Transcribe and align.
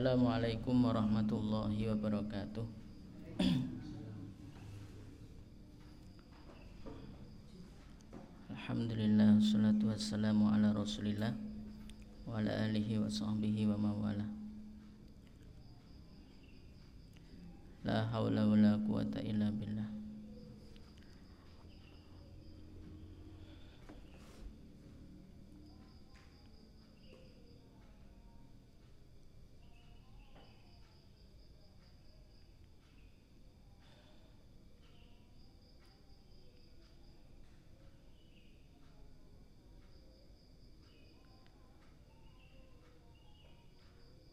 Assalamualaikum 0.00 0.80
warahmatullahi 0.80 1.92
wabarakatuh. 1.92 2.64
Alhamdulillah 8.48 9.36
Salatu 9.44 9.92
wassalamu 9.92 10.48
ala 10.48 10.72
rasulillah 10.72 11.36
Wa 12.24 12.40
ala 12.40 12.48
alihi 12.64 12.96
wa 12.96 13.12
sahbihi 13.12 13.68
wa 13.68 13.76
mawala 13.76 14.24
La 17.84 18.08
hawla 18.08 18.48
wa 18.48 18.56
la 18.56 18.80
quwata 18.80 19.20
illa 19.20 19.52
billah 19.52 19.99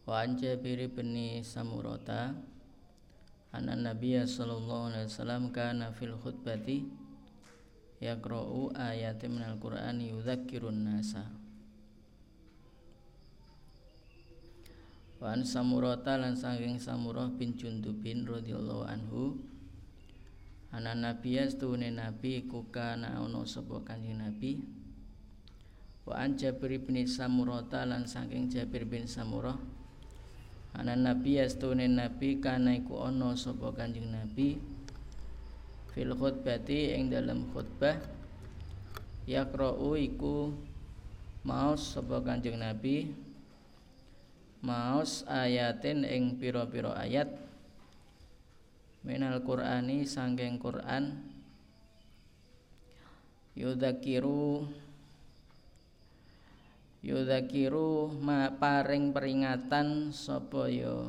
Wa 0.08 0.24
an 0.24 0.40
Jabir 0.40 0.88
bin 0.88 1.20
Samurata 1.44 2.32
anna 3.52 3.76
Nabiya 3.76 4.24
sallallahu 4.24 4.96
alaihi 4.96 5.12
wasallam 5.12 5.52
kana 5.52 5.92
fil 5.92 6.16
khutbati 6.16 6.88
yaqra'u 8.00 8.72
ayatin 8.72 9.36
minal 9.36 9.60
Qur'ani 9.60 10.16
yudzakkirun 10.16 10.88
nasa. 10.88 11.28
Wa 15.20 15.36
an 15.36 15.44
Samurata 15.44 16.16
lan 16.16 16.40
saking 16.40 16.80
Samurah 16.80 17.28
bin 17.36 17.60
Jundubin 17.60 18.24
radhiyallahu 18.24 18.88
anhu 18.88 19.36
Ana 20.72 20.96
nabiya 20.96 21.52
stune 21.52 21.92
nabi 21.92 22.48
iku 22.48 22.72
kana 22.72 23.20
ana 23.20 23.44
sapa 23.44 23.84
kanjeng 23.84 24.24
nabi. 24.24 24.64
Wa 26.08 26.24
an 26.24 26.40
Jabir 26.40 26.80
bin 26.80 26.96
Samurata 27.04 27.84
lan 27.84 28.08
saking 28.08 28.48
Jabir 28.48 28.88
bin 28.88 29.04
Samurah 29.04 29.60
ana 30.78 30.94
nabi 30.94 31.42
astune 31.42 31.90
nabi 31.90 32.38
kana 32.38 32.78
iku 32.78 33.02
ana 33.02 33.34
sapa 33.34 33.74
kanjeng 33.74 34.14
nabi. 34.14 34.62
Fil 35.98 36.14
khutbati 36.14 36.94
ing 36.94 37.10
dalam 37.10 37.50
khutbah 37.50 37.98
yaqra'u 39.26 39.98
iku 39.98 40.54
maos 41.42 41.98
sapa 41.98 42.22
kanjeng 42.22 42.62
nabi. 42.62 43.10
Maos 44.62 45.26
ayatin 45.26 46.06
ing 46.06 46.38
pira-pira 46.38 46.94
ayat. 46.94 47.30
Minal 49.02 49.42
qur'ani 49.42 50.06
sangking 50.06 50.62
Quran. 50.62 51.18
Yudzakiru 53.58 54.70
yudzakiru 57.08 58.12
ma 58.20 58.52
paring 58.52 59.16
peringatan 59.16 60.12
sapa 60.12 60.68
ya 60.68 61.08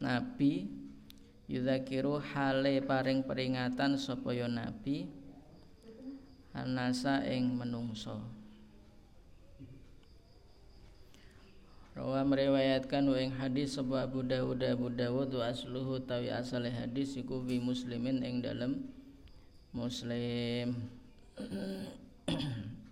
nabi? 0.00 0.64
Yudzakiru 1.44 2.16
hale 2.16 2.80
paring 2.80 3.28
peringatan 3.28 4.00
sapa 4.00 4.32
ya 4.32 4.48
nabi? 4.48 5.04
Anasa 6.56 7.20
ing 7.28 7.60
menungso 7.60 8.22
Rawa 11.94 12.26
meriwayatkan 12.26 13.06
wa 13.06 13.18
ing 13.18 13.34
hadis 13.38 13.78
sapa 13.78 14.06
Abu 14.06 14.22
Dawud 14.26 14.62
Abu 14.66 14.90
Dawud 14.90 15.30
wa 15.34 15.46
asluhu 15.50 16.02
tawi 16.02 16.30
asale 16.30 16.70
hadis 16.70 17.14
iku 17.14 17.42
bi 17.42 17.62
muslimin 17.62 18.22
ing 18.22 18.42
dalam 18.42 18.86
muslim 19.70 20.74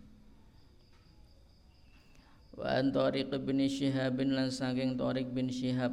wa 2.56 2.68
an 2.68 2.92
Tariq 2.92 3.32
bin 3.42 3.64
Syihab 3.64 4.20
lan 4.20 4.52
saking 4.52 5.00
Tariq 5.00 5.32
bin 5.32 5.48
Syihab 5.48 5.92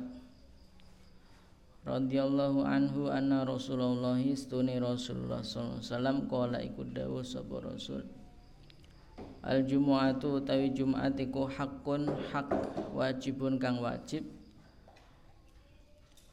radhiyallahu 1.87 2.67
anhu 2.67 3.07
anna 3.07 3.47
Rasulullah 3.47 4.19
istuni 4.19 4.77
Rasulullah 4.77 5.39
sallallahu 5.39 5.79
alaihi 5.79 5.87
wasallam 5.87 6.17
qala 6.27 6.57
iku 6.59 6.81
dawuh 6.83 7.23
sapa 7.23 7.55
Rasul 7.63 8.03
Al 9.39 9.63
Jumu'atu 9.63 10.43
tawi 10.43 10.75
Jumat 10.75 11.15
iku 11.15 11.47
hakun 11.47 12.11
hak 12.31 12.51
wajibun 12.91 13.55
kang 13.55 13.79
wajib 13.79 14.27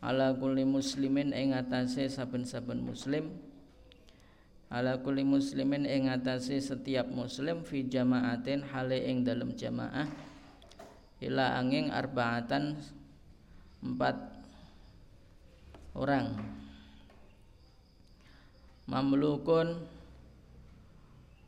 ala 0.02 0.34
kulli 0.34 0.66
muslimin 0.66 1.30
ing 1.30 1.54
atase 1.54 2.10
saben-saben 2.10 2.82
muslim 2.82 3.30
ala 4.66 4.98
kulli 4.98 5.22
muslimin 5.22 5.86
ing 5.86 6.10
setiap 6.58 7.06
muslim 7.06 7.62
fi 7.62 7.86
jamaatin 7.86 8.66
hale 8.66 8.98
ing 9.06 9.22
dalam 9.22 9.54
jamaah. 9.54 10.10
Ila 11.22 11.56
angin 11.56 11.88
arbaatan 11.88 12.76
empat 13.80 14.16
orang. 15.96 16.36
Mamlukun 18.86 19.82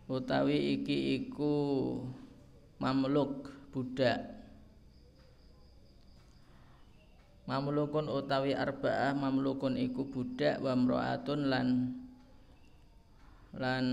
utawi 0.08 0.80
iki 0.80 1.22
iku 1.22 1.54
mamluk 2.80 3.52
budak. 3.70 4.40
Mamlukun 7.44 8.12
utawi 8.12 8.52
arba'ah 8.52 9.16
mamlukun 9.16 9.76
iku 9.76 10.04
budak 10.04 10.60
wa 10.60 10.76
lan 11.48 11.68
lan 13.58 13.84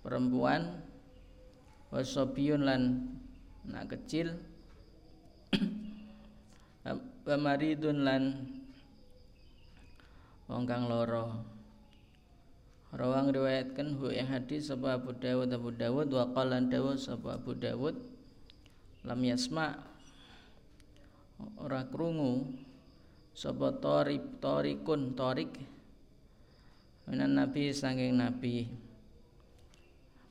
perempuan 0.00 0.80
wasobiun 1.92 2.64
lan 2.64 2.82
anak 3.68 3.92
kecil 3.96 4.32
pemaridun 7.28 8.08
lan 8.08 8.22
wong 10.48 10.64
kang 10.64 10.88
loro 10.88 11.56
Rawang 12.88 13.28
riwayatkan 13.28 14.00
hu 14.00 14.08
yang 14.08 14.32
hadis 14.32 14.72
sapa 14.72 14.96
Abu 14.96 15.12
Dawud 15.12 15.52
Abu 15.52 15.76
Dawud 15.76 16.08
wa 16.08 16.24
qala 16.32 16.56
Dawud 16.64 16.96
sapa 16.96 17.36
Abu 17.36 17.52
Dawud 17.52 17.92
lam 19.04 19.20
yasma 19.20 19.76
ora 21.60 21.84
krungu 21.84 22.48
sapa 23.36 23.76
torib 23.76 24.40
torikun 24.40 25.12
torik 25.12 25.52
Minan 27.08 27.40
Nabi 27.40 27.72
sangking 27.72 28.20
Nabi 28.20 28.68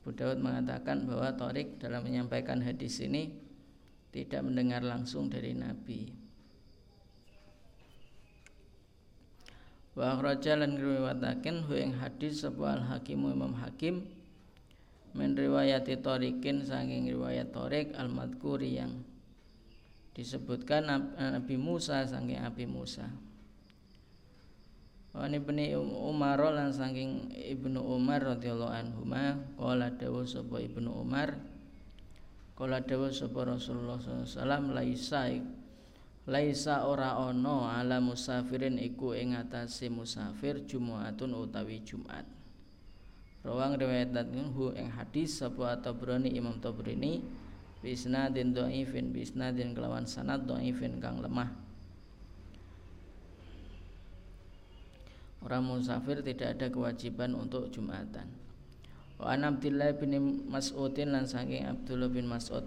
Abu 0.08 0.14
Daud 0.14 0.40
mengatakan 0.40 1.04
bahwa 1.04 1.36
Torik 1.36 1.84
dalam 1.84 2.06
menyampaikan 2.06 2.64
hadis 2.64 3.04
ini 3.04 3.34
tidak 4.16 4.46
mendengar 4.46 4.80
langsung 4.80 5.28
dari 5.28 5.52
Nabi. 5.52 6.16
Wa 9.98 10.16
akhraja 10.16 10.56
lan 10.56 10.80
riwayataken 10.80 11.68
hu 11.68 11.74
ing 11.76 11.98
hadis 11.98 12.46
sapa 12.46 12.78
Al 12.78 12.88
Hakim 12.88 13.26
Imam 13.26 13.58
Hakim 13.58 14.08
men 15.12 15.34
riwayati 15.34 16.00
Torikin 16.00 16.62
saking 16.62 17.10
riwayat 17.10 17.50
Torik 17.50 17.98
Al 17.98 18.08
Madkuri 18.08 18.78
yang 18.78 19.02
disebutkan 20.14 20.88
Nabi 21.18 21.58
Musa 21.58 22.06
saking 22.06 22.38
Nabi 22.38 22.64
Musa. 22.64 23.27
Wa 25.18 25.26
ibni 25.26 25.74
Umar 25.74 26.38
lan 26.38 26.70
saking 26.70 27.34
Ibnu 27.34 27.82
Umar 27.82 28.22
radhiyallahu 28.22 28.70
anhu 28.70 29.02
ma 29.02 29.34
qala 29.58 29.90
dawu 29.98 30.22
sapa 30.22 30.62
Ibnu 30.62 30.94
Umar 30.94 31.42
qala 32.54 32.86
dawu 32.86 33.10
sapa 33.10 33.50
Rasulullah 33.50 33.98
sallallahu 33.98 34.78
laisa 34.78 35.26
laisa 36.30 36.86
ora 36.86 37.18
ana 37.18 37.82
ala 37.82 37.98
musafirin 37.98 38.78
iku 38.78 39.18
ing 39.18 39.34
atase 39.34 39.90
musafir 39.90 40.62
Jumatun 40.70 41.34
utawi 41.34 41.82
Jumat. 41.82 42.30
Rawang 43.42 43.74
riwayatkan 43.74 44.54
hu 44.54 44.70
ing 44.78 44.94
hadis 44.94 45.42
sapa 45.42 45.82
Tabrani 45.82 46.30
Imam 46.30 46.62
Tabrani 46.62 47.26
bisnadin 47.82 48.54
dhaifin 48.54 49.10
bisnadin 49.10 49.74
kelawan 49.74 50.06
sanad 50.06 50.46
dhaifin 50.46 51.02
kang 51.02 51.26
lemah 51.26 51.67
Orang 55.46 55.70
musafir 55.70 56.20
tidak 56.26 56.58
ada 56.58 56.68
kewajiban 56.74 57.38
untuk 57.38 57.70
Jumatan. 57.70 58.26
Wa 59.18 59.34
an 59.34 59.46
Abdullah 59.46 59.94
bin 59.98 60.46
Mas'udin 60.50 61.14
lan 61.14 61.26
saking 61.26 61.66
Abdullah 61.66 62.10
bin 62.10 62.30
Mas'ud. 62.30 62.66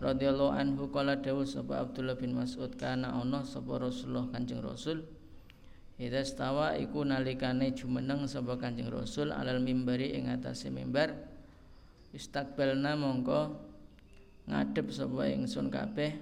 Radhiyallahu 0.00 0.54
anhu 0.56 0.88
kala 0.88 1.20
dawuh 1.20 1.44
sapa 1.44 1.82
Abdullah 1.82 2.16
bin 2.16 2.32
Mas'ud 2.32 2.72
kana 2.78 3.12
ana 3.12 3.44
sapa 3.44 3.76
Rasulullah 3.76 4.32
Kanjeng 4.32 4.64
Rasul? 4.64 5.04
Ida 6.00 6.24
stawa 6.24 6.72
iku 6.80 7.04
nalikane 7.04 7.76
jumeneng 7.76 8.24
sapa 8.24 8.56
Kanjeng 8.56 8.88
Rasul 8.88 9.28
alal 9.36 9.60
mimbari 9.60 10.16
ing 10.16 10.32
atase 10.32 10.72
mimbar. 10.72 11.12
Istakbalna 12.16 12.96
mongko 12.96 13.60
ngadep 14.48 14.88
sapa 14.88 15.28
ingsun 15.28 15.68
kabeh. 15.68 16.16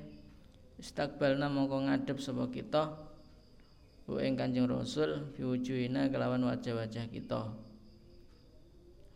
Istakbalna 0.83 1.47
mongko 1.47 1.87
ngadep 1.87 2.19
sapa 2.19 2.51
kita 2.51 3.08
wa 4.09 4.25
ing 4.25 4.41
Kanjeng 4.41 4.65
Rasul 4.65 5.29
biwujuhina 5.37 6.09
kelawan 6.09 6.41
wajah-wajah 6.49 7.13
kita. 7.13 7.53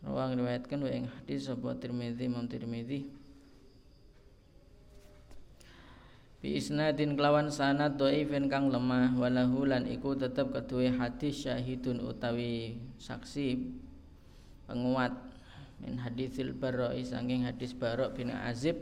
Rawang 0.05 0.37
riwayatkan 0.37 0.79
wa 0.85 0.91
ing 0.93 1.09
hadis 1.09 1.49
sapa 1.49 1.73
Tirmizi 1.81 2.29
Imam 2.29 2.45
Tirmizi 2.45 3.09
bi 6.43 6.59
isnadin 6.59 7.15
kelawan 7.15 7.47
sanad 7.47 7.95
dhaifin 7.95 8.51
kang 8.51 8.67
lemah 8.67 9.15
walahu 9.15 9.63
lan 9.63 9.87
iku 9.87 10.11
tetep 10.11 10.51
keduwe 10.51 10.91
hadis 10.91 11.47
syahidun 11.47 12.03
utawi 12.03 12.77
saksi 12.99 13.63
penguat. 14.67 15.15
Min 15.79 15.99
hadisil 15.99 16.55
barra'i 16.55 17.03
saking 17.03 17.43
hadis 17.47 17.71
barok 17.75 18.15
bin 18.19 18.31
azib. 18.31 18.75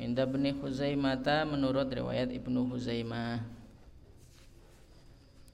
Inda 0.00 0.26
bin 0.26 0.44
Huzaimah 0.58 1.20
menurut 1.46 1.86
riwayat 1.92 2.32
Ibnu 2.32 2.66
Huzaimah 2.66 3.53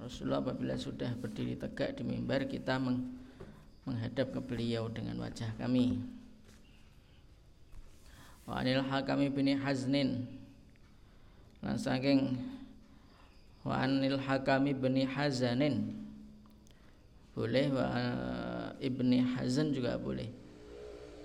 Rasulullah 0.01 0.41
apabila 0.41 0.81
sudah 0.81 1.13
berdiri 1.21 1.61
tegak 1.61 2.01
di 2.01 2.03
mimbar 2.09 2.49
kita 2.49 2.81
menghadap 3.85 4.33
ke 4.33 4.41
beliau 4.41 4.89
dengan 4.89 5.21
wajah 5.21 5.53
kami. 5.61 6.01
Wa 8.49 8.65
anil 8.65 8.81
hakami 8.81 9.29
bin 9.29 9.53
Haznin. 9.61 10.25
Lan 11.61 11.77
saking 11.77 12.41
wa 13.61 13.85
anil 13.85 14.17
hakami 14.17 14.73
bani 14.73 15.05
hazanin. 15.05 15.93
Boleh 17.37 17.69
wa 17.69 17.87
ibni 18.81 19.21
hazan 19.21 19.77
juga 19.77 20.01
boleh. 20.01 20.33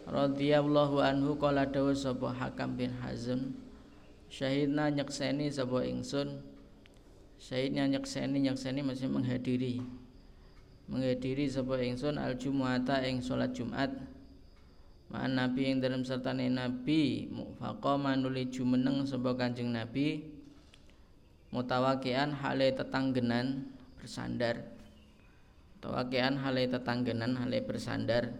Radhiyallahu 0.06 1.02
anhu 1.02 1.34
qala 1.40 1.66
dawu 1.66 1.96
sapa 1.96 2.30
hakam 2.36 2.76
bin 2.76 2.92
hazan. 3.00 3.56
Syahidna 4.28 4.92
nyekseni 4.92 5.48
sapa 5.48 5.88
ingsun 5.88 6.55
syahidnya 7.40 7.88
nyekseni 7.90 8.42
nyekseni 8.44 8.82
masih 8.82 9.12
menghadiri. 9.12 9.84
Menghadiri 10.86 11.50
sapa 11.50 11.82
ingsun 11.82 12.22
al 12.22 12.38
jumuata 12.38 13.02
ing 13.04 13.20
salat 13.20 13.52
Jumat. 13.58 13.90
Ma'an 15.06 15.38
Nabi 15.38 15.70
yang 15.70 15.86
dalam 15.86 16.02
sertane 16.02 16.50
Nabi 16.50 17.30
Faqama 17.62 18.18
nuli 18.18 18.50
jumeneng 18.50 19.06
sapa 19.06 19.34
Kanjeng 19.38 19.74
Nabi. 19.74 20.26
Mutawakian 21.54 22.34
hale 22.36 22.74
tetanggenan 22.74 23.70
bersandar. 23.98 24.66
Mutawakian 25.78 26.42
hale 26.42 26.68
tetanggenan 26.68 27.38
hale 27.38 27.62
bersandar. 27.62 28.34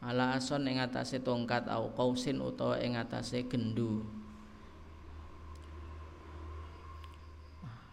Ala 0.00 0.32
ason 0.38 0.64
ing 0.64 0.80
atase 0.80 1.20
tongkat 1.20 1.68
au 1.68 1.92
qausin 1.92 2.40
utawa 2.40 2.80
ing 2.80 2.96
atase 2.96 3.44
gendu 3.44 4.19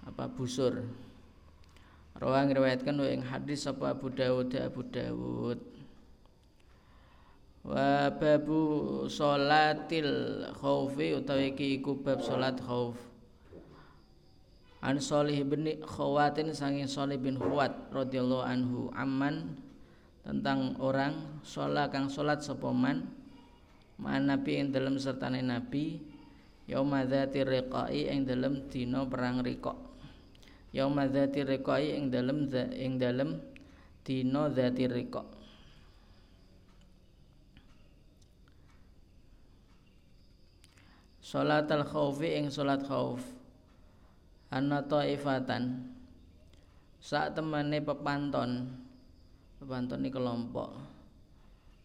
apa 0.07 0.31
busur? 0.31 0.87
Rawang 2.17 2.55
riwayatkan 2.55 2.97
ing 3.11 3.21
hadis 3.27 3.67
sapa 3.67 3.93
Abu 3.93 4.09
Dawud 4.09 4.55
Abu 4.55 4.81
Dawud. 4.87 5.59
Wa 7.67 8.07
babu 8.15 9.03
salatil 9.11 10.47
khaufi 10.55 11.19
utawi 11.19 11.51
iki 11.51 11.83
iku 11.83 11.99
bab 11.99 12.23
salat 12.23 12.55
khauf 12.63 12.95
An 14.79 15.03
Salih 15.03 15.41
bin 15.43 15.67
Khawatin 15.83 16.53
sanging 16.55 16.87
Salih 16.87 17.17
bin 17.19 17.35
Khuwat 17.35 17.89
radhiyallahu 17.91 18.45
anhu 18.45 18.81
amman 18.93 19.57
tentang 20.21 20.77
orang 20.77 21.41
sholat 21.41 21.89
kang 21.89 22.07
sholat 22.07 22.39
sepoman 22.45 23.09
man 23.97 24.29
nabi 24.29 24.61
ing 24.61 24.69
dalam 24.69 25.01
sertane 25.01 25.41
nabi 25.41 25.97
yauma 26.69 27.03
dzati 27.09 27.41
riqai 27.41 28.05
ing 28.05 28.29
dalam 28.29 28.69
dina 28.69 29.01
perang 29.07 29.41
riqa 29.41 29.86
yauma 30.77 31.09
dzati 31.09 31.41
riqai 31.41 31.97
ing 31.97 32.13
dalam 32.13 32.45
ing 32.69 33.01
dalam 33.01 33.41
dina 34.05 34.45
dzati 34.53 34.85
riqa 34.85 35.25
Salat 41.27 41.67
al-khaufi 41.67 42.39
ing 42.39 42.47
salat 42.47 42.87
khauf. 42.87 43.19
Anna 44.47 44.79
ta'ifatan. 44.79 45.83
Sak 47.03 47.35
temane 47.35 47.83
pepanton. 47.83 48.71
Pepanton 49.59 49.99
ini 49.99 50.07
kelompok. 50.07 50.71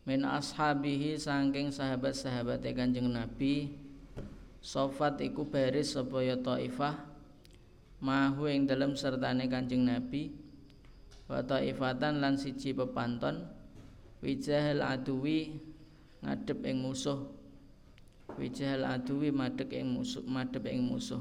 Min 0.07 0.23
ashabihi 0.23 1.19
saking 1.19 1.75
sahabat-sahabat 1.75 2.63
Kanjeng 2.71 3.11
Nabi. 3.11 3.75
Sofat 4.63 5.19
iku 5.19 5.43
baris 5.43 5.99
sapa 5.99 6.23
ya 6.23 6.39
ta'ifah. 6.39 7.12
Mahu 8.03 8.51
ing 8.51 8.67
dalem 8.67 8.99
sertane 8.99 9.47
Kanjeng 9.47 9.87
Nabi. 9.87 10.35
Wa 11.31 11.41
ta'ifatan 11.41 12.19
lan 12.19 12.35
siji 12.35 12.75
pepanton. 12.75 13.47
Wijahal 14.23 14.83
aduwi 14.83 15.63
ngadep 16.23 16.63
ing 16.63 16.87
musuh 16.87 17.19
wijahal 18.39 18.87
aduwi 18.87 19.35
madhep 19.35 19.75
ing 19.75 19.91
musuh 19.93 20.23
madhep 20.25 20.65
ing 20.71 20.87
musuh 20.87 21.21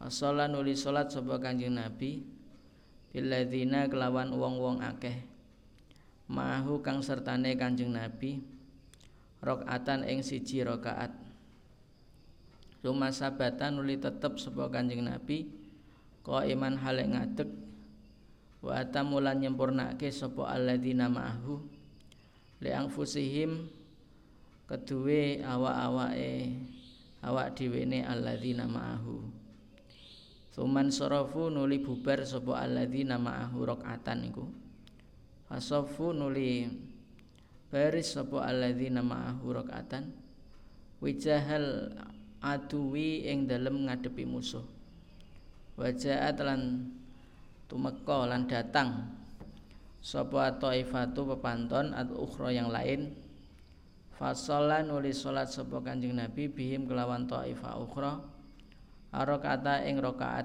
Asala 0.00 0.48
nuli 0.48 0.72
salat 0.72 1.12
sapa 1.12 1.36
Kanjeng 1.36 1.76
Nabi 1.76 2.24
biladzina 3.12 3.84
kelawan 3.84 4.32
wong-wong 4.32 4.80
akeh 4.80 5.12
mahu 6.30 6.80
kang 6.80 7.04
sertane 7.04 7.52
Kanjeng 7.58 7.92
Nabi 7.92 8.40
rakaatan 9.44 10.08
ing 10.08 10.24
siji 10.24 10.64
rakaat 10.64 11.12
Ruma 12.80 13.12
sabatan 13.12 13.76
nuli 13.76 14.00
tetep 14.00 14.40
sapa 14.40 14.72
Kanjeng 14.72 15.04
Nabi 15.04 15.52
iman 16.26 16.74
hale 16.80 17.04
ngadeg. 17.08 17.50
Wa 18.60 18.84
atamulan 18.84 19.40
nyempurnake 19.40 20.12
sapa 20.12 20.52
alladzina 20.52 21.08
ma'ahu. 21.08 21.56
Li 22.60 22.70
anfusihim 22.76 23.66
kedue 24.68 25.40
awak-awake 25.40 26.60
awak 27.24 27.56
dhewene 27.56 28.04
alladzina 28.04 28.68
ma'ahu. 28.68 29.16
Suman 30.52 30.92
sorofu 30.92 31.48
nuli 31.48 31.80
bubar 31.80 32.20
sapa 32.28 32.60
alladzina 32.60 33.16
ma'ahu 33.16 33.58
rakaatan 33.64 34.28
iku. 34.28 34.44
Fasofu 35.48 36.12
nuli 36.12 36.68
baris 37.72 38.14
sapa 38.14 38.44
alladzina 38.44 39.00
ma'ahu 39.00 39.46
rakaatan 39.50 40.14
Wijahal 41.00 41.96
aduwi 42.44 43.24
ing 43.24 43.48
dalem 43.48 43.88
ngadepi 43.88 44.28
musuh 44.28 44.79
Wajahat 45.80 46.36
lan 46.44 46.92
tumeka 47.64 48.28
lan 48.28 48.44
datang. 48.44 49.16
Sapa 50.04 50.52
taifatu 50.60 51.24
pepanton 51.24 51.96
atau 51.96 52.28
ukhra 52.28 52.52
yang 52.52 52.68
lain. 52.68 53.16
Fasola 54.12 54.84
nulis 54.84 55.24
salat 55.24 55.48
sapa 55.48 55.80
Kanjeng 55.80 56.20
Nabi 56.20 56.52
bihim 56.52 56.84
kelawan 56.84 57.24
taifah 57.24 57.80
ukhra. 57.80 58.20
Arokata 59.08 59.80
ing 59.88 59.96
rakaat. 59.96 60.44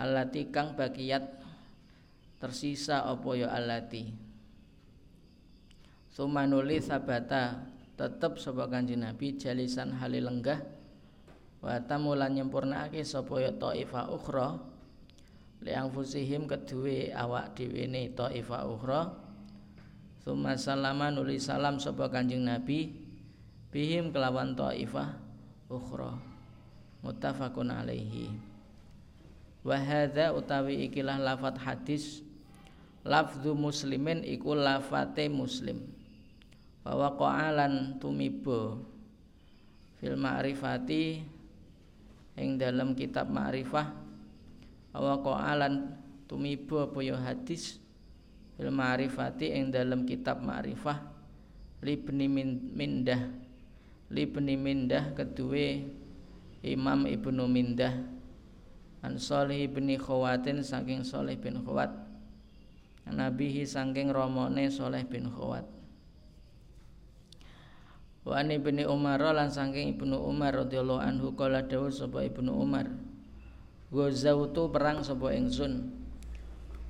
Allati 0.00 0.48
kang 0.48 0.72
bakiyat 0.72 1.28
tersisa 2.40 3.04
apa 3.04 3.28
ya 3.36 3.52
allati? 3.52 4.08
Sumanuli 6.08 6.80
sabata 6.80 7.68
tetep 8.00 8.40
sapa 8.40 8.72
Kanjeng 8.72 9.04
Nabi 9.04 9.36
jalisan 9.36 9.92
halil 10.00 10.32
lenggah 10.32 10.77
wa 11.58 11.74
tamulan 11.82 12.30
nyempurnake 12.34 13.02
sapa 13.02 13.42
ya 13.42 13.50
taifah 13.54 14.06
ukhra. 14.10 14.58
Liang 15.58 15.90
fusihim 15.90 16.46
kedue 16.46 17.10
awak 17.10 17.58
dhewe 17.58 17.90
ne 17.90 18.14
taifah 18.14 18.62
ukhra. 18.62 19.10
Suma 20.22 20.54
salama 20.54 21.10
nuli 21.10 21.42
salam 21.42 21.82
sapa 21.82 22.06
Kanjeng 22.06 22.46
Nabi. 22.46 22.94
Bihim 23.74 24.14
kelawan 24.14 24.54
taifah 24.54 25.18
ukhra. 25.66 26.14
Muttafaqun 27.02 27.74
alaihi. 27.74 28.30
Wa 29.66 29.74
hadza 29.74 30.30
utawi 30.30 30.86
ikilah 30.86 31.18
lafat 31.18 31.58
hadis 31.58 32.22
lafzu 33.02 33.58
muslimin 33.58 34.22
iku 34.22 34.54
lafate 34.54 35.26
muslim. 35.26 35.82
Bahwa 36.86 37.18
qa'alan 37.18 37.98
tumibo 37.98 38.78
fil 39.98 40.14
ma'rifati 40.14 41.20
ing 42.38 42.56
dalam 42.56 42.94
kitab 42.94 43.28
ma'rifah 43.28 43.90
bahwa 44.94 45.14
qa'alan 45.20 45.94
tumibo 46.30 46.82
apa 46.82 46.98
ya 47.04 47.18
hadis? 47.18 47.82
Fil 48.58 48.74
ma'rifati 48.74 49.54
ing 49.54 49.70
dalam 49.70 50.02
kitab 50.02 50.42
ma'rifah 50.42 50.98
libni 51.82 52.26
mindah. 52.56 53.30
Libni 54.08 54.56
mindah 54.56 55.12
kedua 55.12 55.84
Imam 56.64 57.06
Ibnu 57.06 57.44
Mindah. 57.46 57.94
An 58.98 59.14
Salih 59.14 59.70
bin 59.70 59.86
Khawatin 59.94 60.58
saking 60.58 61.06
Salih 61.06 61.38
bin 61.38 61.62
Khawat. 61.62 61.94
Nabihi 63.06 63.62
saking 63.62 64.10
romone 64.10 64.66
Salih 64.66 65.06
bin 65.06 65.30
Khawat 65.30 65.77
Wa 68.28 68.44
an 68.44 68.52
Umar 68.84 69.24
lan 69.24 69.48
saking 69.48 69.96
Ibnu 69.96 70.20
Umar 70.20 70.52
radhiyallahu 70.52 71.00
anhu 71.00 71.32
kala 71.32 71.64
dawuh 71.64 71.88
sapa 71.88 72.28
Ibnu 72.28 72.52
Umar 72.52 72.84
Ghazautu 73.88 74.68
perang 74.68 75.00
sapa 75.00 75.32
ingsun? 75.32 75.96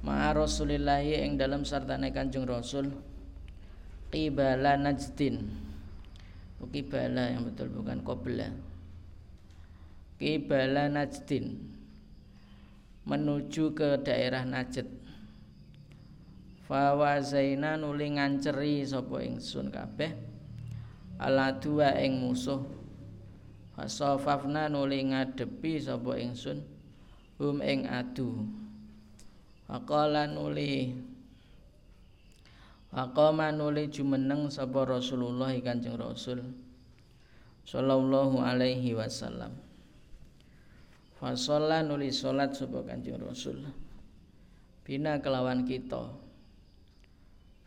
Ma 0.02 0.34
Rasulillah 0.34 0.98
ing 1.06 1.38
dalam 1.38 1.62
sartane 1.62 2.10
Kanjeng 2.10 2.42
Rasul 2.42 2.90
Qibala 4.10 4.74
Najdin. 4.82 5.46
Qibala 6.58 7.30
yang 7.30 7.46
betul 7.46 7.70
bukan 7.70 8.02
Qobla. 8.02 8.50
Qibala 10.18 10.90
Najdin 10.90 11.54
Menuju 13.06 13.78
ke 13.78 14.02
daerah 14.02 14.42
Najd. 14.42 14.90
Fawazaina 16.66 17.78
nuli 17.78 18.10
nganceri 18.18 18.82
sapa 18.82 19.22
ingsun 19.22 19.70
kabeh 19.70 20.27
ala 21.18 21.52
dua 21.58 21.98
ing 21.98 22.22
musuh. 22.22 22.62
Fasafafna 23.74 24.70
nuli 24.70 25.06
ngadepi 25.10 25.78
sapa 25.78 26.18
ingsun? 26.18 26.62
Hum 27.38 27.62
ing 27.62 27.86
adu. 27.86 28.46
Faqala 29.66 30.26
nuli. 30.30 30.94
Faqama 32.90 33.52
nuli 33.52 33.86
jumeneng 33.92 34.48
sapa 34.48 34.82
Rasulullah 34.88 35.52
Kanjeng 35.60 36.00
Rasul 36.00 36.40
sallallahu 37.68 38.40
alaihi 38.40 38.96
wasallam. 38.96 39.52
Fasolla 41.20 41.84
nuli 41.84 42.08
salat 42.08 42.56
sapa 42.56 42.80
Kanjeng 42.82 43.20
Rasul. 43.20 43.60
Bina 44.88 45.20
kelawan 45.20 45.68
kita. 45.68 46.08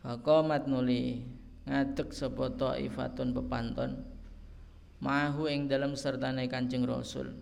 Faqamat 0.02 0.66
nuli 0.66 1.22
ngadeg 1.62 2.10
sapa 2.10 2.50
taifatun 2.58 3.30
pepanton 3.30 4.02
mahu 5.02 5.50
ing 5.50 5.66
dalam 5.66 5.98
sertane 5.98 6.46
Kanjeng 6.46 6.86
Rasul. 6.86 7.34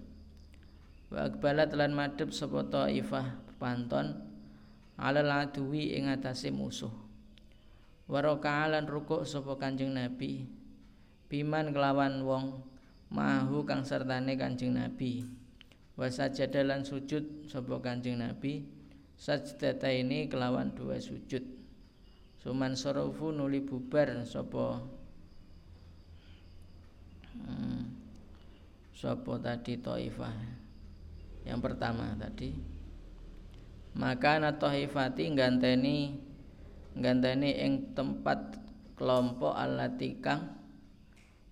Wa 1.13 1.29
akbalat 1.29 1.77
lan 1.77 1.93
madhep 1.93 2.33
sapa 2.33 2.65
taifah 2.65 3.37
pepanton 3.53 4.17
ala 4.97 5.21
aduwi 5.45 5.93
ing 5.93 6.09
atase 6.09 6.49
musuh. 6.49 6.93
Wa 8.09 8.25
lan 8.67 8.89
rukuk 8.89 9.29
sapa 9.29 9.61
Kanjeng 9.61 9.93
Nabi 9.93 10.49
biman 11.31 11.71
kelawan 11.71 12.25
wong 12.25 12.65
mahu 13.13 13.69
kang 13.69 13.85
sertane 13.85 14.35
Kanjeng 14.41 14.75
Nabi. 14.75 15.29
Wa 16.01 16.09
sajadalan 16.09 16.81
sujud 16.81 17.45
sapa 17.45 17.77
Kanjeng 17.85 18.25
Nabi 18.25 18.65
sajdata 19.21 19.93
ini 19.93 20.33
kelawan 20.33 20.73
dua 20.73 20.97
sujud 20.97 21.60
Suman 22.41 22.73
sorofu 22.73 23.37
nuli 23.37 23.61
bubar 23.61 24.17
sopo 24.25 24.81
hmm, 27.37 27.85
Sopo 28.97 29.37
tadi 29.37 29.77
Taifah 29.77 30.33
Yang 31.45 31.61
pertama 31.61 32.17
tadi. 32.17 32.57
Maka 33.93 34.41
Taifati 34.57 35.29
ganteni 35.37 36.17
Ganteni 36.97 37.61
ing 37.61 37.93
tempat 37.93 38.57
kelompok 38.97 39.53
alati 39.57 40.17
kang 40.21 40.57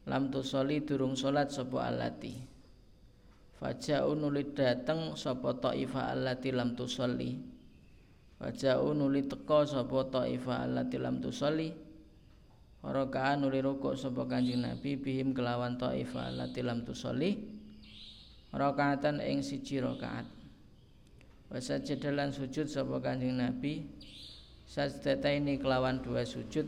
lam 0.08 0.32
tusoli 0.32 0.80
durung 0.88 1.16
solat 1.20 1.52
sopo 1.52 1.84
alati 1.84 2.32
Faja'u 3.60 4.16
nuli 4.16 4.56
dateng 4.56 5.12
sopo 5.20 5.52
Taifah 5.52 6.16
alati 6.16 6.48
lam 6.48 6.72
tusoli 6.72 7.57
Waja'u 8.38 8.94
nuli 8.94 9.26
teka 9.26 9.66
sapa 9.66 10.06
Taifah 10.14 10.70
allati 10.70 10.94
lam 10.94 11.18
tusalli. 11.18 11.74
Raka'a 12.78 13.34
nuli 13.34 13.58
rukuk 13.58 13.98
sapa 13.98 14.22
Kanjeng 14.30 14.62
Nabi 14.62 14.94
bihim 14.94 15.34
kelawan 15.34 15.74
Taifah 15.74 16.30
allati 16.30 16.62
lam 16.62 16.86
tusalli. 16.86 17.34
Rakaatan 18.54 19.18
ing 19.20 19.42
siji 19.42 19.82
rakaat. 19.82 20.24
Wasajadalan 21.50 22.30
sujud 22.30 22.70
sapa 22.70 23.02
Kanjeng 23.02 23.42
Nabi. 23.42 23.82
Sajdata 24.70 25.34
ini 25.34 25.58
kelawan 25.58 25.98
dua 25.98 26.22
sujud. 26.22 26.64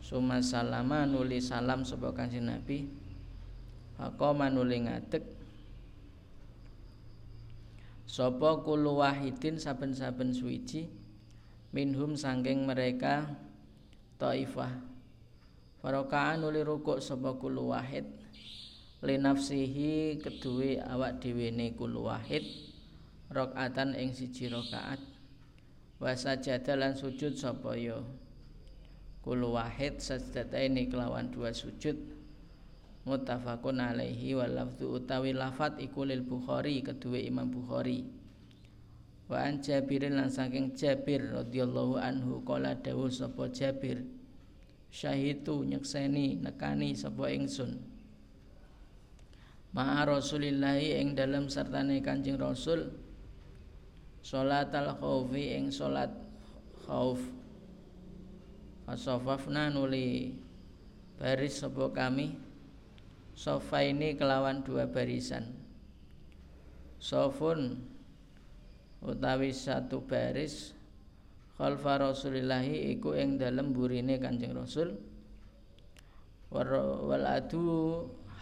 Suma 0.00 0.40
salama 0.40 1.04
nuli 1.04 1.44
salam 1.44 1.84
sapa 1.84 2.08
Kanjeng 2.16 2.48
Nabi. 2.48 2.88
Faqama 4.00 4.48
nuli 4.48 4.88
ngadeg 4.88 5.37
Sopo 8.08 8.64
kulu 8.64 9.04
wahidin 9.04 9.60
saben-saben 9.60 10.32
suwiji 10.32 10.88
minhum 11.76 12.16
sangking 12.16 12.64
mereka 12.64 13.36
taifah. 14.16 14.80
Farokaan 15.84 16.40
uli 16.40 16.64
rukuk 16.64 17.04
sapa 17.04 17.36
kulu 17.36 17.68
wahid 17.68 18.08
linafsihi 19.04 20.24
kedue 20.24 20.80
awak 20.80 21.20
diwene 21.20 21.76
kulu 21.76 22.08
wahid 22.08 22.48
rakaatan 23.28 23.92
ing 23.92 24.16
siji 24.16 24.48
rakaat. 24.48 25.04
Wa 26.00 26.16
sajada 26.16 26.80
lan 26.80 26.96
sujud 26.96 27.36
sapa 27.36 27.76
yo 27.76 28.08
kulu 29.20 29.52
wahid 29.52 30.00
sajdataini 30.00 30.88
kelawan 30.88 31.28
dua 31.28 31.52
sujud 31.52 32.17
muttafaqun 33.08 33.80
alaihi 33.80 34.36
wa 34.36 34.44
lafzu 34.44 35.00
utawi 35.00 35.32
lafat 35.32 35.80
iku 35.80 36.04
lil 36.04 36.20
Bukhari 36.20 36.84
kedua 36.84 37.16
Imam 37.16 37.48
Bukhari. 37.48 38.04
Wa 39.28 39.44
an 39.44 39.64
Jabir 39.64 40.08
lan 40.08 40.28
saking 40.28 40.76
Jabir 40.76 41.20
radhiyallahu 41.32 41.96
anhu 41.96 42.44
kala 42.44 42.76
dawuh 42.76 43.08
sapa 43.08 43.48
Jabir 43.48 44.04
syahidu 44.88 45.64
nyekseni 45.64 46.40
nekani 46.40 46.96
sapa 46.96 47.28
ingsun. 47.32 47.76
Ma'a 49.76 50.08
Rasulillahi 50.08 50.96
ing 50.96 51.12
dalam 51.12 51.52
sertane 51.52 52.00
Kanjeng 52.00 52.40
Rasul 52.40 52.88
salat 54.24 54.72
al 54.72 54.96
khaufi 54.96 55.56
ing 55.60 55.68
salat 55.68 56.08
khauf. 56.88 57.20
Fasafafna 58.88 59.68
nuli 59.68 60.32
baris 61.20 61.60
sapa 61.60 61.92
kami 61.92 62.47
sofa 63.38 63.86
ini 63.86 64.18
kelawan 64.18 64.66
dua 64.66 64.90
barisan. 64.90 65.54
Sofun 66.98 67.78
utawi 68.98 69.54
satu 69.54 70.02
baris 70.02 70.74
khalfa 71.54 72.02
rasulillahi 72.02 72.98
iku 72.98 73.14
ing 73.14 73.38
dalem 73.38 73.70
burine 73.70 74.18
kanjeng 74.18 74.58
rasul. 74.58 74.98
Wal 76.50 77.22
adu 77.22 77.62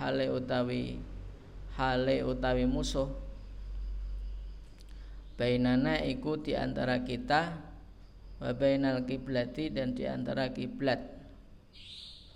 hale 0.00 0.32
utawi 0.32 0.96
hale 1.76 2.24
utawi 2.24 2.64
musuh. 2.64 3.12
Bainana 5.36 6.00
iku 6.00 6.40
di 6.40 6.56
antara 6.56 7.04
kita 7.04 7.60
wa 8.40 8.48
bainal 8.56 9.04
kiblati 9.04 9.68
dan 9.68 9.92
di 9.92 10.08
antara 10.08 10.48
kiblat 10.56 11.15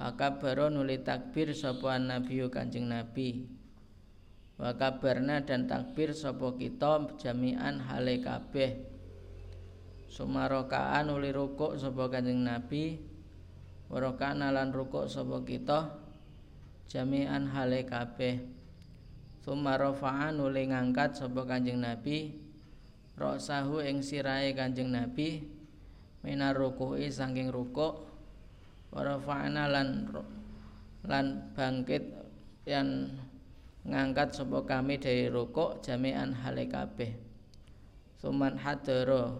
Akabaro 0.00 0.72
nuli 0.72 1.04
takbir 1.04 1.52
sapa 1.52 2.00
nabi 2.00 2.40
Kanjeng 2.48 2.88
Nabi. 2.88 3.44
Wa 4.56 4.72
kabarna 4.72 5.44
dan 5.44 5.68
takbir 5.68 6.16
sapa 6.16 6.56
kita 6.56 7.20
jami'an 7.20 7.84
hale 7.84 8.24
kabeh. 8.24 8.80
Sumarokaan 10.08 11.12
nuli 11.12 11.28
rukuk 11.36 11.76
sapa 11.76 12.08
Kanjeng 12.08 12.40
Nabi. 12.40 12.96
Warokana 13.92 14.48
lan 14.48 14.72
rukuk 14.72 15.04
sapa 15.12 15.44
kita 15.44 15.92
jami'an 16.88 17.52
hale 17.52 17.84
kabeh. 17.84 18.40
Sumarofa'an 19.44 20.40
nuli 20.40 20.72
ngangkat 20.72 21.20
sapa 21.20 21.44
Kanjeng 21.44 21.84
Nabi. 21.84 22.40
Roksahu 23.20 23.84
ing 23.84 24.00
sirahe 24.00 24.56
Kanjeng 24.56 24.96
Nabi 24.96 25.44
minar 26.24 26.56
ruku'i 26.56 27.12
saking 27.12 27.52
rukuk 27.52 28.09
warafa'na 28.90 29.70
lan 29.70 30.10
lan 31.06 31.26
bangkit 31.56 32.04
yang 32.68 33.08
ngangkat 33.88 34.36
sapa 34.36 34.60
kami 34.68 35.00
dari 35.00 35.32
rukuk 35.32 35.80
jami'an 35.80 36.36
hale 36.44 36.68
kabeh. 36.68 37.16
Suman 38.20 38.60
hadara 38.60 39.32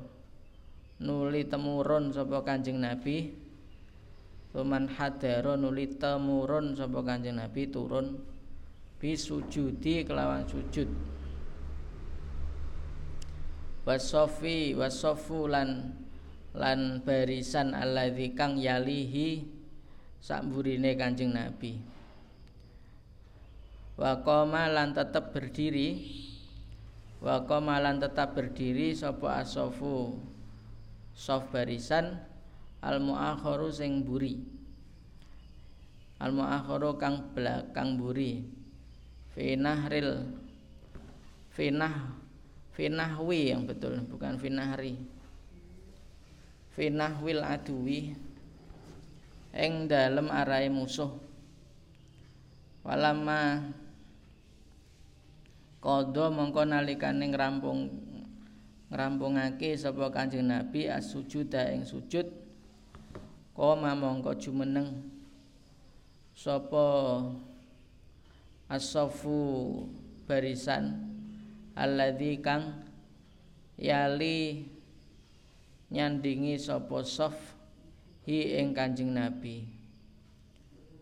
nuli 1.05 1.45
temurun 1.45 2.09
sapa 2.17 2.41
Kanjeng 2.41 2.81
Nabi. 2.81 3.37
Suman 4.51 4.89
hadara 4.89 5.61
nuli 5.61 6.01
temurun 6.01 6.73
sapa 6.73 7.05
Kanjeng 7.05 7.37
Nabi 7.37 7.69
turun 7.69 8.17
bisujudi 8.97 10.09
kelawan 10.09 10.49
sujud. 10.49 10.89
Wasofi 13.85 14.77
wasofu 14.77 15.49
lan 16.57 17.03
barisan 17.07 17.75
alladzi 17.77 18.35
kang 18.35 18.59
yalihi 18.59 19.47
sakburine 20.19 20.99
Kanjeng 20.99 21.35
Nabi. 21.35 21.81
Wa 24.01 24.25
qoma 24.25 24.67
lan 24.73 24.97
tetep 24.97 25.37
berdiri 25.37 26.01
wa 27.21 27.45
lan 27.77 28.01
tetap 28.01 28.33
berdiri 28.33 28.97
sapa 28.97 29.45
asofu 29.45 30.17
sof 31.13 31.53
barisan 31.53 32.17
al 32.81 32.97
muakharu 32.97 33.69
sing 33.69 34.09
buri 34.09 34.41
al 36.17 36.33
muakhiru 36.33 36.97
kang 36.97 37.37
belakang 37.37 38.01
buri 38.01 38.41
finahril 39.37 40.33
finah 41.53 42.17
finahwi 42.73 43.53
yang 43.53 43.69
betul 43.69 44.01
bukan 44.09 44.41
finahri 44.41 44.97
finahwil 46.75 47.43
aduwi 47.43 48.15
ing 49.55 49.91
dalem 49.91 50.31
arai 50.31 50.71
musuh. 50.71 51.11
Walama 52.81 53.71
Kodo 55.81 56.29
mongko 56.29 56.69
nalikane 56.69 57.33
ngrampung 57.33 57.89
ngrampungake 58.93 59.81
sapa 59.81 60.13
Kanjeng 60.13 60.53
Nabi 60.53 60.93
as-sujuda 60.93 61.73
ing 61.73 61.89
sujud 61.89 62.29
koma 63.57 63.97
mongko 63.97 64.37
jumeneng. 64.37 65.09
Sapa 66.37 66.85
as-safu 68.69 69.89
barisan 70.29 71.01
alladzi 71.73 72.45
kang 72.45 72.85
yali 73.81 74.69
nyandingi 75.91 76.55
sapa 76.55 77.03
saf 77.03 77.35
hi 78.23 78.63
ing 78.63 78.71
Kanjeng 78.71 79.11
Nabi. 79.11 79.67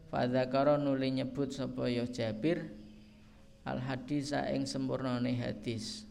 Fadzakara 0.08 0.80
nuli 0.80 1.12
nyebut 1.12 1.52
sapa 1.52 1.92
ya 1.92 2.08
Jabir 2.08 2.72
al 3.68 3.84
hadis 3.84 4.32
ing 4.32 4.64
sempurnane 4.64 5.36
hadis. 5.36 6.08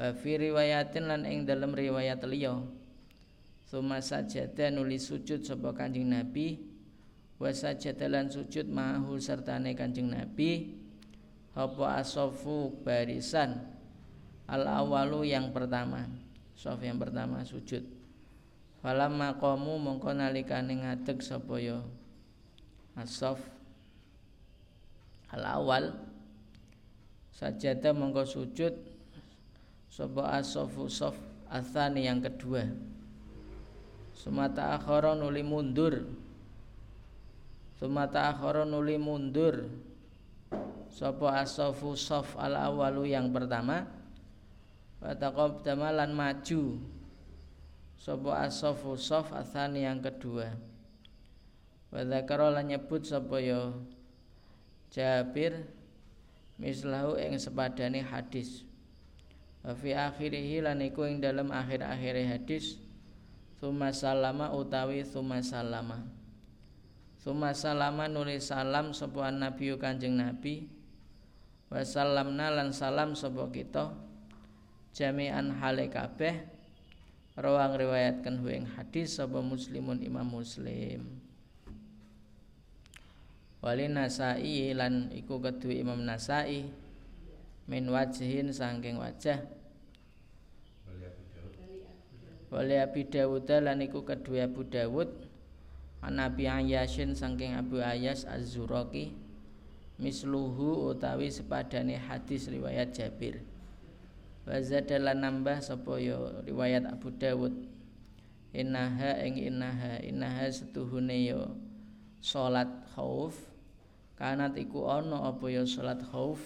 Wa 0.00 0.16
fi 0.16 0.40
riwayatin 0.40 1.12
lan 1.12 1.28
ing 1.28 1.44
dalam 1.44 1.76
riwayat 1.76 2.24
liya. 2.24 2.56
Suma 3.68 4.00
sajada 4.00 4.72
nuli 4.72 4.96
sujud 4.96 5.44
sapa 5.44 5.76
Kanjeng 5.76 6.08
Nabi 6.08 6.56
wa 7.36 7.52
sajada 7.52 8.08
lan 8.08 8.32
sujud 8.32 8.64
mahu 8.64 9.20
sertane 9.20 9.76
Kanjeng 9.76 10.08
Nabi. 10.08 10.72
Apa 11.52 12.00
asofu 12.00 12.80
barisan 12.86 13.60
al 14.46 14.64
awalu 14.64 15.26
yang 15.26 15.50
pertama 15.50 16.06
sof 16.58 16.82
yang 16.82 16.98
pertama 16.98 17.46
sujud. 17.46 17.86
Falam 18.82 19.14
maqamu 19.14 19.78
mongko 19.78 20.10
nalikane 20.10 20.82
ngadeg 20.82 21.22
sapa 21.22 21.54
ya? 21.62 21.78
Asof 22.98 23.38
al 25.30 25.46
awal 25.46 25.94
Sajadah 27.30 27.94
mongko 27.94 28.26
sujud 28.26 28.74
Soba 29.86 30.34
asofu 30.34 30.90
sof 30.90 31.14
Athani 31.48 32.04
yang 32.04 32.20
kedua. 32.20 32.60
Sumata 34.12 34.76
akhara 34.76 35.16
nuli 35.16 35.40
mundur. 35.40 36.04
Sumata 37.80 38.28
akhara 38.28 38.68
nuli 38.68 39.00
mundur. 39.00 39.64
Soba 40.92 41.40
asofu 41.40 41.96
sof 41.96 42.36
al 42.36 42.52
awalu 42.52 43.16
yang 43.16 43.32
pertama 43.32 43.88
Wataqob 44.98 45.62
damalan 45.62 46.10
maju. 46.10 46.82
Soba 47.98 48.46
asofu 48.46 48.98
sof 48.98 49.30
Athani 49.30 49.86
yang 49.86 50.02
kedua. 50.02 50.54
Wadakarola 51.94 52.62
nyebut 52.62 53.06
Soba 53.06 53.40
yo 53.40 53.74
Jabir 54.90 55.66
mislahu 56.58 57.14
ing 57.18 57.38
sepadane 57.38 58.02
hadis. 58.02 58.66
Wa 59.62 59.74
fi 59.74 59.94
akhirih 59.94 60.66
lan 60.66 60.82
ing 60.82 61.22
dalam 61.22 61.50
akhir-akhir 61.54 62.14
hadis. 62.26 62.78
Summa 63.58 63.90
salama 63.90 64.54
utawi 64.54 65.02
summa 65.02 65.42
salama. 65.42 66.06
Summa 67.18 67.50
salama 67.50 68.06
nulis 68.06 68.46
salam 68.46 68.94
sapa 68.94 69.30
nabi 69.34 69.74
kanjeng 69.74 70.14
nabi. 70.14 70.70
Wa 71.66 71.82
salamna 71.82 72.54
lan 72.54 72.70
salam 72.70 73.18
sapa 73.18 73.50
kita 73.50 74.07
jami'an 74.98 75.62
hale 75.62 75.86
kabeh. 75.86 76.34
Rawang 77.38 77.78
riwayatkan 77.78 78.42
ing 78.50 78.66
hadis 78.74 79.22
sapa 79.22 79.38
muslimun 79.38 80.02
imam 80.02 80.26
muslim? 80.26 81.06
Wali 83.62 83.86
Nasai 83.86 84.74
lan 84.74 85.14
iku 85.14 85.38
kedua 85.38 85.74
Imam 85.74 86.02
Nasai 86.02 86.66
min 87.70 87.86
wajhin 87.94 88.50
saking 88.50 88.98
wajah. 88.98 89.38
Wali 92.50 92.74
Abi 92.80 93.02
Dawud. 93.06 93.46
Lan 93.46 93.78
iku 93.86 94.02
kedua 94.02 94.50
Abu 94.50 94.66
Dawud 94.66 95.10
An 96.02 96.22
Abi 96.22 96.46
Ayyasin 96.46 97.12
saking 97.14 97.58
Abu 97.58 97.82
Ayyas 97.82 98.22
Az-Zuraki 98.24 99.12
misluhu 99.98 100.94
utawi 100.94 101.26
sepadane 101.26 101.98
hadis 101.98 102.46
riwayat 102.46 102.94
Jabir 102.94 103.42
Wazadalan 104.48 105.20
nambah 105.20 105.60
sapa 105.60 106.00
ya 106.00 106.16
riwayat 106.48 106.88
Abu 106.88 107.12
Dawud. 107.12 107.52
Innaha 108.56 109.20
ing 109.20 109.36
innaha 109.36 110.00
innaha 110.00 110.48
setuhune 110.48 111.28
ya 111.28 111.52
salat 112.24 112.72
khauf. 112.96 113.36
Kanat 114.16 114.56
iku 114.56 114.88
ana 114.88 115.28
apa 115.28 115.52
ya 115.52 115.68
salat 115.68 116.00
khauf? 116.00 116.40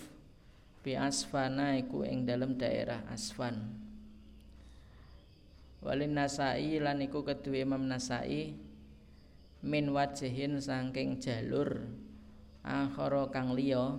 Bi 0.82 0.98
asfana 0.98 1.78
iku 1.78 2.02
ing 2.02 2.26
dalem 2.26 2.58
daerah 2.58 3.06
asfan. 3.06 3.70
Walin 5.78 6.18
nasai 6.18 6.82
lan 6.82 7.06
iku 7.06 7.22
kedue 7.22 7.62
Imam 7.62 7.86
Nasai 7.86 8.50
min 9.62 9.94
wajhin 9.94 10.58
saking 10.58 11.22
jalur 11.22 11.86
akhara 12.66 13.30
kang 13.30 13.54
liya 13.54 13.98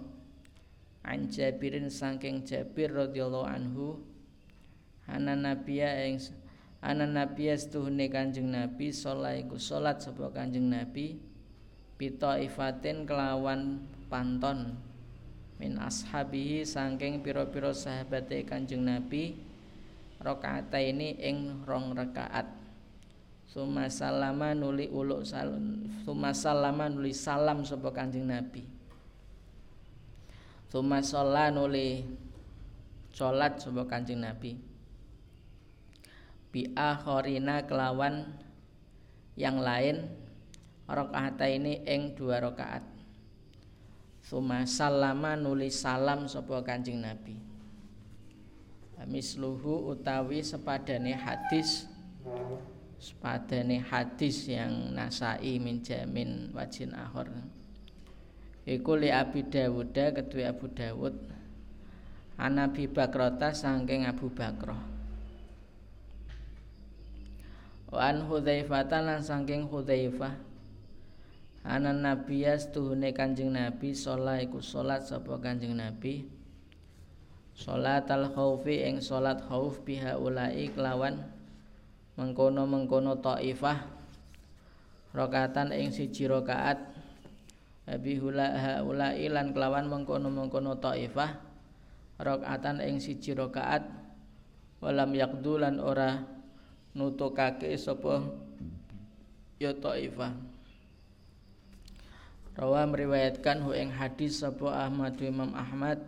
an 1.03 1.27
Jabirin 1.27 1.91
saking 1.91 2.47
Jabir 2.47 2.91
radhiyallahu 2.91 3.47
anhu 3.47 3.99
ana 5.07 5.35
nabiya 5.35 6.07
ing 6.07 6.19
ana 6.79 7.03
nabiya 7.03 7.59
Kanjeng 8.11 8.51
Nabi 8.51 8.91
salat 8.91 9.43
iku 9.43 9.59
salat 9.59 9.99
sapa 9.99 10.31
Kanjeng 10.31 10.71
Nabi 10.71 11.19
pita 12.03 12.35
ifatin 12.35 13.07
kelawan 13.07 13.79
panton. 14.11 14.75
Min 15.55 15.79
ashabihi 15.79 16.67
sangking 16.67 17.23
piro-piro 17.23 17.71
sahabate 17.71 18.43
kanjeng 18.43 18.83
Nabi 18.83 19.37
rakaat 20.19 20.73
ini 20.75 21.15
ing 21.21 21.63
rong 21.63 21.95
rakaat. 21.95 22.49
Suma 23.47 23.85
salama 23.85 24.57
nuli 24.57 24.89
uluk 24.89 25.21
salam 25.29 25.85
Suma 26.01 26.33
salama 26.33 26.89
nuli 26.89 27.13
salam 27.13 27.61
sapa 27.61 27.93
kanjeng 27.93 28.25
Nabi 28.25 28.72
Suma 30.73 31.05
sholat 31.05 31.53
nuli 31.53 32.01
Sholat 33.13 33.61
sapa 33.61 33.85
kanjeng 33.85 34.25
Nabi 34.25 34.57
Bi 36.49 36.73
akhorina 36.73 37.61
kelawan 37.69 38.33
Yang 39.37 39.57
lain 39.61 39.97
rakaat 40.89 41.37
ini 41.45 41.85
ing 41.85 42.17
dua 42.17 42.41
rakaat 42.41 42.93
Suma 44.23 44.63
salama 44.63 45.35
nulis 45.35 45.83
salam 45.83 46.31
sapa 46.31 46.63
Kanjeng 46.63 47.03
Nabi. 47.03 47.35
Misluhu 49.03 49.91
utawi 49.91 50.39
sepadane 50.39 51.11
hadis 51.11 51.91
sepadane 53.03 53.83
hadis 53.83 54.47
yang 54.47 54.95
nasai 54.95 55.59
min 55.59 55.83
jamin 55.83 56.55
wajin 56.55 56.95
akhir. 56.95 57.35
Iku 58.63 58.95
li 58.95 59.11
Abi 59.11 59.43
Dawud 59.43 59.91
kedua 59.91 60.55
Abu 60.55 60.71
Dawud. 60.71 61.15
Anabi 62.39 62.89
Bakrota 62.89 63.53
sangking 63.53 64.09
Abu 64.09 64.25
Bakroh 64.33 64.93
Wan 67.93 68.25
Hudzaifah 68.25 68.89
lan 69.05 69.21
sangking 69.21 69.69
Hudzaifah. 69.69 70.33
Ana 71.61 71.93
Nabi 71.93 72.41
tuhune 72.73 73.13
Kanjeng 73.13 73.53
Nabi 73.53 73.93
sholat 73.93 74.49
iku 74.49 74.57
sholat 74.57 75.05
sapa 75.05 75.37
Kanjeng 75.37 75.77
Nabi? 75.77 76.25
Sholat 77.53 78.09
al 78.09 78.33
khaufi 78.33 78.81
ing 78.81 78.97
sholat 78.97 79.45
khauf 79.45 79.85
biha 79.85 80.17
ulai 80.17 80.73
kelawan 80.73 81.21
mengkono-mengkono 82.17 83.21
taifah. 83.21 83.85
Rakaatan 85.13 85.69
ing 85.69 85.93
siji 85.93 86.25
rakaat 86.25 86.92
Abi 87.83 88.15
hula 88.15 88.79
ulai 88.79 89.27
lan 89.27 89.51
kelawan 89.51 89.91
mengkono-mengkono 89.91 90.79
taifah 90.79 91.35
rakaatan 92.15 92.79
ing 92.79 93.03
siji 93.03 93.35
rakaat 93.35 93.83
walam 94.79 95.11
yakdulan 95.11 95.83
ora 95.83 96.23
nutukake 96.95 97.75
sapa 97.75 98.23
ya 99.59 99.75
taifah. 99.75 100.31
Rawa 102.53 102.85
meriwayatkan 102.85 103.65
hu 103.65 103.73
ing 103.75 103.91
hadis 103.91 104.45
sapa 104.45 104.87
Ahmad 104.87 105.17
Imam 105.19 105.51
Ahmad 105.51 105.99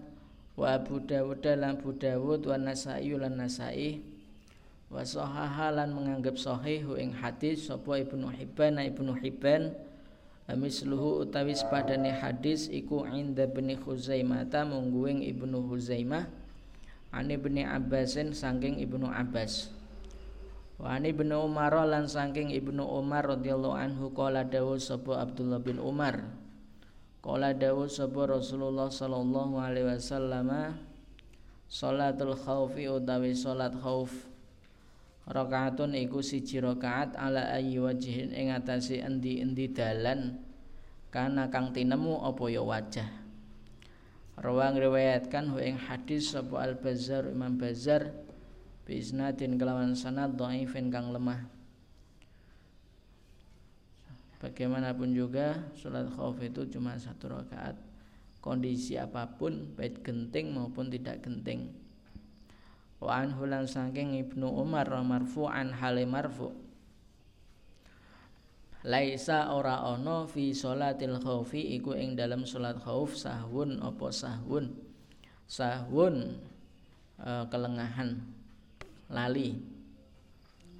wa 0.56 0.78
Abu 0.78 1.04
Dawud 1.04 1.44
lan 1.44 1.76
Abu 1.76 1.92
Dawud 1.92 2.46
wa 2.48 2.56
Nasai 2.56 3.12
lan 3.12 3.36
Nasai 3.36 4.00
wa 4.88 5.02
sahaha 5.04 5.76
lan 5.76 5.92
menganggap 5.92 6.40
sahih 6.40 6.86
hu 6.88 6.96
ing 6.96 7.12
hadis 7.18 7.68
sapa 7.68 8.00
Ibnu 8.00 8.30
Hibban 8.32 8.78
Ibnu 8.80 9.18
Hibban 9.20 9.74
Misluhu 10.54 11.26
utawi 11.26 11.58
sepadane 11.58 12.14
hadis 12.14 12.70
iku 12.70 13.10
inda 13.10 13.50
bani 13.50 13.74
Khuzaimah 13.82 14.46
ta 14.46 14.62
mungguing 14.62 15.26
Ibnu 15.26 15.66
Huzaimah 15.66 16.46
Ani 17.16 17.40
ibni 17.40 17.64
Abbasin 17.64 18.36
saking 18.36 18.76
Ibnu 18.84 19.08
Abbas. 19.08 19.72
Wa 20.76 21.00
ani 21.00 21.16
ibnu 21.16 21.32
Umar 21.32 21.72
lan 21.88 22.12
saking 22.12 22.52
Ibnu 22.52 22.84
Umar 22.84 23.24
radhiyallahu 23.24 23.72
anhu 23.72 24.12
qala 24.12 24.44
dawu 24.44 24.76
sapa 24.76 25.24
Abdullah 25.24 25.64
bin 25.64 25.80
Umar. 25.80 26.28
Qala 27.24 27.56
dawu 27.56 27.88
sapa 27.88 28.28
Rasulullah 28.28 28.92
sallallahu 28.92 29.56
alaihi 29.56 29.88
wasallam 29.96 30.76
Salatul 31.72 32.36
khaufi 32.36 32.92
utawi 32.92 33.32
salat 33.32 33.74
khauf 33.80 34.12
Rakaatun 35.26 35.98
iku 35.98 36.22
siji 36.22 36.62
rakaat 36.62 37.18
ala 37.18 37.50
ayi 37.50 37.82
wajihin 37.82 38.30
ing 38.30 38.54
atase 38.54 39.02
endi-endi 39.02 39.74
dalan 39.74 40.38
kana 41.10 41.50
kang 41.50 41.74
tinemu 41.74 42.22
apa 42.22 42.46
ya 42.46 42.62
wajah. 42.62 43.10
Rawang 44.38 44.78
riwayatkan 44.78 45.50
hu 45.50 45.58
ing 45.58 45.82
hadis 45.82 46.30
sapa 46.30 46.62
Al 46.62 46.78
Bazzar 46.78 47.26
Imam 47.26 47.58
Bazzar 47.58 48.14
bi 48.86 49.02
isnadin 49.02 49.58
kelawan 49.58 49.98
sanad 49.98 50.38
dhaifin 50.38 50.94
kang 50.94 51.10
lemah. 51.10 51.42
Bagaimanapun 54.38 55.10
juga 55.10 55.58
sholat 55.74 56.06
khauf 56.14 56.38
itu 56.38 56.70
cuma 56.70 56.94
satu 57.02 57.34
rakaat. 57.34 57.74
Kondisi 58.46 58.94
apa 58.94 59.26
pun 59.26 59.74
baik 59.74 60.06
genting 60.06 60.54
maupun 60.54 60.94
tidak 60.94 61.26
genting 61.26 61.74
wa 63.00 63.22
anhu 63.22 63.44
lan 63.48 63.68
saking 63.68 64.16
Ibnu 64.16 64.48
Umar 64.48 64.88
marfu'an 65.04 65.76
hale 65.76 66.08
marfu. 66.08 66.54
Laisa 68.86 69.50
ora 69.50 69.82
ono 69.82 70.30
fi 70.30 70.54
sholatil 70.54 71.18
khaufi 71.18 71.74
iku 71.74 71.98
ing 71.98 72.14
dalam 72.14 72.46
salat 72.46 72.78
khauf 72.78 73.18
sahwun 73.18 73.82
apa 73.82 74.14
sahwun? 74.14 74.78
Sahwun 75.50 76.38
e, 77.18 77.30
kelengahan 77.50 78.22
lali. 79.10 79.58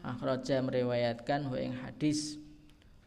Akhraja 0.06 0.62
meriwayatkan 0.62 1.50
wa 1.50 1.58
ing 1.58 1.74
hadis 1.82 2.38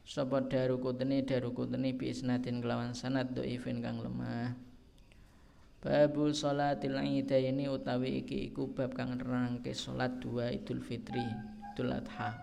sapa 0.03 0.43
darukutni 0.43 1.23
darukutni 1.23 1.95
bi 1.95 2.11
isnadin 2.11 2.59
kelawan 2.59 2.91
sanad 2.91 3.39
dhaifin 3.39 3.79
kang 3.79 4.03
lemah 4.03 4.68
Babu 5.79 6.35
sholatil 6.35 6.99
idaini 6.99 7.71
utawi 7.71 8.27
iki 8.27 8.51
iku 8.51 8.67
bab 8.75 8.99
kang 8.99 9.15
nerangke 9.15 9.71
salat 9.71 10.19
dua 10.19 10.51
Idul 10.51 10.83
Fitri, 10.83 11.23
Idul 11.71 11.95
Adha. 11.95 12.35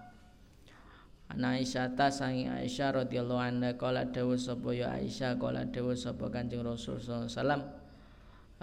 Ana 1.28 1.60
Aisyah 1.60 2.00
ta 2.00 2.08
sangi 2.08 2.48
Aisyah 2.48 3.04
radhiyallahu 3.04 3.44
anha 3.44 3.76
kala 3.76 4.08
dawuh 4.08 4.40
sapa 4.40 4.72
ya 4.72 4.96
Aisyah 4.96 5.36
kala 5.36 5.68
dawuh 5.68 6.00
sapa 6.00 6.32
Kanjeng 6.32 6.64
Rasul 6.64 7.04
sallallahu 7.04 7.84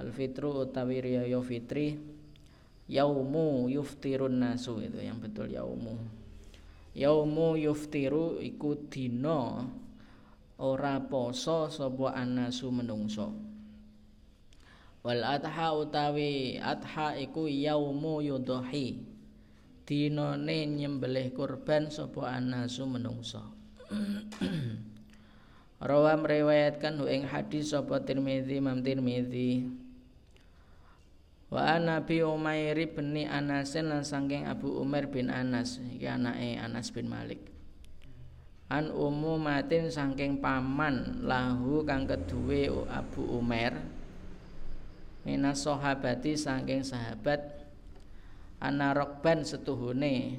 Al 0.00 0.08
fitru 0.08 0.64
utawi 0.64 1.04
riyaya 1.04 1.36
fitri 1.44 2.00
yaumu 2.88 3.68
yuftirun 3.68 4.40
nasu 4.40 4.80
itu 4.80 5.04
yang 5.04 5.20
betul 5.20 5.52
yaumu. 5.52 6.00
Yaumu 6.96 7.60
yuftiru 7.60 8.40
iku 8.40 8.88
dina 8.88 9.68
ora 10.56 10.96
poso 11.04 11.68
sapa 11.68 12.16
anasu 12.16 12.72
menungso 12.72 13.51
wal 15.02 15.22
adha 15.26 15.74
utawi 15.74 16.58
adha 16.62 17.18
iku 17.18 17.46
yaumu 17.50 18.22
yudhi. 18.22 19.12
Dinane 19.82 20.70
nyembelih 20.70 21.34
kurban 21.34 21.90
sapa 21.90 22.38
anasu 22.38 22.86
menungso 22.86 23.42
Rawa 25.82 26.14
meriwayatkan 26.14 27.02
ing 27.10 27.26
hadis 27.26 27.74
sapa 27.74 27.98
Tirmizi 27.98 28.62
Imam 28.62 28.78
Tirmizi 28.78 29.66
Wa 31.52 31.76
ana 31.76 32.00
bi 32.00 32.24
Umair 32.24 32.78
bin 32.96 33.28
Anas 33.28 33.76
lan 33.76 34.00
saking 34.00 34.48
Abu 34.48 34.72
Umar 34.80 35.12
bin 35.12 35.28
Anas. 35.28 35.76
Iki 35.84 36.08
anake 36.08 36.56
Anas 36.56 36.88
bin 36.88 37.12
Malik. 37.12 37.44
An 38.72 38.88
ummu 38.88 39.36
matin 39.36 39.92
saking 39.92 40.40
paman 40.40 41.20
lahu 41.28 41.84
kang 41.84 42.08
keduwe 42.08 42.72
Abu 42.88 43.20
Umar 43.36 43.84
minas 45.22 45.62
sahabati 45.62 46.34
saking 46.34 46.82
sahabat 46.82 47.62
ana 48.62 48.94
rokban 48.94 49.42
setuhune. 49.42 50.38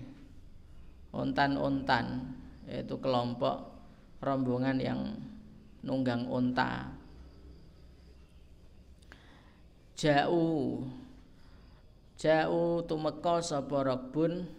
Ontan-ontan 1.14 2.34
yaitu 2.66 2.98
kelompok 2.98 3.70
rombongan 4.18 4.82
yang 4.82 5.14
nunggang 5.86 6.26
unta. 6.26 6.90
Jauh 9.94 10.82
jauh 12.18 12.82
tumeka 12.90 13.46
sapa 13.46 13.86
rokbun 13.86 14.50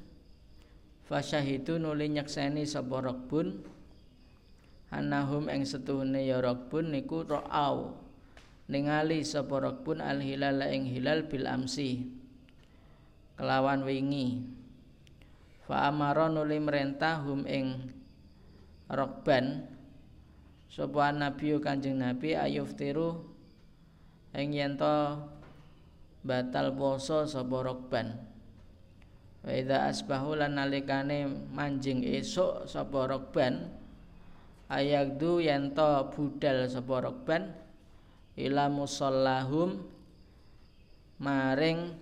fasyahidu 1.10 1.82
nuli 1.82 2.14
nyekseni 2.14 2.62
sapa 2.62 3.02
rokbun 3.02 3.66
anahum 4.94 5.50
ing 5.50 5.66
setuhune 5.66 6.22
ya 6.22 6.38
rokbun 6.38 6.94
niku 6.94 7.26
ra'au 7.26 8.03
ningali 8.68 9.20
sapa 9.24 9.60
pun 9.84 10.00
al 10.00 10.20
hilal 10.20 10.64
ing 10.68 10.88
hilal 10.88 11.28
bil 11.28 11.44
amsi. 11.44 12.08
Kelawan 13.34 13.82
wingi. 13.82 14.46
Fa 15.64 15.88
amara 15.88 16.28
nuli 16.28 16.60
merentah 16.60 17.24
hum 17.24 17.48
ing 17.48 17.88
rokban 18.92 19.64
sapa 20.68 21.08
nabi 21.14 21.56
kanjeng 21.56 21.96
nabi 21.96 22.36
ayuftiru 22.36 23.24
ing 24.36 24.52
yen 24.52 24.76
batal 26.24 26.72
poso 26.76 27.24
sapa 27.24 27.64
rokban 27.64 28.16
wa 29.44 29.52
idza 29.52 29.88
asbahu 29.92 30.36
nalikane 30.36 31.28
manjing 31.52 32.00
esuk 32.00 32.64
sapa 32.64 33.08
rokban 33.08 33.68
ayakdu 34.72 35.44
yen 35.44 35.72
budal 36.12 36.64
sapa 36.68 36.94
rokban 37.04 37.63
ila 38.34 38.66
musallahum 38.66 39.78
maring 41.22 41.94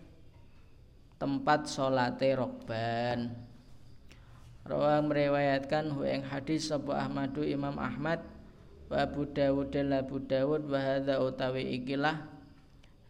tempat 1.20 1.68
salate 1.68 2.34
rokban. 2.34 3.30
Rawa 4.62 5.02
meriwayatkan 5.02 5.90
hu 5.90 6.06
ing 6.06 6.22
hadis 6.22 6.70
sapa 6.70 6.94
Ahmadu 7.02 7.42
Imam 7.42 7.78
Ahmad 7.78 8.22
wa 8.86 8.96
Abu 9.02 9.26
Dawud 9.26 9.74
dan 9.74 9.90
Abu 9.90 10.22
Dawud 10.22 10.70
wa 10.70 10.78
hadza 10.78 11.18
utawi 11.18 11.66
ikilah. 11.82 12.30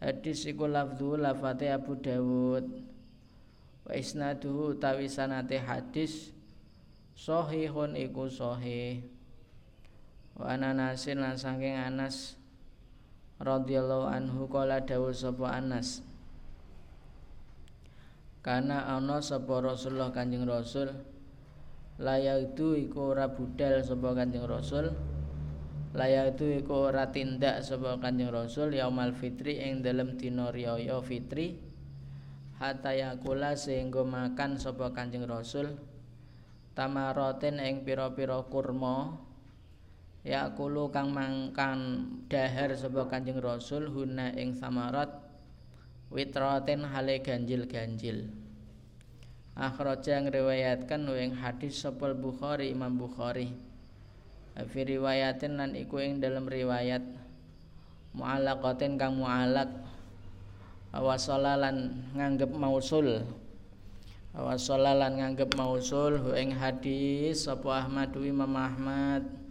Hadis 0.01 0.43
iku 0.49 0.67
lafdhu 0.67 1.15
lafate 1.15 1.69
Abu 1.69 1.95
Dawud. 1.95 2.65
Wa 3.85 3.93
isnaduhu 3.93 4.75
utawi 4.75 5.07
sanate 5.07 5.61
hadis 5.61 6.33
sahihun 7.15 7.95
iku 8.01 8.27
sahih. 8.27 9.05
Wa 10.33 10.57
ananasin 10.57 11.21
lan 11.21 11.37
saking 11.37 11.77
Anas 11.77 12.35
radhiyallahu 13.43 14.07
anhu 14.07 14.47
kala 14.47 14.81
dawuh 14.81 15.11
sapa 15.11 15.59
Anas. 15.59 15.99
Karena 18.43 18.87
ana 18.91 19.19
sapa 19.19 19.59
Rasulullah 19.59 20.11
Kanjeng 20.11 20.43
Rasul 20.43 20.91
layak 21.99 22.55
itu 22.55 22.75
iku 22.75 23.15
ora 23.15 23.31
budal 23.31 23.79
sapa 23.83 24.11
Kanjeng 24.15 24.43
Rasul 24.43 24.91
layak 25.95 26.35
itu 26.35 26.63
iku 26.63 26.91
ora 26.91 27.07
tindak 27.13 27.63
sapa 27.63 28.01
Kanjeng 28.01 28.33
Rasul 28.33 28.75
yaumal 28.75 29.15
fitri 29.15 29.63
ing 29.63 29.79
dalem 29.79 30.19
dina 30.19 30.51
riyaya 30.51 30.99
fitri 30.99 31.55
hatta 32.59 32.91
yakula 32.95 33.55
sehingga 33.55 34.03
makan 34.03 34.59
sapa 34.59 34.91
Kanjeng 34.91 35.23
Rasul 35.23 35.79
tamaroten 36.73 37.61
ing 37.61 37.85
pira-pira 37.85 38.41
kurma 38.49 39.21
ya 40.23 40.47
kulu 40.55 40.87
kang 40.87 41.11
mangkan 41.11 42.07
dahar 42.31 42.71
sapa 42.79 43.11
Kanjeng 43.11 43.43
Rasul 43.43 43.91
huna 43.91 44.31
ing 44.39 44.55
samarat 44.55 45.11
witraten 46.07 46.87
hale 46.87 47.19
ganjil-ganjil. 47.19 48.31
Akhraja 49.53 50.17
ngriwayatkan 50.23 51.05
ing 51.13 51.37
hadis 51.37 51.83
sapa 51.83 52.15
Bukhari 52.15 52.71
Imam 52.71 52.95
Bukhari. 52.95 53.53
Fi 54.53 54.81
riwayatin 54.85 55.59
lan 55.59 55.75
iku 55.77 56.01
ing 56.01 56.23
dalam 56.23 56.47
riwayat. 56.47 57.03
Mu'allaqatin 58.17 58.97
kang 58.97 59.17
mu'allaq. 59.19 59.69
Wasalalan 60.93 62.05
nganggep 62.13 62.53
mausul. 62.53 63.25
Wasalalan 64.33 65.21
nganggep 65.21 65.53
mausul 65.57 66.33
ing 66.37 66.53
hadis 66.53 67.45
sapa 67.45 67.85
Ahmad 67.85 68.13
Imam 68.17 68.53
Ahmad 68.57 69.42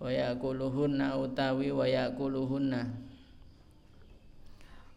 wa 0.00 0.08
yakuluhunna 0.08 1.12
utawi 1.20 1.68
wa 1.68 1.84
yakuluhunna 1.84 2.88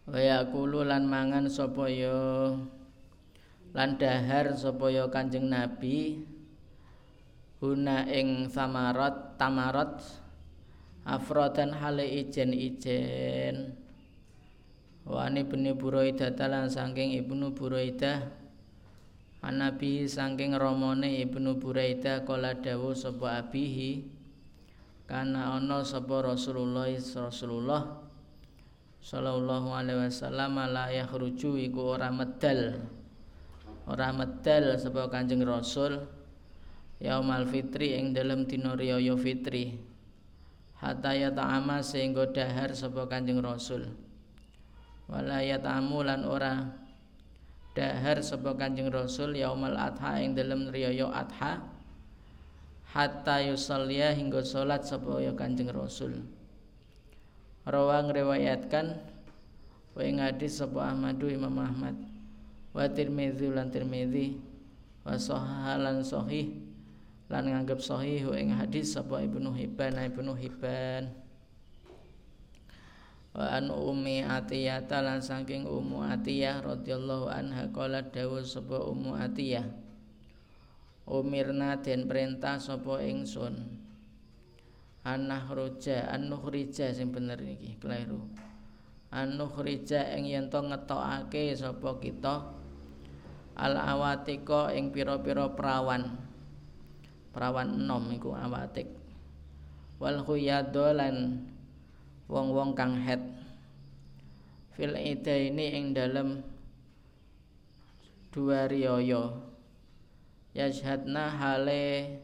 wa 0.07 0.83
lan 0.83 1.03
mangan 1.07 1.45
sapa 1.47 1.87
ya? 1.91 2.51
Lan 3.73 3.97
dahar 3.97 4.53
sapa 4.53 4.91
ya 4.91 5.07
Kanjeng 5.07 5.47
Nabi? 5.47 6.21
Huna 7.63 8.03
ing 8.11 8.51
samarat 8.51 9.39
tamarat 9.39 10.03
afrodan 11.07 11.71
hale 11.71 12.03
ijen-ijen. 12.03 13.79
Wa 15.07 15.27
ani 15.31 15.47
ibnu 15.47 15.75
Buraidah 15.75 16.31
lan 16.47 16.71
saking 16.71 17.15
ibnu 17.19 17.51
Buraidah 17.51 18.23
Anabi 19.43 20.07
saking 20.07 20.55
romone 20.55 21.19
ibnu 21.19 21.59
Buraidah 21.59 22.23
kala 22.23 22.55
dawu 22.55 22.95
sapa 22.95 23.43
abihi 23.43 24.22
kana 25.13 25.61
ana 25.61 25.85
sapa 25.85 26.25
Rasulullah 26.25 26.89
Rasulullah 26.97 27.85
sallallahu 28.97 29.69
alaihi 29.69 30.09
wasallam 30.09 30.57
la 30.57 30.89
yakhruju 30.89 31.53
iku 31.69 31.93
ora 31.93 32.09
medal. 32.09 32.81
Ora 33.85 34.09
medal 34.09 34.73
sapa 34.73 35.05
Kanjeng 35.13 35.45
Rasul 35.45 36.01
yaumal 36.97 37.45
fitri 37.45 37.93
ing 37.93 38.17
dalem 38.17 38.49
dina 38.49 38.73
riyaya 38.73 39.13
fitri. 39.13 39.77
Hatta 40.81 41.13
ya 41.13 41.29
ta'ama 41.29 41.85
sehingga 41.85 42.33
dahar 42.33 42.73
sapa 42.73 43.05
Kanjeng 43.05 43.37
Rasul. 43.37 43.93
Wala 45.05 45.45
yatamu 45.45 46.09
lan 46.09 46.25
ora 46.25 46.73
dahar 47.77 48.17
sapa 48.25 48.57
Kanjeng 48.57 48.89
Rasul 48.89 49.37
yaumal 49.37 49.77
adha 49.77 50.17
ing 50.25 50.33
dalem 50.33 50.73
riyaya 50.73 51.05
adha 51.13 51.72
hatta 52.93 53.41
yusalliya 53.41 54.13
hingga 54.13 54.45
salat 54.45 54.85
sapa 54.85 55.17
ya 55.17 55.33
Kanjeng 55.33 55.73
Rasul. 55.73 56.21
Rawang 57.65 58.13
riwayatkan 58.13 59.01
wa 59.97 60.01
ing 60.05 60.21
hadis 60.21 60.61
sapa 60.61 60.93
Ahmadu 60.93 61.25
Imam 61.25 61.57
Ahmad 61.57 61.97
wa 62.69 62.85
Tirmidzi 62.85 63.49
lan 63.49 63.73
Tirmidzi 63.73 64.37
wa 65.01 65.17
sahalan 65.17 66.05
sahih 66.05 66.53
lan 67.33 67.49
nganggep 67.49 67.81
sahih 67.81 68.29
ing 68.37 68.53
hadis 68.53 68.93
sapa 68.93 69.25
Ibnu 69.25 69.49
Hibban 69.57 69.97
Ibnu 69.97 70.37
Hibban. 70.37 71.09
Wa 73.33 73.57
an 73.57 73.73
ummi 73.73 74.21
atiyah 74.21 74.85
lan 74.85 75.17
saking 75.17 75.65
ummu 75.65 76.05
atiyah 76.05 76.61
radhiyallahu 76.61 77.33
anha 77.33 77.65
qala 77.73 78.05
dawu 78.05 78.37
sapa 78.45 78.77
ummu 78.85 79.17
atiyah 79.17 79.65
umirna 81.07 81.79
den 81.79 82.07
perintah 82.07 82.59
sapa 82.59 83.03
ingsun? 83.03 83.81
Anah 85.03 85.51
roja 85.51 86.07
anuhrija 86.15 86.95
sing 86.95 87.11
bener 87.11 87.39
iki 87.43 87.75
keliru. 87.79 88.23
Anuhrija 89.11 90.15
ing 90.15 90.31
yen 90.31 90.47
to 90.47 90.63
ngetokake 90.63 91.51
sapa 91.53 91.99
kita? 91.99 92.35
Al 93.59 93.75
awatika 93.77 94.71
ing 94.71 94.95
pira-pira 94.95 95.51
perawan. 95.51 96.17
Perawan 97.35 97.83
enom 97.83 98.09
iku 98.15 98.31
awatik. 98.31 98.87
Wal 99.99 100.23
khuyadlan 100.23 101.45
wong-wong 102.31 102.73
kang 102.73 102.95
head 102.97 103.21
fil 104.73 104.97
ini 104.97 105.65
ing 105.77 105.93
dalem 105.93 106.41
dua 108.33 108.65
riyaya 108.65 109.52
yashhadna 110.53 111.33
hale 111.33 112.21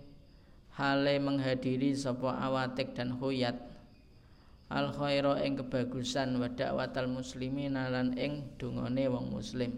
hale 0.77 1.13
menghadiri 1.19 1.91
sapa 1.97 2.39
awatik 2.39 2.95
dan 2.95 3.17
huyat 3.17 3.57
al 4.69 4.93
khaira 4.93 5.41
ing 5.41 5.57
kebagusan 5.57 6.37
wa 6.37 6.45
dakwatal 6.45 7.09
muslimin 7.09 7.73
lan 7.73 8.13
ing 8.13 8.45
dungane 8.61 9.09
wong 9.09 9.33
muslim. 9.33 9.73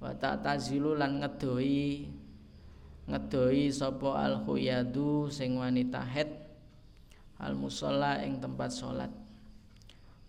Wa 0.00 0.16
tazilu 0.16 0.96
lan 0.96 1.20
ngedoi 1.20 2.08
ngedoi 3.06 3.64
sapa 3.68 4.26
al 4.26 4.42
khuyadu 4.42 5.28
sing 5.28 5.60
wanita 5.60 6.02
head 6.02 6.28
al 7.36 7.52
musalla 7.52 8.24
ing 8.24 8.40
tempat 8.40 8.72
salat 8.72 9.12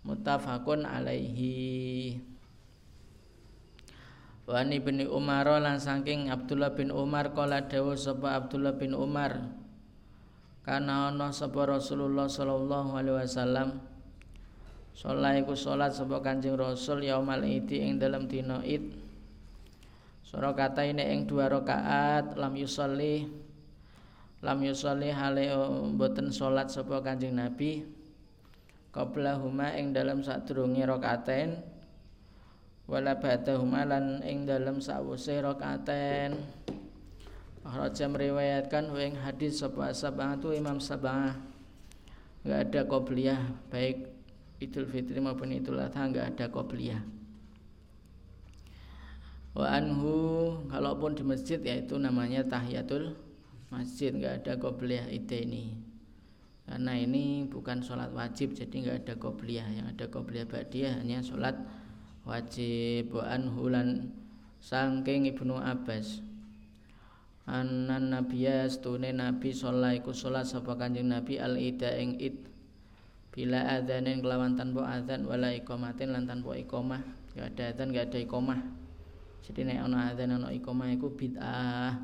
muttafaqun 0.04 0.84
alaihi 0.84 2.20
wa 4.48 4.64
ni 4.64 4.80
bin 4.80 5.04
Umar 5.04 5.44
lan 5.60 5.76
saking 5.76 6.32
Abdullah 6.32 6.72
bin 6.72 6.88
Umar 6.88 7.36
kala 7.36 7.68
dawuh 7.68 8.00
sapa 8.00 8.32
Abdullah 8.32 8.72
bin 8.80 8.96
Umar. 8.96 9.44
Kana 10.64 11.12
ana 11.12 11.28
sapa 11.28 11.68
Rasulullah 11.68 12.32
sallallahu 12.32 12.96
alaihi 12.96 13.28
wasallam. 13.28 13.76
Salat 14.96 15.44
iku 15.44 15.52
salat 15.52 15.92
sapa 15.92 16.24
Kanjeng 16.24 16.56
Rasul 16.56 17.04
yaumal 17.04 17.44
idi 17.44 17.84
ing 17.84 18.00
dalam 18.00 18.24
dina 18.24 18.64
Id. 18.64 18.88
Sura 20.24 20.56
kata 20.56 20.80
ini 20.80 21.04
ing 21.12 21.28
dua 21.28 21.52
rakaat 21.52 22.36
lam 22.36 22.56
yusolli 22.56 23.28
lam 24.40 24.58
yusolli 24.64 25.12
hale 25.12 25.52
mboten 25.92 26.32
salat 26.32 26.72
sapa 26.72 27.04
Kanjeng 27.04 27.36
Nabi. 27.36 27.84
Qabla 28.96 29.36
huma 29.44 29.76
ing 29.76 29.92
dalam 29.92 30.24
sadurunge 30.24 30.88
rakaaten 30.88 31.67
wala 32.88 33.20
huma 33.60 33.84
lan 33.84 34.24
ing 34.24 34.48
dalam 34.48 34.80
sawuse 34.80 35.44
rakaaten 35.44 36.40
Raja 37.68 38.08
meriwayatkan 38.08 38.88
ing 38.96 39.20
hadis 39.20 39.60
sapa 39.60 39.92
sabah 39.92 40.40
itu 40.40 40.56
Imam 40.56 40.80
Sabah. 40.80 41.36
Enggak 42.40 42.60
ada 42.64 42.80
qobliyah 42.88 43.40
baik 43.68 44.08
Idul 44.56 44.88
Fitri 44.88 45.20
maupun 45.20 45.52
Idul 45.52 45.76
Adha 45.76 46.08
enggak 46.08 46.32
ada 46.32 46.48
qobliyah. 46.48 47.04
Wa 49.52 49.68
anhu 49.68 50.16
kalaupun 50.72 51.12
di 51.12 51.28
masjid 51.28 51.60
yaitu 51.60 52.00
namanya 52.00 52.40
tahiyatul 52.48 53.20
masjid 53.68 54.16
nggak 54.16 54.48
ada 54.48 54.52
qobliyah 54.56 55.12
ini 55.12 55.76
karena 56.64 56.92
ini 57.00 57.48
bukan 57.52 57.84
sholat 57.84 58.08
wajib 58.16 58.56
jadi 58.56 58.72
nggak 58.72 58.96
ada 59.04 59.14
qobliyah. 59.20 59.68
Yang 59.76 59.86
ada 59.92 60.04
qobliyah 60.08 60.46
ba'diyah 60.48 60.92
hanya 61.04 61.20
sholat 61.20 61.56
wajib 62.28 63.16
wa 63.16 63.24
hulan 63.56 64.12
sangking 64.60 65.24
ibnu 65.32 65.56
abbas. 65.56 66.20
Anan 67.48 68.12
nabiya 68.12 68.68
stune 68.68 69.16
nabi 69.16 69.56
sholat 69.56 70.04
iku 70.04 70.12
sholat 70.12 70.44
sapa 70.44 70.76
kanjeng 70.76 71.08
nabi 71.08 71.40
al 71.40 71.56
ida 71.56 71.96
ing 71.96 72.20
id. 72.20 72.36
Bila 73.32 73.64
adanin 73.80 74.20
kelawan 74.20 74.52
tanpa 74.52 74.84
adzan 74.84 75.24
wala 75.24 75.56
ikomatin 75.56 76.12
lan 76.12 76.28
tanpa 76.28 76.58
ikomah 76.60 77.00
gak 77.32 77.54
ada 77.54 77.70
adzan 77.70 77.94
gak 77.94 78.10
ada 78.10 78.18
ikomah 78.26 78.60
jadi 79.46 79.62
nek 79.62 79.78
ana 79.86 80.10
adzan 80.10 80.34
ana 80.34 80.50
ikomah 80.50 80.90
iku 80.90 81.08
bid'ah. 81.14 81.94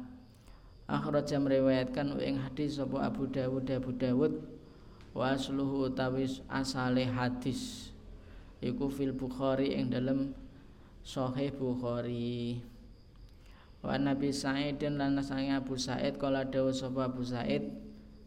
Akhraja 0.84 1.40
meriwayatkan 1.40 2.16
ing 2.22 2.38
hadis 2.38 2.76
sapa 2.76 3.08
Abu 3.08 3.26
Dawud 3.28 3.66
Abu 3.66 3.92
Dawud 3.96 4.32
wa 5.16 5.32
asluhu 5.32 5.90
asale 6.48 7.08
hadis 7.08 7.93
iku 8.64 8.88
fil 8.88 9.12
Bukhari 9.12 9.76
ing 9.76 9.92
dalem 9.92 10.32
Sahih 11.04 11.52
Bukhari. 11.52 12.64
Wa 13.84 14.00
Nabi 14.00 14.32
Sa'id 14.32 14.80
dan 14.80 14.96
lan 14.96 15.20
sange 15.20 15.52
Abu 15.52 15.76
Sa'id 15.76 16.16
kala 16.16 16.48
dawuh 16.48 16.72
sapa 16.72 17.12
Abu 17.12 17.20
Sa'id 17.20 17.68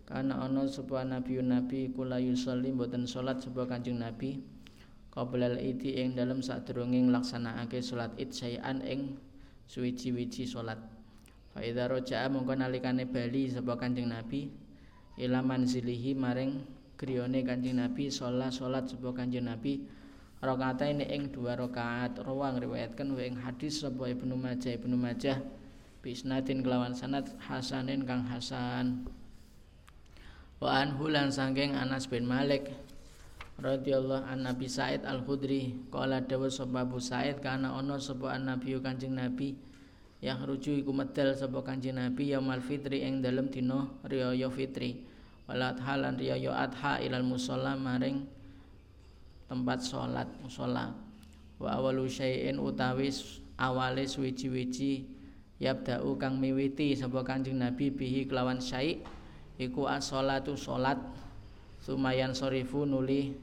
karena 0.05 0.39
ana 0.39 0.63
sapa 0.69 1.03
nabi 1.03 1.41
nabi 1.43 1.91
kula 1.91 2.21
yusolli 2.21 2.71
mboten 2.71 3.09
salat 3.09 3.43
sapa 3.43 3.67
Kanjeng 3.67 3.99
Nabi 3.99 4.39
qabla 5.11 5.57
iti 5.57 5.99
ing 5.99 6.15
dalem 6.15 6.39
sadurunge 6.39 7.01
nglaksanakake 7.09 7.81
salat 7.81 8.13
id 8.15 8.29
sayan 8.29 8.79
ing 8.85 9.17
suwiji-wiji 9.65 10.45
salat. 10.45 10.77
Fa 11.51 11.65
idza 11.65 11.89
raja'a 11.89 12.29
mongko 12.29 12.53
nalikane 12.53 13.09
bali 13.09 13.49
sapa 13.49 13.73
Kanjeng 13.81 14.13
Nabi 14.13 14.53
ila 15.17 15.41
manzilihi 15.41 16.13
maring 16.13 16.61
griyane 17.01 17.41
Kanjeng 17.41 17.81
Nabi 17.81 18.13
sholat 18.13 18.53
salat 18.53 18.85
sapa 18.85 19.09
Kanjeng 19.17 19.49
Nabi 19.49 19.81
rakaat 20.41 20.85
ini 20.85 21.05
ing 21.09 21.33
dua 21.33 21.57
rakaat. 21.57 22.21
Rawang 22.21 22.61
riwayatkan 22.61 23.09
wa 23.13 23.21
ing 23.21 23.37
hadis 23.41 23.81
sapa 23.81 24.09
Ibnu 24.09 24.37
Majah. 24.37 24.73
Ibnu 24.77 24.95
Majah 24.97 25.41
bisnatin 26.05 26.61
kelawan 26.61 26.93
sanad 26.93 27.27
hasanin 27.41 28.05
kang 28.05 28.23
hasan. 28.29 29.09
Wa 30.57 30.81
anhu 30.81 31.09
lan 31.09 31.29
sangking 31.29 31.77
Anas 31.77 32.09
bin 32.09 32.25
Malik 32.25 32.73
radhiyallahu 33.61 34.25
an 34.25 34.45
Nabi 34.45 34.69
Said 34.69 35.05
Al 35.05 35.21
Khudri 35.25 35.73
qala 35.89 36.21
dawu 36.21 36.49
sapa 36.49 36.85
Abu 36.85 36.97
Said 37.01 37.41
kana 37.41 37.73
ana 37.73 37.97
sapa 37.97 38.33
Nabi 38.37 38.77
Kanjeng 38.81 39.17
Nabi 39.17 39.53
yang 40.17 40.41
ruju 40.41 40.81
iku 40.81 40.93
medal 40.93 41.33
sapa 41.37 41.61
Kanjeng 41.61 42.01
Nabi 42.01 42.33
yaumul 42.33 42.61
fitri 42.61 43.05
ing 43.05 43.21
dalem 43.21 43.49
dina 43.53 43.85
riyaya 44.05 44.49
fitri. 44.49 45.05
Walat 45.45 45.77
halan 45.85 46.17
riyaya 46.17 46.57
adha 46.57 47.03
ilal 47.05 47.25
musalla 47.25 47.77
maring 47.77 48.36
tempat 49.47 49.79
salat 49.79 50.27
musala 50.43 50.91
wa 51.57 51.73
awalu 51.79 52.05
syai'in 52.05 52.59
utawi 52.59 53.09
awale 53.57 54.05
suwiji-wiji 54.05 55.07
yabda'u 55.57 56.19
kang 56.21 56.37
miwiti 56.37 56.93
sapa 56.93 57.25
Kanjeng 57.25 57.57
Nabi 57.57 57.89
bihi 57.89 58.29
kelawan 58.29 58.61
syai' 58.61 59.01
iku 59.57 59.89
as-shalatu 59.89 60.53
salat 60.53 61.01
sumayan 61.81 62.35
sorifu 62.35 62.85
nuli 62.85 63.33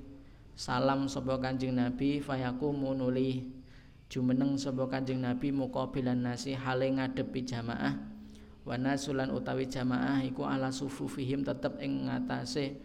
salam 0.54 1.10
sapa 1.10 1.42
Kanjeng 1.42 1.74
Nabi 1.74 2.22
fayakumu 2.22 2.94
nuli 2.94 3.50
jumeneng 4.06 4.54
sapa 4.54 4.86
Kanjeng 4.86 5.26
Nabi 5.26 5.50
muqabilan 5.50 6.22
nasi 6.22 6.54
hale 6.54 6.86
ngadepi 6.94 7.42
jamaah. 7.42 7.98
Wanasulan 8.62 9.34
utawi 9.34 9.66
jamaah 9.68 10.22
iku 10.24 10.46
ala 10.46 10.70
sufufihim 10.70 11.44
tetep 11.44 11.82
ing 11.82 12.08
ngatasé 12.08 12.78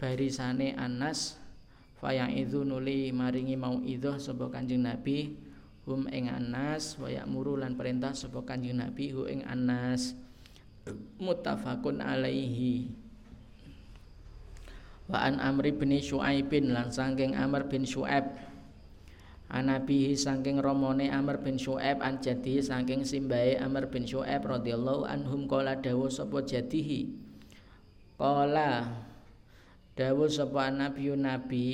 barisane 0.00 0.72
Anas 0.78 1.39
fayang 2.00 2.32
itu 2.32 2.64
nuli 2.64 3.12
maringi 3.12 3.54
mau 3.54 3.78
idhoh 3.84 4.16
sapa 4.16 4.48
Kanjeng 4.48 4.88
Nabi 4.88 5.36
hum 5.84 6.08
ing 6.08 6.32
Anas 6.32 6.96
wa 6.96 7.08
muru 7.28 7.60
lan 7.60 7.76
perintah 7.76 8.16
sapa 8.16 8.40
Kanjeng 8.42 8.80
Nabi 8.80 9.12
hu 9.12 9.28
ing 9.28 9.44
Anas. 9.44 10.16
Muttafaqun 11.20 12.00
alaihi. 12.00 12.88
Wa 15.06 15.28
an 15.28 15.38
Amri 15.38 15.76
bin 15.76 15.92
Syuaibin 15.92 16.72
lan 16.72 16.88
saking 16.88 17.36
Amr 17.36 17.68
bin 17.68 17.84
Syuaib. 17.84 18.50
Anabihi 19.50 20.14
saking 20.14 20.62
romone 20.62 21.10
Amr 21.10 21.42
bin 21.42 21.58
Syu'aib 21.58 21.98
an 21.98 22.22
jadihi 22.22 22.62
saking 22.62 23.02
simbahe 23.02 23.58
Amr 23.58 23.90
bin 23.90 24.06
Syu'aib 24.06 24.46
radhiyallahu 24.46 25.10
anhum 25.10 25.50
qala 25.50 25.74
dawu 25.74 26.06
sapa 26.06 26.38
jadihi. 26.46 27.10
Qala 28.14 29.09
dawu 29.98 30.30
sapa 30.30 30.70
nabi 30.70 31.10
nabi 31.14 31.66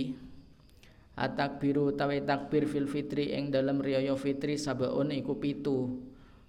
atakbiru 1.17 1.97
utawi 1.97 2.21
takbir 2.21 2.69
fil 2.69 2.85
fitri 2.85 3.33
ing 3.33 3.49
dalem 3.49 3.81
riyaya 3.81 4.13
fitri 4.21 4.61
sabaun 4.61 5.09
iku 5.17 5.41
pitu 5.41 5.97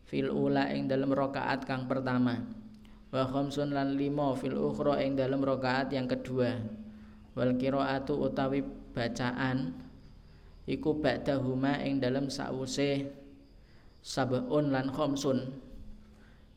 fil 0.03 0.27
ula 0.27 0.67
ing 0.75 0.91
dalem 0.91 1.15
rakaat 1.15 1.63
kang 1.63 1.87
pertama 1.87 2.43
wa 3.07 3.23
khamsun 3.23 3.71
lan 3.71 3.95
lima 3.95 4.35
fil 4.35 4.59
ukhra 4.59 4.99
ing 4.99 5.15
dalem 5.15 5.39
rakaat 5.39 5.95
yang 5.95 6.11
kedua 6.11 6.59
wal 7.31 7.55
qiraatu 7.55 8.19
utawi 8.19 8.59
bacaan 8.91 9.71
iku 10.67 10.99
ba'dahuma 10.99 11.79
ing 11.87 12.03
dalem 12.03 12.27
sawuse 12.27 13.07
sabun 14.03 14.75
lan 14.75 14.91
khamsun 14.91 15.47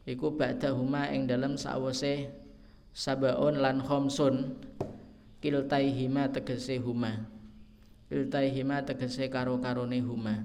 iku 0.02 0.34
ba'dahuma 0.34 1.14
ing 1.14 1.30
dalem 1.30 1.54
sawuse 1.54 2.26
sabun 2.90 3.62
lan 3.62 3.78
khamsun 3.86 4.58
kiltaihima 5.40 6.28
tegese 6.32 6.76
huma. 6.80 7.26
Kiltaihima 8.08 8.84
tegese 8.84 9.28
karo-karone 9.32 10.00
huma. 10.04 10.44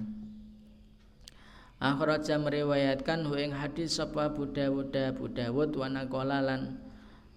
Akhraja 1.76 2.40
meriwayatkan 2.40 3.28
hu 3.28 3.36
ing 3.36 3.52
hadis 3.52 4.00
sapa 4.00 4.32
Abu 4.32 4.48
Dawud 4.48 4.96
Abu 4.96 5.28
Dawud 5.28 5.76
wa 5.76 5.92
naqala 5.92 6.40
lan 6.40 6.80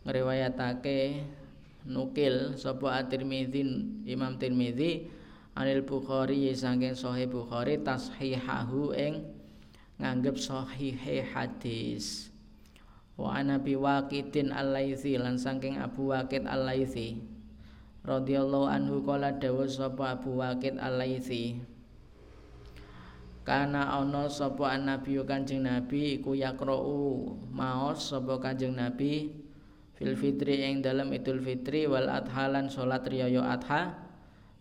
ngriwayatake 0.07 1.27
nukil 1.83 2.55
sapa 2.55 3.03
At-Tirmidzi 3.03 3.67
Imam 4.07 4.39
Tirmidzi 4.39 5.11
Anil 5.59 5.83
Bukhari 5.83 6.55
saking 6.55 6.95
Sahih 6.95 7.27
Bukhari 7.27 7.83
tashihahu 7.83 8.95
ing 8.95 9.27
nganggep 9.99 10.39
sahih 10.39 10.95
hadis. 11.35 12.31
Wa 13.19 13.43
ana 13.43 13.59
bi 13.59 13.75
Waqidin 13.75 14.55
Al-Laitsi 14.55 15.19
lan 15.19 15.35
saking 15.35 15.83
Abu 15.83 16.15
Waqid 16.15 16.47
Al-Laitsi 16.47 17.19
radhiyallahu 18.09 18.65
anhu 18.65 19.05
kala 19.05 19.37
dawuh 19.37 19.69
sapa 19.69 20.17
Abu 20.17 20.41
Waqid 20.41 20.81
Al-Laitsi 20.81 21.61
Kana 23.45 23.97
ana 23.97 24.29
sapa 24.29 24.77
Nabi 24.77 25.17
Kanjeng 25.25 25.65
Nabi 25.65 26.21
iku 26.21 26.37
yaqra'u 26.37 27.33
maos 27.49 28.13
sapa 28.13 28.37
Kanjeng 28.41 28.77
Nabi 28.77 29.33
fil 29.97 30.17
fitri 30.21 30.69
ing 30.69 30.85
dalam 30.85 31.09
Idul 31.17 31.41
Fitri 31.41 31.89
wal 31.89 32.13
adha 32.13 32.45
lan 32.45 32.69
salat 32.69 33.09
riyaya 33.09 33.57
adha 33.57 33.97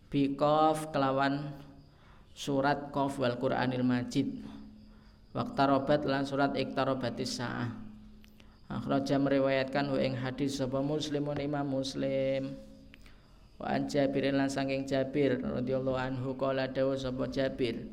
bikof 0.08 0.88
kelawan 0.88 1.52
surat 2.32 2.88
kof 2.88 3.20
wal 3.20 3.36
Qur'anil 3.36 3.84
Majid. 3.84 4.40
Robat 5.36 6.02
lan 6.08 6.24
surat 6.24 6.56
iktarobatis 6.56 7.38
sa'ah. 7.38 7.68
Akhraja 8.72 9.20
meriwayatkan 9.20 9.92
hu 9.92 10.00
ing 10.00 10.16
hadis 10.16 10.56
sapa 10.58 10.80
muslimun 10.80 11.36
imam 11.40 11.76
muslim 11.76 12.67
wa 13.58 13.66
an 13.66 13.90
Jabir 13.90 14.30
lan 14.30 14.46
saking 14.46 14.86
Jabir 14.86 15.42
radhiyallahu 15.42 15.98
anhu 15.98 16.38
qala 16.38 16.70
dawu 16.70 16.94
sapa 16.94 17.26
Jabir. 17.26 17.86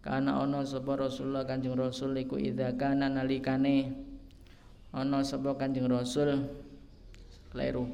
Kana 0.00 0.40
ana 0.40 0.64
sapa 0.64 0.96
Rasulullah 0.96 1.44
Kanjeng 1.44 1.76
Rasul 1.76 2.16
iku 2.16 2.40
idza 2.40 2.72
kana 2.76 3.12
nalikane. 3.12 3.92
Ana 4.96 5.20
sapa 5.20 5.56
Kanjeng 5.56 5.88
Rasul? 5.88 6.48
Kleru. 7.52 7.84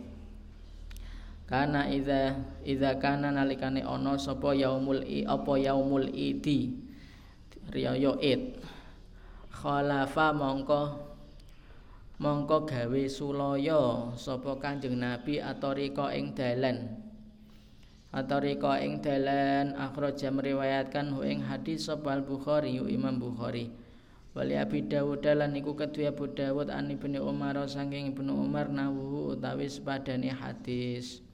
Kana 1.46 1.90
idza 1.90 2.38
idza 2.62 2.98
kana 3.02 3.34
nalikane 3.34 3.82
ana 3.82 4.14
sapa 4.18 4.54
yaumul 4.54 5.02
i 5.02 5.26
apa 5.26 5.58
yaumul 5.58 6.10
idi? 6.10 6.74
Riyaya 7.66 8.14
id 8.22 8.62
khalafa 9.50 10.30
mongko 10.30 11.05
mongko 12.16 12.64
gawe 12.64 13.02
sulaya 13.08 14.12
sapa 14.16 14.56
Kanjeng 14.56 14.96
Nabi 14.96 15.40
atorika 15.40 16.12
ing 16.16 16.32
dalan. 16.32 17.04
Atorika 18.12 18.80
ing 18.80 19.04
dalan 19.04 19.76
akhraja 19.76 20.32
meriwayatkan 20.32 21.12
ing 21.28 21.44
hadis 21.44 21.92
sapa 21.92 22.16
Al 22.16 22.24
Bukhari 22.24 22.80
Imam 22.80 23.20
Bukhari. 23.20 23.68
Wali 24.36 24.52
Abi 24.52 24.84
Dawud 24.84 25.24
lan 25.24 25.56
iku 25.56 25.72
kedua 25.72 26.12
Abu 26.12 26.28
Dawud 26.28 26.68
an 26.68 26.92
Ibnu 26.92 27.24
Umar 27.24 27.56
saking 27.64 28.12
Ibnu 28.12 28.36
Umar 28.36 28.68
nawu 28.68 29.32
utawi 29.32 29.64
sepadane 29.64 30.28
hadis. 30.28 31.24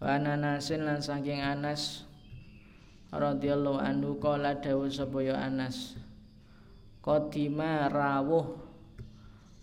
Wa 0.00 0.16
Anasin 0.16 0.88
lan 0.88 1.04
saking 1.04 1.44
Anas 1.44 2.08
radhiyallahu 3.12 3.76
anhu 3.76 4.16
kala 4.16 4.56
dawuh 4.56 4.88
sapa 4.88 5.20
ya 5.20 5.36
Anas 5.36 6.00
Qadima 7.04 7.92
rawuh 7.92 8.63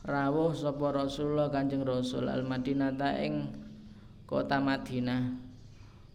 rawuh 0.02 0.50
sapa 0.58 0.90
Rasulullah 0.90 1.54
Kanjeng 1.54 1.86
Rasul 1.86 2.26
al 2.26 2.42
Madinah 2.42 2.98
ing 3.22 3.54
kota 4.26 4.58
Madinah. 4.58 5.38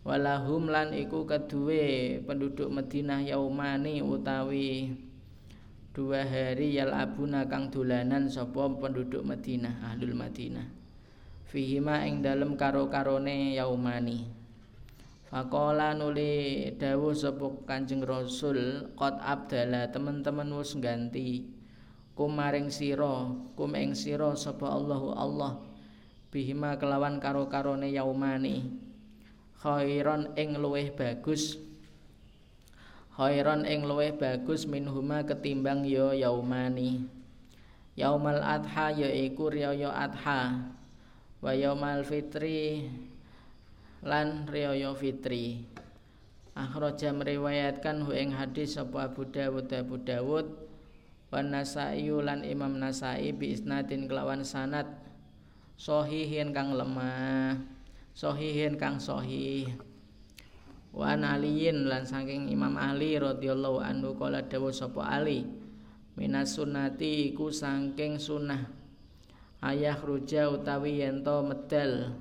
Walahum 0.06 0.70
lan 0.70 0.94
iku 0.94 1.26
kedue 1.26 2.22
penduduk 2.22 2.70
Madinah 2.70 3.26
yaumani 3.26 4.02
utawi 4.02 4.94
dua 5.90 6.22
hari 6.22 6.78
yal 6.78 6.94
abuna 6.94 7.50
kang 7.50 7.74
dolanan 7.74 8.30
sapa 8.30 8.70
penduduk 8.70 9.26
Madinah 9.26 9.82
ahlul 9.94 10.14
Madinah. 10.14 10.66
Fihima 11.46 12.06
ing 12.06 12.22
dalem 12.22 12.58
karo-karone 12.58 13.54
yaumani. 13.54 14.26
Fakola 15.26 15.90
nuli 15.94 16.70
dawuh 16.78 17.10
sapa 17.10 17.50
Kanjeng 17.66 18.06
Rasul 18.06 18.90
qad 18.94 19.18
abdala 19.18 19.90
teman-teman 19.90 20.46
wis 20.54 20.78
ganti 20.78 21.55
kumaring 22.16 22.72
sira 22.72 23.28
kum 23.52 23.76
ing 23.76 23.92
sira 23.92 24.32
sapa 24.32 24.64
Allahu 24.72 25.12
Allah 25.12 25.60
bihima 26.36 26.76
kelawan 26.76 27.16
karo-karone 27.16 27.88
yaumani. 27.88 28.68
Khairon 29.56 30.36
ing 30.36 30.60
luweh 30.60 30.92
bagus. 30.92 31.56
Khairon 33.16 33.64
ing 33.64 33.88
luweh 33.88 34.12
bagus 34.12 34.68
minhuma 34.68 35.24
ketimbang 35.24 35.88
ya 35.88 36.12
yaumani. 36.12 37.08
Yaumal 37.96 38.44
adha 38.44 38.92
yaiku 38.92 39.48
riyaya 39.48 39.88
adha 39.96 40.68
wa 41.40 41.52
yaumal 41.56 42.04
fitri 42.04 42.92
lan 44.04 44.44
riyaya 44.44 44.92
fitri. 44.92 45.64
Akhraja 46.52 47.16
meriwayatkan 47.16 48.04
hu 48.04 48.12
ing 48.12 48.36
hadis 48.36 48.76
sapa 48.76 49.08
Abu 49.08 49.24
Dawud 49.24 49.72
Abu 49.72 49.96
Dawud 50.00 50.65
wa 51.36 51.44
Nasa'i 51.44 52.08
lan 52.08 52.40
Imam 52.48 52.80
Nasa'i 52.80 53.28
bi 53.36 53.52
isnadin 53.52 54.08
kelawan 54.08 54.40
sanad. 54.40 54.88
Sahihin 55.76 56.56
kang 56.56 56.72
lemah. 56.72 57.60
Sahihin 58.16 58.80
kang 58.80 58.96
sahih. 58.96 59.68
Wa 60.96 61.12
aliyin 61.12 61.92
lan 61.92 62.08
saking 62.08 62.48
Imam 62.48 62.80
Ali 62.80 63.20
radhiyallahu 63.20 63.84
anhu 63.84 64.16
kala 64.16 64.48
dawuh 64.48 64.72
sapa 64.72 65.04
Ali 65.04 65.44
minas 66.16 66.56
sunnati 66.56 67.28
iku 67.28 67.52
saking 67.52 68.16
sunnah. 68.16 68.72
Ayah 69.60 70.00
ruja 70.00 70.48
utawi 70.48 71.04
yento 71.04 71.44
medal. 71.44 72.16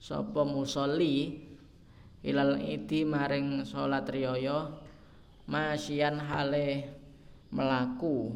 Sapa 0.00 0.40
musolli 0.48 1.36
ilal 2.24 2.64
idi 2.64 3.04
maring 3.04 3.68
salat 3.68 4.08
riyaya 4.08 4.72
masyian 5.44 6.16
hale 6.16 7.01
melaku 7.52 8.32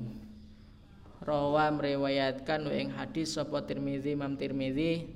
rawa 1.24 1.72
meriwayatkan 1.72 2.68
ing 2.70 2.92
hadis 2.92 3.34
sapa 3.34 3.64
Tirmizi 3.64 4.14
Imam 4.14 4.36
Tirmizi. 4.36 5.10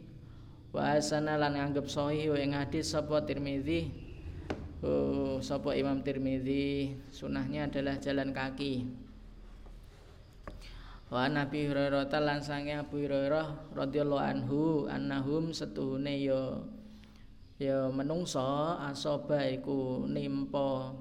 Wa 0.71 0.97
asana 0.97 1.35
lan 1.35 1.59
nganggep 1.59 1.87
sahih 1.87 2.33
ing 2.41 2.57
hadis 2.57 2.97
sapa 2.97 3.23
Tirmizi. 3.23 3.93
Oh, 4.81 5.39
sapa 5.45 5.77
Imam 5.77 6.01
Tirmizi. 6.01 6.97
Sunahnya 7.13 7.69
adalah 7.69 8.01
jalan 8.01 8.33
kaki. 8.33 8.89
Wa 11.11 11.27
Nabi 11.27 11.67
Hurairah 11.67 12.07
lan 12.23 12.39
sange 12.39 12.79
Abu 12.79 13.03
Hurairah 13.03 13.75
radhiyallahu 13.75 14.23
anhu 14.23 14.61
annahum 14.87 15.51
setuhune 15.51 16.23
ya 16.23 16.63
ya 17.59 17.91
menungso 17.91 18.79
asoba 18.79 19.43
iku 19.43 20.07
nimpa 20.07 20.95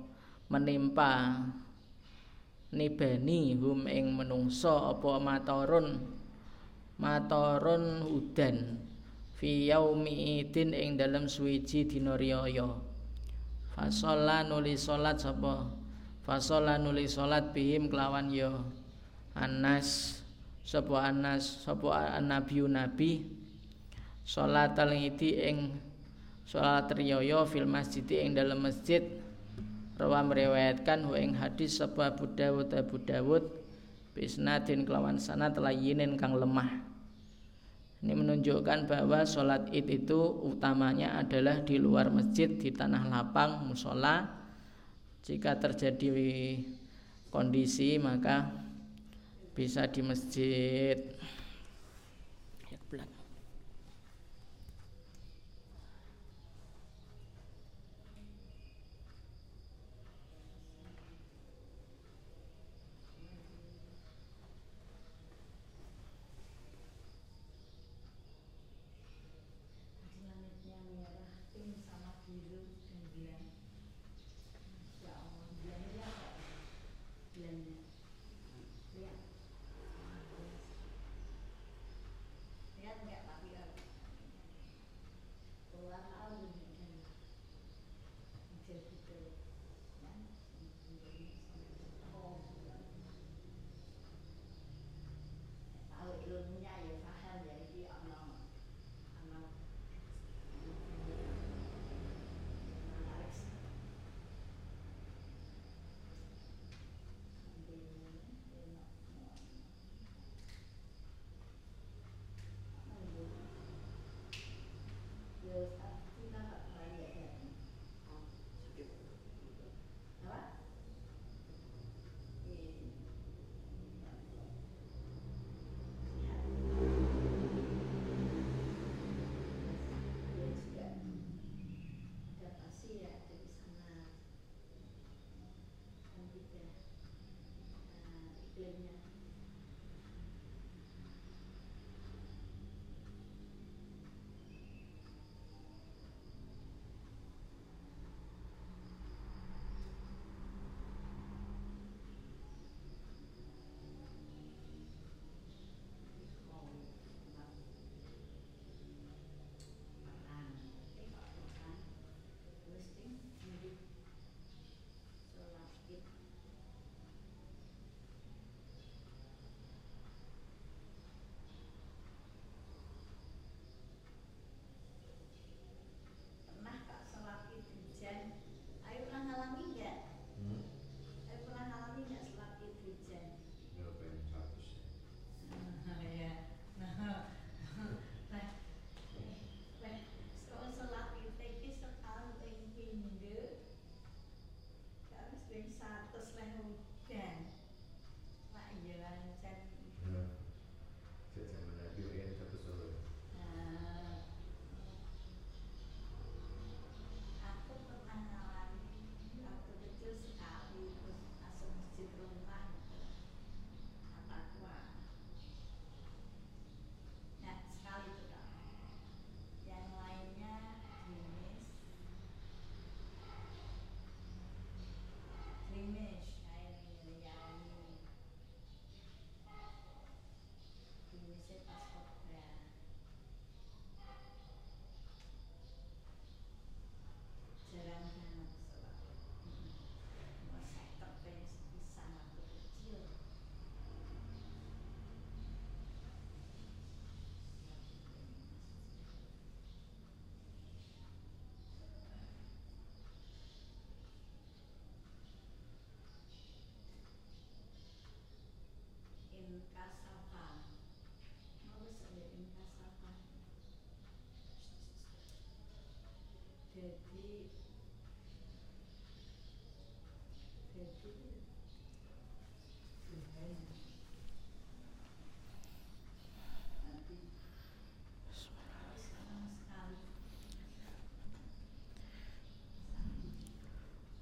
menimpa 0.49 1.45
nibani 2.69 3.57
hum 3.57 3.89
ing 3.89 4.13
menungso 4.13 4.93
apa 4.93 5.17
matorun 5.17 6.05
matorun 7.01 8.05
udan 8.05 8.77
fi 9.39 9.71
yaumi 9.71 10.43
idin 10.43 10.75
ing 10.75 10.99
dalam 10.99 11.25
suwiji 11.31 11.87
dina 11.87 12.19
riyaya. 12.19 12.75
Fasalla 13.71 14.43
nuli 14.43 14.75
salat 14.75 15.15
sapa? 15.23 15.71
Fasalla 16.27 16.75
nuli 16.75 17.07
salat 17.07 17.55
bihim 17.55 17.87
kelawan 17.87 18.27
ya 18.27 18.51
anas 19.33 20.19
sapa 20.67 21.09
anas 21.09 21.63
sapa 21.63 22.19
nabi 22.19 22.67
nabi 22.67 23.11
salat 24.27 24.75
ngidi 24.75 25.39
ing 25.39 25.57
salat 26.43 26.91
riyaya 26.91 27.47
fil 27.47 27.65
masjid 27.65 28.03
ing 28.19 28.35
dalam 28.35 28.59
masjid 28.59 29.01
rawa 29.99 30.23
meriwayatkan 30.23 31.03
hu 31.03 31.19
ing 31.19 31.35
hadis 31.35 31.83
sapa 31.83 32.15
Abu 32.15 32.31
Dawud. 32.31 32.71
Abu 32.71 32.97
Dawud 33.03 33.43
bisnadin 34.15 34.87
kelawan 34.87 35.19
sanad 35.19 35.59
layinin 35.59 36.15
kang 36.15 36.39
lemah. 36.39 36.87
Ini 37.99 38.15
menunjukkan 38.15 38.87
bahwa 38.87 39.27
sholat 39.27 39.67
id 39.75 39.91
itu 39.91 40.19
utamanya 40.47 41.19
adalah 41.19 41.59
di 41.67 41.75
luar 41.75 42.07
masjid 42.07 42.47
di 42.47 42.71
tanah 42.71 43.11
lapang 43.11 43.67
musola. 43.67 44.39
Jika 45.19 45.59
terjadi 45.59 46.15
kondisi 47.27 47.99
maka 47.99 48.55
bisa 49.51 49.83
di 49.91 49.99
masjid 49.99 50.95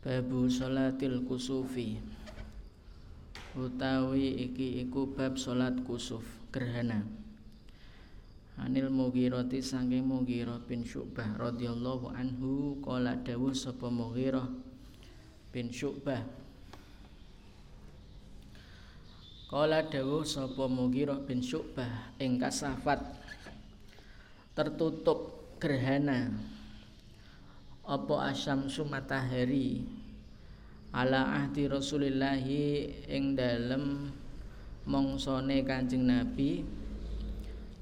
Babu 0.07 0.47
salatil 0.47 1.27
kusufi. 1.27 1.99
Utawi 3.59 4.39
iki 4.39 4.79
iku 4.87 5.03
bab 5.11 5.35
salat 5.35 5.75
kusuf 5.83 6.23
gerhana. 6.47 7.03
Anil 8.55 8.87
Mughirati 8.87 9.59
saking 9.59 10.07
Mughirah 10.07 10.63
bin 10.63 10.87
Syu'bah 10.87 11.35
radhiyallahu 11.35 12.15
anhu 12.15 12.79
qala 12.79 13.19
dawuh 13.19 13.51
sapa 13.51 13.91
Mughirah 13.91 14.47
bin 15.51 15.75
Syu'bah 15.75 16.23
Kala 19.47 19.79
dawuh 19.79 20.27
sapa 20.27 20.67
Mughirah 20.67 21.23
bin 21.23 21.39
Syu'bah 21.39 22.11
ing 22.19 22.35
kasafat. 22.35 22.99
Tertutup 24.51 25.55
gerhana. 25.55 26.35
Apa 27.87 28.27
asyamsu 28.27 28.83
matahari 28.83 29.87
ala 30.91 31.31
ahdi 31.39 31.63
Rasulillahi 31.63 32.91
ing 33.07 33.39
dalem 33.39 34.11
mongsone 34.83 35.63
Kanjeng 35.63 36.03
Nabi. 36.03 36.67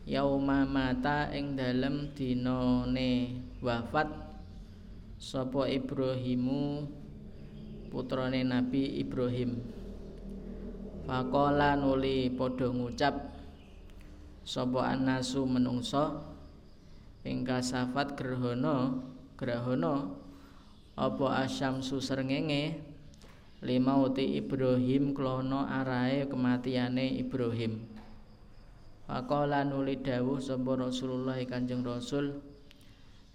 Yauma 0.05 0.69
mata 0.69 1.33
ing 1.33 1.57
dalem 1.57 2.13
dinane 2.13 3.41
wafat. 3.65 4.13
Sapa 5.17 5.65
Ibrahimu 5.65 6.85
putrane 7.89 8.45
Nabi 8.45 9.01
Ibrahim 9.01 9.74
Faqala 11.05 11.77
nuli 11.77 12.33
padha 12.33 12.65
ngucap 12.65 13.13
sapa 14.41 14.89
anasu 14.89 15.45
menungso 15.45 16.17
ing 17.21 17.45
kasafat 17.45 18.17
grahana 18.17 19.05
grahana 19.37 20.09
apa 20.97 21.45
asyamsu 21.45 22.01
srengenge? 22.01 22.81
Limauti 23.61 24.41
Ibrahim 24.41 25.13
klono 25.13 25.65
arahe 25.65 26.25
kematiane 26.25 27.21
Ibrahim. 27.21 27.85
Faqala 29.05 29.61
nuli 29.61 30.01
dawuh 30.01 30.41
sapa 30.41 30.73
Rasulullah 30.73 31.37
Kanjeng 31.45 31.85
Rasul 31.85 32.41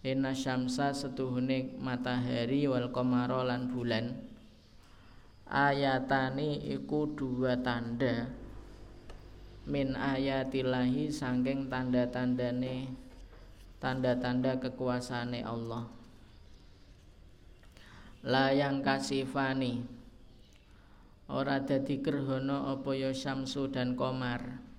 Inna 0.02 0.32
syamsa 0.34 0.96
setuhune 0.96 1.76
matahari 1.78 2.66
wal 2.66 2.88
qamara 2.90 3.44
lan 3.44 3.68
bulan 3.68 4.29
ayatani 5.50 6.62
iku 6.70 7.10
dua 7.18 7.58
tanda. 7.58 8.30
Min 9.66 9.98
ayatillahi 9.98 11.10
saking 11.10 11.66
tanda-tandane 11.66 12.94
tanda-tanda 13.82 14.62
kekuasaane 14.62 15.42
Allah. 15.42 15.90
Layang 18.22 18.86
kasifani. 18.86 19.82
Ora 21.30 21.62
dadi 21.62 22.02
gerhana 22.02 22.74
apa 22.74 22.90
ya 22.94 23.14
syamsu 23.14 23.70
dan 23.70 23.94
komar 23.94 24.70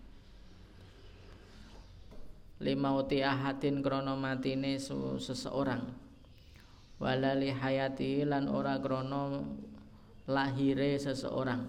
limauti 2.61 3.25
ahadin 3.25 3.81
krana 3.81 4.13
matine 4.13 4.77
seseorang. 5.17 5.89
Walali 7.01 7.49
hayati 7.49 8.21
lan 8.21 8.45
ora 8.45 8.77
krana 8.77 9.41
lahire 10.29 10.97
seseorang. 10.97 11.65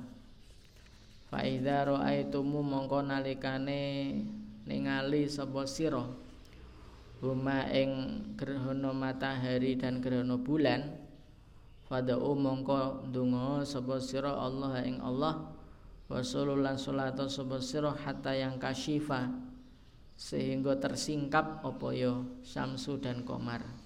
Fa 1.33 1.45
idza 1.47 1.89
raaitumu 1.89 2.61
mongko 2.61 3.01
nalikane 3.05 4.13
ningali 4.69 5.29
sapa 5.29 5.65
sira? 5.65 6.05
Huma 7.23 7.71
ing 7.71 8.21
gerhana 8.35 8.91
matahari 8.91 9.79
dan 9.79 10.03
gerhana 10.03 10.35
bulan 10.35 11.03
fadau 11.93 12.33
mongko 12.33 13.05
ndonga 13.13 13.63
sapa 13.69 14.01
sira 14.01 14.33
Allah 14.33 14.81
ing 14.81 14.97
Allah 15.05 15.45
wa 16.09 16.21
sallallahu 16.25 16.81
salatu 16.81 17.29
sapa 17.29 17.61
sira 17.61 17.93
hatta 17.93 18.33
yang 18.33 18.57
kasyifa 18.57 19.29
sehingga 20.17 20.81
tersingkap 20.81 21.61
apa 21.61 21.89
ya 21.93 22.17
Samsu 22.41 22.97
dan 22.97 23.29
Komar 23.29 23.82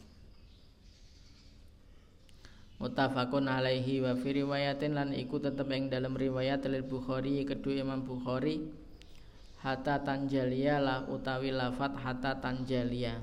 Mutafakun 2.76 3.48
alaihi 3.48 4.04
wa 4.04 4.12
fi 4.12 4.36
riwayatin 4.36 4.92
lan 4.92 5.16
iku 5.16 5.40
tetep 5.40 5.64
ing 5.72 5.88
dalam 5.88 6.12
riwayat 6.12 6.68
Al 6.68 6.84
Bukhari 6.84 7.40
kedua 7.48 7.80
Imam 7.80 8.04
Bukhari 8.04 8.68
hatta 9.64 10.04
tanjalia 10.04 10.76
lah 10.76 11.08
utawi 11.08 11.56
lafat 11.56 11.96
hatta 11.96 12.36
tanjalia 12.36 13.16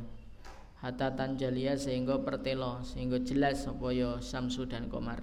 hatta 0.82 1.14
tanjalia 1.14 1.78
sehingga 1.78 2.18
pertelo 2.26 2.82
sehingga 2.82 3.22
jelas 3.22 3.70
apa 3.70 3.94
ya 3.94 4.18
Samsu 4.26 4.66
dan 4.66 4.90
Komar 4.90 5.22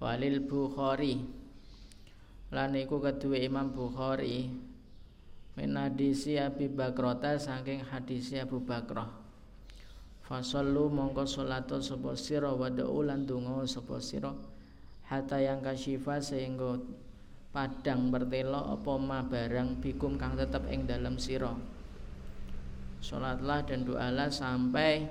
walil 0.00 0.44
Bukhari. 0.44 1.24
Lan 2.52 2.78
iku 2.78 3.02
kedua 3.02 3.42
Imam 3.42 3.74
Bukhari 3.74 4.46
min 5.58 5.70
hadisi 5.74 6.38
Abi 6.38 6.70
Bakrota 6.70 7.34
saking 7.40 7.82
hadisi 7.82 8.38
Abu 8.38 8.62
Bakrah 8.62 9.25
Fasallu 10.26 10.90
mongko 10.90 11.22
salatu 11.22 11.78
sapa 11.78 12.18
sira 12.18 12.50
wa 12.50 12.66
lan 12.66 13.30
donga 13.30 13.62
sapa 13.62 14.02
sira. 14.02 14.34
Hatta 15.06 15.38
yang 15.38 15.62
kasyifa 15.62 16.18
sehingga 16.18 16.82
padang 17.54 18.10
bertelo 18.10 18.74
apa 18.74 18.92
ma 18.98 19.22
barang 19.22 19.78
bikum 19.78 20.18
kang 20.18 20.34
tetep 20.34 20.66
ing 20.66 20.82
dalam 20.82 21.14
sira. 21.14 21.54
Salatlah 22.98 23.70
dan 23.70 23.86
doalah 23.86 24.26
sampai 24.26 25.06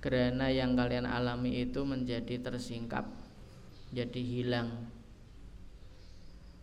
gerhana 0.00 0.48
yang 0.48 0.72
kalian 0.72 1.04
alami 1.04 1.60
itu 1.60 1.84
menjadi 1.84 2.40
tersingkap 2.40 3.04
jadi 3.92 4.22
hilang. 4.24 4.88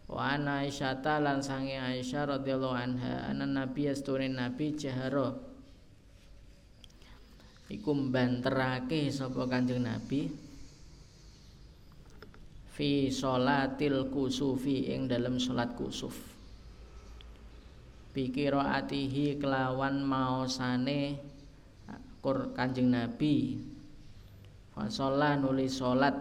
Wa 0.10 0.34
ana 0.34 0.66
Aisyah 0.66 0.98
lan 1.22 1.46
sange 1.46 1.78
Aisyah 1.78 2.42
radhiyallahu 2.42 2.74
anha 2.74 3.30
anan 3.30 3.54
nabi 3.54 3.86
asturin 3.86 4.34
nabi 4.34 4.74
jahara 4.74 5.53
iku 7.74 7.98
mbanterake 7.98 9.10
sapa 9.10 9.50
Kanjeng 9.50 9.82
Nabi? 9.82 10.30
Fi 12.74 13.10
sholatil 13.10 14.14
kusufi 14.14 14.94
ing 14.94 15.10
dalam 15.10 15.42
salat 15.42 15.74
kusuf. 15.74 16.14
Atihi 18.14 19.42
kelawan 19.42 20.06
maosane 20.06 21.18
kur 22.22 22.54
Kanjeng 22.54 22.94
Nabi. 22.94 23.58
Fasola 24.74 25.38
nuli 25.38 25.70
salat 25.70 26.18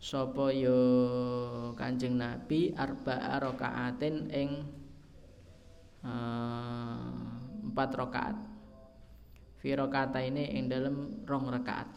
sapa 0.00 0.52
yo 0.52 0.80
Kanjeng 1.76 2.20
Nabi? 2.20 2.72
Arba 2.76 3.40
rakaatin 3.40 4.28
ing 4.32 4.64
uh, 6.04 7.12
empat 7.72 7.90
rakaat 7.92 8.55
fi 9.66 9.74
ini 10.30 10.54
ing 10.54 10.70
dalem 10.70 11.26
rong 11.26 11.50
rakaat. 11.50 11.90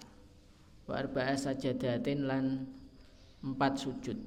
Wa 0.90 1.06
arba'a 1.06 1.38
sajadatin 1.38 2.26
lan 2.26 2.66
empat 3.46 3.78
sujud. 3.78 4.18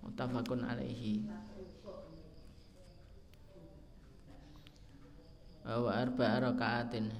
Mutafakun 0.00 0.64
alaihi. 0.64 1.28
Wa 5.68 5.92
arba'a 5.92 6.40
rakaatin. 6.40 7.12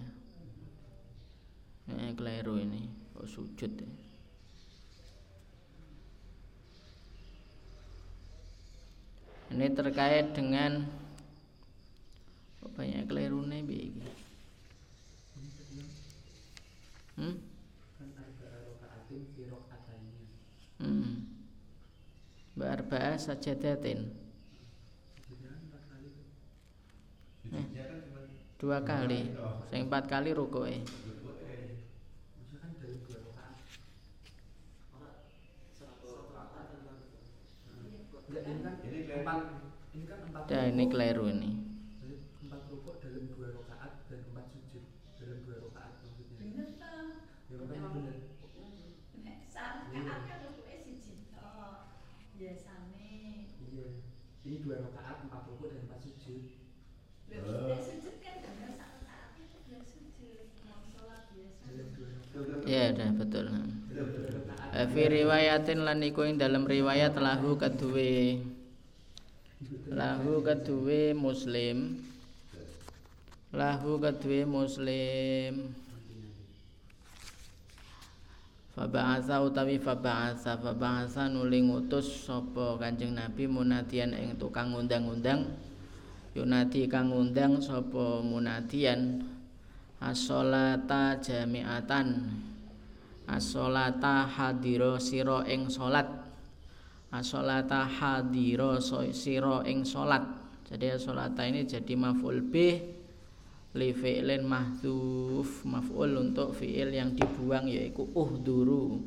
Eh 1.93 2.17
keliru 2.17 2.57
ini. 2.57 2.89
Oh, 3.21 3.29
sujud 3.29 3.73
ya. 3.77 3.91
ini 9.55 9.71
terkait 9.71 10.35
dengan 10.35 10.83
banyak 12.75 13.07
keliru 13.07 13.47
nih 13.47 13.63
Hmm? 17.17 17.39
Hmm. 20.79 21.25
Sajadatin. 23.19 24.01
Eh, 27.53 27.67
dua 28.61 28.79
kali. 28.85 29.23
Sing 29.71 29.81
empat 29.89 30.05
kali 30.13 30.31
rukuke. 30.35 30.77
Ya 40.51 40.61
ini 40.71 40.85
keliru 40.93 41.25
ini. 41.35 41.74
Fi 64.85 65.09
riwayatin 65.09 65.81
lan 65.81 66.05
iku 66.05 66.29
ing 66.29 66.37
dalam 66.37 66.69
riwayat 66.69 67.17
lahu 67.17 67.57
kedue. 67.57 68.43
Lahu 69.89 70.45
kedue 70.45 71.17
muslim. 71.17 72.05
Lahu 73.55 73.97
kedue 73.97 74.45
muslim. 74.45 75.73
Faba'atha 78.75 79.41
utawi 79.47 79.79
faba'atha 79.79 80.59
faba'atha 80.59 81.31
nuli 81.31 81.63
ngutus 81.63 82.27
sapa 82.27 82.75
Kanjeng 82.75 83.15
Nabi 83.15 83.47
munadian 83.47 84.13
ing 84.13 84.35
tukang 84.37 84.75
ngundang-undang. 84.75 85.55
Yunadi 86.35 86.91
kang 86.91 87.15
ngundang 87.15 87.63
sapa 87.63 88.21
munadian. 88.21 89.23
As-sholata 90.03 91.17
jami'atan 91.23 92.29
as-sholata 93.29 94.29
hadira 94.29 95.01
sira 95.01 95.45
ing 95.49 95.73
salat. 95.73 96.07
As-sholata 97.15 97.87
hadira 97.87 98.81
sira 99.15 99.65
ing 99.65 99.85
jadi 100.65 100.97
as-sholata 100.97 101.45
ini 101.45 101.69
jadi 101.69 101.95
maf'ul 101.95 102.41
bih 102.41 102.81
li 103.77 103.91
fi'lin 103.93 104.43
mahdhuf 104.49 105.67
maf'ul 105.69 106.19
untuk 106.19 106.57
fi'il 106.57 106.95
yang 106.95 107.13
dibuang 107.13 107.69
yaitu 107.69 108.09
uhduru. 108.17 109.03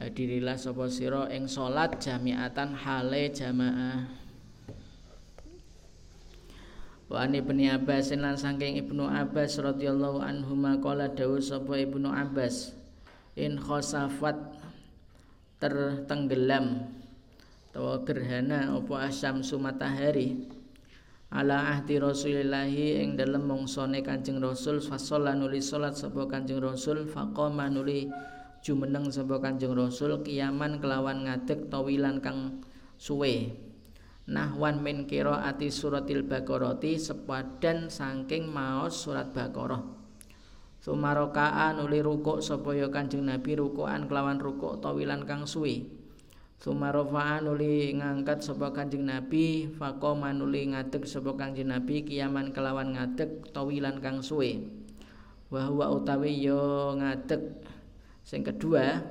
Hadirilah 0.00 0.56
sapa 0.56 0.88
sira 0.88 1.28
ing 1.28 1.46
salat 1.46 2.00
jami'atan 2.00 2.72
hale 2.72 3.30
jamaah 3.30 4.21
Wa 7.12 7.28
ani 7.28 7.44
ibni 7.44 7.68
Abbas 7.68 8.08
lan 8.16 8.40
saking 8.40 8.80
Ibnu 8.80 9.04
Abbas 9.04 9.60
radhiyallahu 9.60 10.24
anhu 10.24 10.56
maqala 10.56 11.12
dawuh 11.12 11.44
sapa 11.44 11.76
Ibnu 11.76 12.08
Abbas 12.08 12.72
in 13.36 13.60
khosafat 13.60 14.40
tertenggelam 15.60 16.88
atau 17.68 18.00
gerhana 18.08 18.72
apa 18.72 19.12
asyamsu 19.12 19.60
matahari 19.60 20.48
ala 21.28 21.76
ahdi 21.76 22.00
rasulillahi 22.00 23.04
ing 23.04 23.20
dalem 23.20 23.44
mongsone 23.44 24.00
Kanjeng 24.00 24.40
Rasul 24.40 24.80
fasalla 24.80 25.36
nuli 25.36 25.60
salat 25.60 25.92
sapa 25.92 26.24
Kanjeng 26.24 26.64
Rasul 26.64 27.04
faqama 27.04 27.68
nuli 27.68 28.08
jumeneng 28.64 29.12
sapa 29.12 29.36
Kanjeng 29.36 29.76
Rasul 29.76 30.24
kiaman 30.24 30.80
kelawan 30.80 31.28
ngadeg 31.28 31.68
tawilan 31.68 32.24
kang 32.24 32.64
suwe 32.96 33.52
nahwan 34.30 34.78
min 34.82 35.08
ati 35.08 35.68
suratil 35.72 36.22
baqarati 36.22 36.98
sepadan 37.00 37.90
saking 37.90 38.46
maos 38.46 39.02
surat 39.02 39.34
baqarah. 39.34 40.02
Sumarokaan 40.82 41.78
nuli 41.78 42.02
rukuk 42.02 42.42
sapa 42.42 42.74
ya 42.74 42.90
Kanjeng 42.90 43.22
Nabi 43.22 43.54
rukukan 43.54 44.10
kelawan 44.10 44.42
rukuk 44.42 44.82
tawilan 44.82 45.22
kang 45.22 45.46
suwe. 45.46 45.86
Sumarofa'an 46.58 47.46
nuli 47.46 47.94
ngangkat 47.94 48.42
sapa 48.42 48.74
Kanjeng 48.74 49.06
Nabi 49.06 49.70
faqoma 49.78 50.34
nuli 50.34 50.74
ngadeg 50.74 51.06
sapa 51.06 51.38
Kanjeng 51.38 51.70
Nabi 51.70 52.02
kiaman 52.02 52.50
kelawan 52.50 52.98
ngadeg 52.98 53.54
tawilan 53.54 54.02
kang 54.02 54.26
suwe. 54.26 54.58
Wa 55.54 55.70
huwa 55.70 55.94
utawi 55.94 56.42
yo 56.42 56.98
ngadeg. 56.98 57.62
Sing 58.26 58.42
kedua 58.42 59.06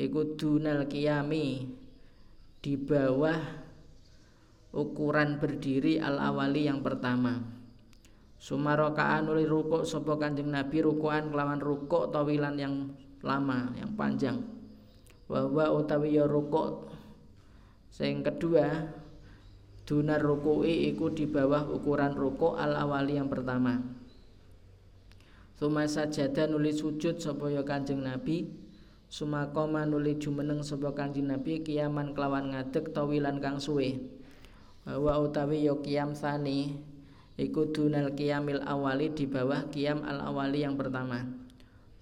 iku 0.00 0.32
dunal 0.32 0.88
kiami 0.88 1.76
di 2.64 2.72
bawah 2.80 3.61
ukuran 4.72 5.36
berdiri 5.36 6.00
al 6.00 6.16
awali 6.16 6.64
yang 6.66 6.80
pertama. 6.80 7.44
Sumarokaan 8.42 9.30
nuli 9.30 9.46
rukuk 9.46 9.86
sapa 9.86 10.18
Kanjeng 10.18 10.50
Nabi 10.50 10.82
rukukan 10.82 11.30
kelawan 11.30 11.62
rukuk 11.62 12.10
tawilan 12.10 12.58
yang 12.58 12.74
lama 13.22 13.70
yang 13.78 13.94
panjang. 13.94 14.42
Bahwa 15.30 15.70
utawi 15.78 16.18
ya 16.18 16.26
rukuk. 16.26 16.90
Sing 17.92 18.24
kedua 18.24 18.90
dunar 19.84 20.18
ruku'i 20.24 20.90
iku 20.90 21.12
di 21.12 21.28
bawah 21.28 21.68
ukuran 21.68 22.16
rukuk 22.16 22.58
al 22.58 22.74
awali 22.74 23.20
yang 23.20 23.30
pertama. 23.30 23.78
Suma 25.54 25.86
sajada 25.86 26.50
nuli 26.50 26.74
sujud 26.74 27.22
sapa 27.22 27.46
ya 27.52 27.62
Kanjeng 27.62 28.02
Nabi. 28.02 28.50
Sumakoma 29.12 29.84
nuli 29.84 30.16
jumeneng 30.18 30.64
sapa 30.64 30.90
Kanjeng 30.96 31.28
Nabi 31.30 31.60
kiaman 31.62 32.16
kelawan 32.16 32.56
ngadeg 32.56 32.90
tawilan 32.96 33.38
kang 33.38 33.60
suwe 33.60 34.21
bahwa 34.82 35.22
utawi 35.22 35.66
ya 35.66 35.74
kiam 35.78 36.14
sani 36.14 36.78
iku 37.38 37.70
dunal 37.70 38.14
kiamil 38.14 38.62
awali 38.66 39.10
di 39.14 39.26
bawah 39.30 39.70
kiam 39.70 40.02
al 40.02 40.20
awali 40.20 40.66
yang 40.66 40.74
pertama 40.74 41.42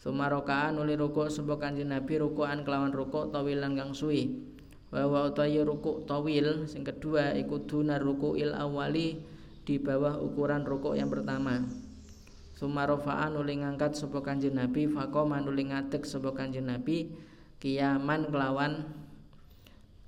Sumarokaan 0.01 0.81
nuli 0.81 0.97
rukuk 0.97 1.29
sapa 1.29 1.61
Kanjeng 1.61 1.93
Nabi 1.93 2.17
rukukan 2.17 2.65
kelawan 2.65 2.89
rukuk 2.89 3.29
tawilan 3.37 3.77
kang 3.77 3.93
suwi. 3.93 4.33
Wa 4.89 5.05
wa 5.05 5.29
utawi 5.29 5.61
rukuk 5.61 6.09
tawil 6.09 6.65
sing 6.65 6.89
kedua 6.89 7.37
iku 7.37 7.61
dunar 7.69 8.01
rukuil 8.01 8.57
awali 8.57 9.21
di 9.69 9.77
bawah 9.77 10.17
ukuran 10.17 10.65
rukuk 10.65 10.97
yang 10.97 11.13
pertama. 11.13 11.69
Sumarofaan 12.57 13.37
nuli 13.37 13.61
ngangkat 13.61 13.93
sapa 13.93 14.25
Kanjeng 14.25 14.57
Nabi 14.57 14.89
faqoma 14.89 15.45
nuli 15.45 15.69
ngadeg 15.69 16.01
sapa 16.09 16.33
Kanjeng 16.33 16.65
Nabi 16.65 17.13
kiaman 17.61 18.33
kelawan 18.33 18.89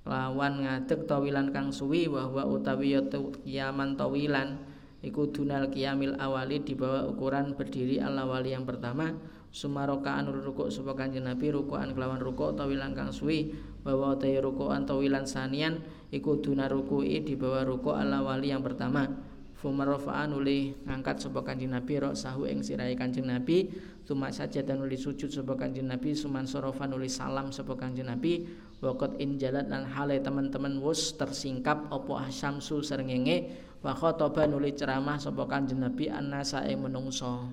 lawan 0.03 0.67
ngadeg 0.67 1.07
tawilan 1.07 1.55
kang 1.55 1.71
suwi 1.71 2.11
wa 2.11 2.27
wa 2.27 2.43
utawi 2.43 2.95
ya 2.95 3.01
kiaman 3.43 3.95
tawilan. 3.95 4.59
Iku 5.03 5.35
dunal 5.35 5.67
kiamil 5.67 6.15
awali 6.15 6.63
di 6.63 6.79
bawah 6.79 7.11
ukuran 7.11 7.59
berdiri 7.59 7.99
al 7.99 8.15
awali 8.15 8.55
yang 8.55 8.63
pertama. 8.63 9.11
Sumarokaan 9.53 10.31
rukuk 10.31 10.73
sapa 10.73 10.97
kanjeng 10.97 11.29
Nabi 11.29 11.53
rukukan 11.53 11.93
kelawan 11.93 12.23
rukuk 12.23 12.55
tawilan 12.55 12.95
kang 12.95 13.11
suwi. 13.11 13.51
Bahwa 13.83 14.15
tayi 14.15 14.39
rukukan 14.39 14.87
tawilan 14.87 15.27
sanian 15.27 15.83
iku 16.07 16.39
duna 16.39 16.71
ruku'i 16.71 17.19
di 17.19 17.35
bawah 17.35 17.67
rukuk 17.67 17.95
ala 17.99 18.23
wali 18.23 18.55
yang 18.55 18.63
pertama 18.63 19.32
fumarofaan 19.63 20.35
uli 20.35 20.75
ngangkat 20.83 21.23
sapa 21.23 21.39
kanjeng 21.39 21.71
Nabi 21.71 22.03
rok 22.03 22.19
sahu 22.19 22.51
ing 22.51 22.59
sirahe 22.59 22.99
kanjeng 22.99 23.31
Nabi. 23.31 23.71
Tuma 24.03 24.27
saja 24.35 24.59
dan 24.59 24.83
uli 24.83 24.99
sujud 24.99 25.31
sapa 25.31 25.55
kanjeng 25.55 25.87
Nabi. 25.87 26.11
Suman 26.11 26.43
sorofan 26.43 26.91
uli 26.91 27.07
salam 27.07 27.55
sapa 27.55 27.79
kanjeng 27.79 28.11
Nabi. 28.11 28.43
Wakot 28.83 29.15
in 29.23 29.39
jalat 29.39 29.71
dan 29.71 29.87
hale 29.87 30.19
teman-teman 30.19 30.83
wus 30.83 31.15
tersingkap 31.15 31.87
opo 31.87 32.19
asyamsu 32.19 32.83
serengenge 32.83 33.55
wa 33.79 33.95
khotoban 33.95 34.51
uli 34.51 34.75
ceramah 34.75 35.15
sapa 35.15 35.47
kanjeng 35.47 35.79
Nabi 35.79 36.11
annasa 36.11 36.67
ing 36.67 36.83
menungso. 36.83 37.47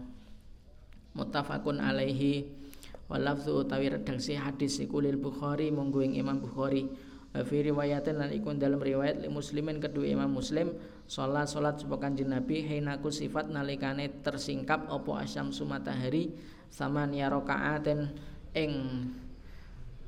Muttafaqun 1.15 1.79
alaihi. 1.79 2.59
Walafzu 3.07 3.63
utawi 3.63 3.91
redaksi 3.91 4.35
hadis 4.35 4.83
iku 4.83 4.99
lil 4.99 5.15
Bukhari 5.15 5.71
monggo 5.71 6.03
Imam 6.03 6.43
Bukhari. 6.43 6.91
Fi 7.31 7.63
riwayatin 7.63 8.19
lan 8.19 8.35
iku 8.35 8.51
dalam 8.59 8.83
riwayat 8.83 9.23
li 9.23 9.31
muslimin 9.31 9.79
kedua 9.79 10.03
Imam 10.03 10.35
Muslim 10.35 10.75
salat 11.11 11.51
salat 11.51 11.75
sapa 11.83 11.99
Kanjeng 11.99 12.31
Nabi 12.31 12.63
hinaku 12.63 13.11
sifat 13.11 13.51
nalikane 13.51 14.23
tersingkap 14.23 14.87
opo 14.95 15.19
asyam 15.19 15.51
matahari 15.67 16.31
sama 16.71 17.03
niya 17.03 17.27
rakaaten 17.27 18.15
ing 18.55 18.73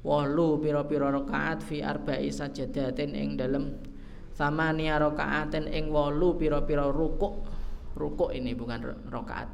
wolu 0.06 0.62
pira-pira 0.62 1.10
rakaat 1.10 1.66
fi 1.66 1.82
arba'i 1.82 2.30
sajadatin 2.30 3.18
ing 3.18 3.34
dalem. 3.34 3.82
Sama 4.30 4.70
niya 4.70 5.02
rakaaten 5.02 5.66
ing 5.66 5.90
wolu 5.90 6.38
pira-pira 6.38 6.86
rukuk 6.86 7.50
rukuk 7.98 8.30
ini 8.30 8.54
bukan 8.54 9.10
rakaat 9.10 9.50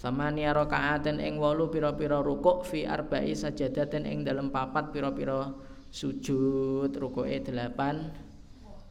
Samania 0.00 0.56
rakaaten 0.56 1.20
ing 1.20 1.36
wolu 1.36 1.68
pira-pira 1.68 2.24
rukuk 2.24 2.64
fi 2.64 2.88
arba'i 2.88 3.36
sajadatin 3.36 4.08
ing 4.08 4.24
dalam 4.24 4.48
papat 4.48 4.94
pira-pira 4.94 5.50
sujud 5.92 6.88
rukuke 6.88 7.42
delapan 7.44 8.08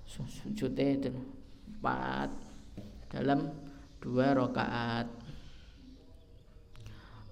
sujude 0.06 1.02
empat 1.80 2.30
dalam 3.16 3.56
dua 4.04 4.36
rakaat. 4.36 5.08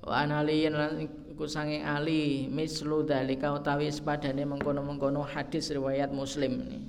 Wa 0.08 0.24
analiyin 0.24 0.72
lan 0.72 1.04
iku 1.04 1.44
ali 1.60 2.48
mislu 2.48 3.04
dalika 3.04 3.52
utawi 3.52 3.92
sepadane 3.92 4.48
mengkono-mengkono 4.48 5.20
hadis 5.28 5.68
riwayat 5.68 6.16
muslim 6.16 6.64
nih 6.64 6.84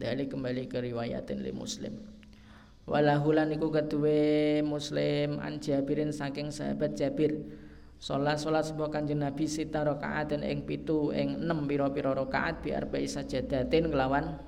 dari 0.00 0.24
kembali 0.24 0.64
ke 0.64 0.80
riwayatin 0.80 1.44
li 1.44 1.52
muslim. 1.52 2.00
Walahulan 2.88 3.52
iku 3.52 3.68
keduwe 3.68 4.64
muslim 4.64 5.36
an 5.38 5.60
Jabirin 5.60 6.16
saking 6.16 6.48
sahabat 6.48 6.96
Jabir. 6.96 7.36
Sholat 8.00 8.40
sholat 8.40 8.64
sebuah 8.64 8.88
kanjeng 8.88 9.20
Nabi 9.20 9.44
sita 9.44 9.84
rakaat 9.84 10.32
dan 10.32 10.40
eng 10.40 10.64
pitu 10.64 11.12
eng 11.12 11.44
enam 11.44 11.68
piro 11.68 11.92
piro 11.92 12.16
rakaat 12.16 12.64
biar 12.64 12.88
bayi 12.88 13.04
sajadatin 13.04 13.92
ngelawan 13.92 14.40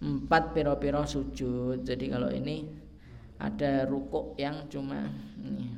empat 0.00 0.56
piro 0.56 0.76
piro 0.80 1.04
sujud. 1.04 1.84
Jadi 1.84 2.08
kalau 2.08 2.32
ini 2.32 2.64
ada 3.40 3.84
rukuk 3.88 4.36
yang 4.40 4.68
cuma 4.68 5.08
ini. 5.40 5.76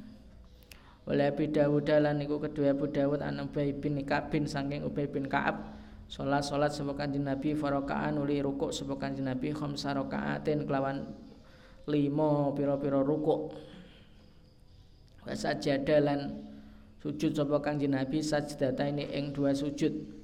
Oleh 1.02 1.34
Abi 1.34 1.50
Dawud 1.50 1.90
lan 1.90 2.22
niku 2.22 2.38
kedua 2.38 2.70
Abu 2.70 2.86
Dawud 2.86 3.26
an 3.26 3.42
Ubay 3.42 3.74
bin 3.74 3.98
Ka'ab 4.06 4.30
bin 4.30 4.46
saking 4.46 4.86
Ubay 4.86 5.10
bin 5.10 5.26
Ka'ab 5.26 5.74
sholat 6.06 6.46
sebuah 6.46 6.94
kanjeng 6.94 7.26
Nabi 7.26 7.58
uli 7.58 8.38
rukuk 8.38 8.70
sebuah 8.70 9.00
kanjeng 9.02 9.26
Nabi 9.26 9.50
khamsa 9.50 9.98
rakaatin 9.98 10.68
kelawan 10.68 11.10
lima 11.90 12.54
pira-pira 12.54 13.02
rukuk 13.02 13.56
wa 15.26 15.34
sajada 15.34 15.98
lan 16.04 16.20
sujud 17.02 17.34
sapa 17.34 17.58
kanjeng 17.58 17.98
Nabi 17.98 18.22
sajdata 18.22 18.86
ini 18.86 19.08
ing 19.10 19.34
dua 19.34 19.50
sujud 19.56 20.21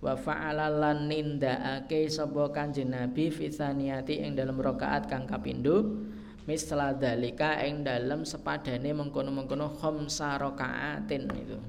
wa 0.00 0.16
fa'ala 0.16 0.72
lan 0.72 1.12
nindakake 1.12 2.08
sapa 2.08 2.48
kanjeng 2.48 2.88
Nabi 2.88 3.28
fi 3.28 3.52
saniyati 3.52 4.24
ing 4.24 4.32
dalam 4.32 4.56
rakaat 4.56 5.06
kang 5.12 5.28
kapindho 5.28 6.08
misla 6.48 6.96
dalika 6.96 7.60
ing 7.60 7.84
dalam 7.84 8.24
sepadane 8.24 8.90
mengkono-mengkono 8.96 9.76
khamsa 9.76 10.40
rakaatin 10.40 11.28
itu. 11.36 11.60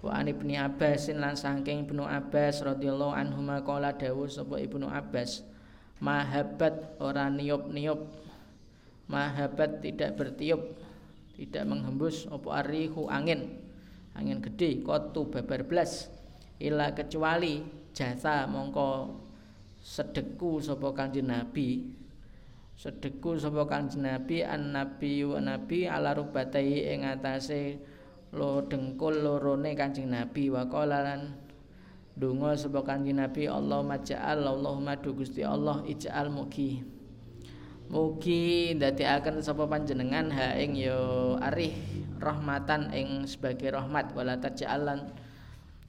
Wa 0.00 0.16
an 0.16 0.32
Ibnu 0.32 0.56
Abbas 0.56 1.12
lan 1.12 1.36
saking 1.36 1.84
Ibnu 1.84 2.06
Abbas 2.06 2.64
radhiyallahu 2.64 3.12
anhu 3.12 3.44
maqala 3.44 3.92
dawuh 3.92 4.30
sapa 4.30 4.56
Ibnu 4.56 4.88
Abbas 4.88 5.44
mahabat 6.00 6.96
ora 6.96 7.28
niup-niup 7.28 8.08
mahabat 9.10 9.84
tidak 9.84 10.16
bertiup 10.16 10.72
tidak 11.36 11.68
menghembus 11.68 12.24
apa 12.32 12.64
arihu 12.64 13.12
angin 13.12 13.60
angin 14.16 14.40
gede 14.40 14.80
kotu 14.80 15.28
babar 15.28 15.60
blas 15.68 16.08
ila 16.60 16.92
kecuali 16.92 17.64
jasa 17.96 18.44
mongko 18.44 19.16
sedeku 19.80 20.60
sapa 20.60 20.92
kanjeng 20.92 21.32
Nabi. 21.32 21.88
Sedeku 22.76 23.40
sapa 23.40 23.64
kanjeng 23.64 24.04
Nabi 24.04 24.44
an 24.44 24.76
nabi 24.76 25.24
nabi 25.24 25.88
ala 25.88 26.12
rubatai 26.12 26.92
ing 26.92 27.08
atase 27.08 27.80
lo 28.30 28.62
dengkul 28.62 29.26
lorone 29.26 29.74
Kanjeng 29.74 30.10
Nabi. 30.10 30.50
Wa 30.52 30.66
qala 30.70 31.02
lan 31.02 31.34
donga 32.14 32.54
sapa 32.54 32.84
Kanjeng 32.86 33.18
Nabi 33.18 33.50
Allahumma 33.50 33.98
ja'al 33.98 34.46
Allahumma 34.46 34.94
du 34.98 35.14
Gusti 35.14 35.42
Allah 35.42 35.82
ij'al 35.86 36.30
mugi. 36.30 36.82
Mugi 37.90 38.70
ndadekaken 38.78 39.42
sapa 39.42 39.66
panjenengan 39.66 40.30
ha 40.30 40.54
ing 40.54 40.78
yo 40.78 41.34
arih 41.42 41.74
rahmatan 42.22 42.94
ing 42.94 43.26
sebagai 43.26 43.74
rahmat. 43.74 44.14
Wala 44.14 44.38
taj'al 44.38 45.10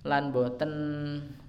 lan 0.02 0.34
boten 0.34 0.74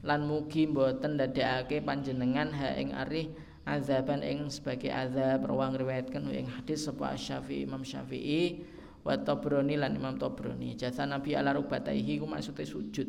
lan 0.04 0.20
mugi 0.28 0.68
boten 0.68 1.16
ndadekake 1.16 1.80
panjenengan 1.80 2.52
ha 2.52 2.76
ing 2.76 2.92
arih 2.92 3.32
azaban 3.64 4.20
ing 4.20 4.50
sebagai 4.52 4.90
azab. 4.92 5.48
Rawang 5.48 5.78
riwayatkan 5.78 6.28
ing 6.28 6.50
hadis 6.50 6.84
sapa 6.84 7.14
Syafi'i 7.16 7.64
Imam 7.64 7.86
Syafi'i 7.86 8.60
wa 9.06 9.16
Tabrani 9.16 9.78
lan 9.78 9.96
Imam 9.96 10.18
Tabrani. 10.18 10.76
Jasa 10.76 11.08
Nabi 11.08 11.32
ala 11.38 11.56
rubataihi 11.56 12.20
ku 12.20 12.26
maksude 12.28 12.66
sujud. 12.66 13.08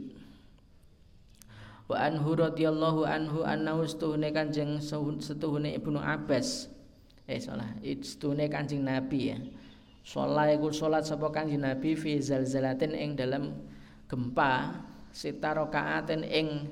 Wa 1.91 2.07
anhu 2.07 2.39
radhiyallahu 2.39 3.03
anhu 3.03 3.43
annahu 3.43 3.83
stuhune 3.83 4.31
kanjeng 4.31 4.79
setuhune 5.19 5.75
Ibnu 5.75 5.99
Abbas. 5.99 6.71
Eh 7.27 7.43
salah. 7.43 7.75
Stuhune 7.83 8.47
kanjeng 8.47 8.87
Nabi 8.87 9.35
ya. 9.35 9.37
Sholat 10.03 10.55
iku 10.55 10.71
sholat 10.71 11.03
sapa 11.03 11.31
kanjeng 11.31 11.63
Nabi 11.63 11.95
fi 11.95 12.19
zalzalatin 12.19 12.95
ing 12.95 13.15
dalam 13.19 13.55
gempa 14.07 14.79
sita 15.13 15.53
rakaatin 15.53 16.25
ing 16.25 16.67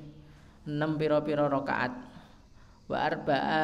6 0.66 0.98
pira-pira 0.98 1.46
rakaat 1.46 1.94
wa 2.90 2.98
arba'a 2.98 3.62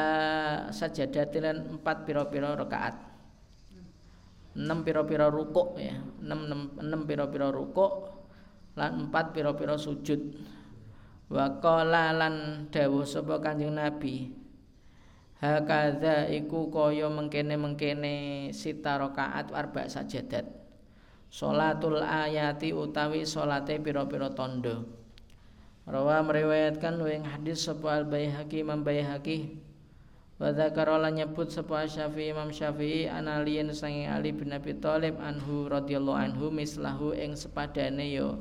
sajadatin 0.71 1.77
4 1.77 2.07
pira-pira 2.07 2.55
rakaat 2.55 3.09
enam 4.59 4.83
piro-piro 4.83 5.31
rukuk 5.31 5.79
ya. 5.79 5.95
Enam 6.19 6.39
enam 6.49 6.61
enam 6.81 7.01
piro-piro 7.07 7.47
rukuk 7.53 8.11
lan 8.75 9.07
empat 9.07 9.31
piro-piro 9.31 9.79
sujud. 9.79 10.19
Wa 11.29 11.61
qala 11.61 12.09
lan 12.11 12.65
dawuh 12.73 13.05
sapa 13.05 13.37
Kanjeng 13.37 13.77
Nabi 13.77 14.33
hakadha 15.39 16.25
iku 16.33 16.73
kaya 16.73 17.05
mengkene-mengkene 17.07 18.49
sita 18.51 18.97
rakaat 18.97 19.53
arba 19.53 19.85
sajadat 19.85 20.49
Salatul 21.29 22.01
ayati 22.01 22.73
utawi 22.73 23.21
salate 23.21 23.77
pira-pira 23.77 24.33
tondo 24.33 24.99
Rawa 25.89 26.21
meriwayatkan 26.21 27.01
wing 27.01 27.25
hadis 27.25 27.65
sapa 27.65 27.97
Al-Baihaqi 27.97 28.61
Imam 28.61 28.85
Baihaqi. 28.85 29.57
Wa 30.37 30.53
dzakara 30.53 31.01
nyebut 31.09 31.49
sapa 31.49 31.89
Syafi'i 31.89 32.29
Imam 32.29 32.53
Syafi'i 32.53 33.09
analiyen 33.09 33.73
sange 33.73 34.05
Ali 34.05 34.29
bin 34.29 34.53
Abi 34.53 34.77
Thalib 34.77 35.17
anhu 35.17 35.65
radhiyallahu 35.65 36.13
anhu 36.13 36.45
mislahu 36.53 37.17
ing 37.17 37.33
sepadane 37.33 38.05
yo 38.13 38.37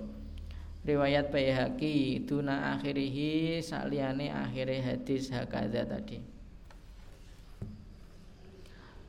riwayat 0.85 1.33
Baihaqi 1.33 2.29
duna 2.29 2.77
akhirihi 2.77 3.65
saliyane 3.65 4.29
akhire 4.29 4.85
hadis 4.85 5.33
hakadha 5.33 5.89
tadi 5.89 6.38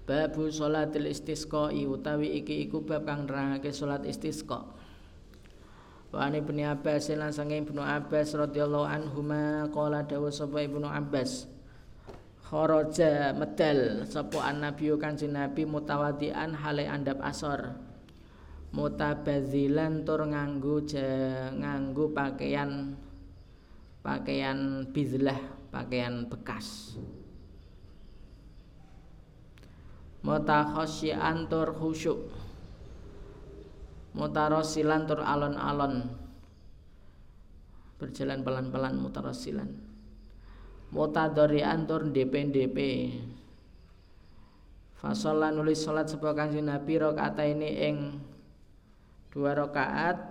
Babu 0.09 0.49
sholatil 0.49 1.05
istisqa 1.05 1.69
utawi 1.69 2.41
iki 2.41 2.65
iku 2.65 2.81
bab 2.81 3.05
kang 3.05 3.29
nerangake 3.29 3.69
salat 3.69 4.01
istisqa 4.09 4.65
Wa 6.09 6.25
ani 6.25 6.41
Ibnu 6.41 6.65
Abbas 6.65 7.13
lan 7.13 7.29
sange 7.29 7.61
Ibnu 7.61 7.77
Abbas 7.77 8.33
radhiyallahu 8.33 8.89
anhuma 8.89 9.69
qala 9.69 10.01
dawu 10.09 10.33
sapa 10.33 10.65
Ibnu 10.65 10.89
Abbas 10.89 11.45
kharaja 12.49 13.37
medal 13.37 14.09
sapa 14.09 14.49
annabiyu 14.49 14.97
kanjeng 14.97 15.37
nabi 15.37 15.69
mutawadian 15.69 16.57
hale 16.57 16.89
andap 16.89 17.21
asor. 17.21 17.77
Mutabazilan 18.73 20.01
tur 20.01 20.25
nganggo 20.25 20.81
nganggo 21.53 22.09
pakaian 22.17 22.97
pakaian 24.01 24.89
bizlah 24.89 25.37
pakaian 25.69 26.25
bekas 26.25 26.97
mutakhasyian 30.25 31.47
tur 31.47 31.75
khusyuk. 31.75 32.29
Mutarosilan 34.17 35.05
tur 35.05 35.21
alon-alon. 35.21 36.09
Berjalan 37.99 38.41
pelan-pelan 38.41 38.95
mutarosilan 38.95 39.89
mutadori 40.89 41.61
antur 41.61 42.09
DP-DP 42.09 42.77
Fasolah 44.99 45.55
nulis 45.55 45.79
sholat 45.79 46.11
sebuah 46.11 46.35
kanjeng 46.35 46.67
Nabi 46.67 46.99
rokaat 46.99 47.39
ini 47.39 47.69
ing 47.87 47.95
dua 49.31 49.55
rakaat 49.55 50.28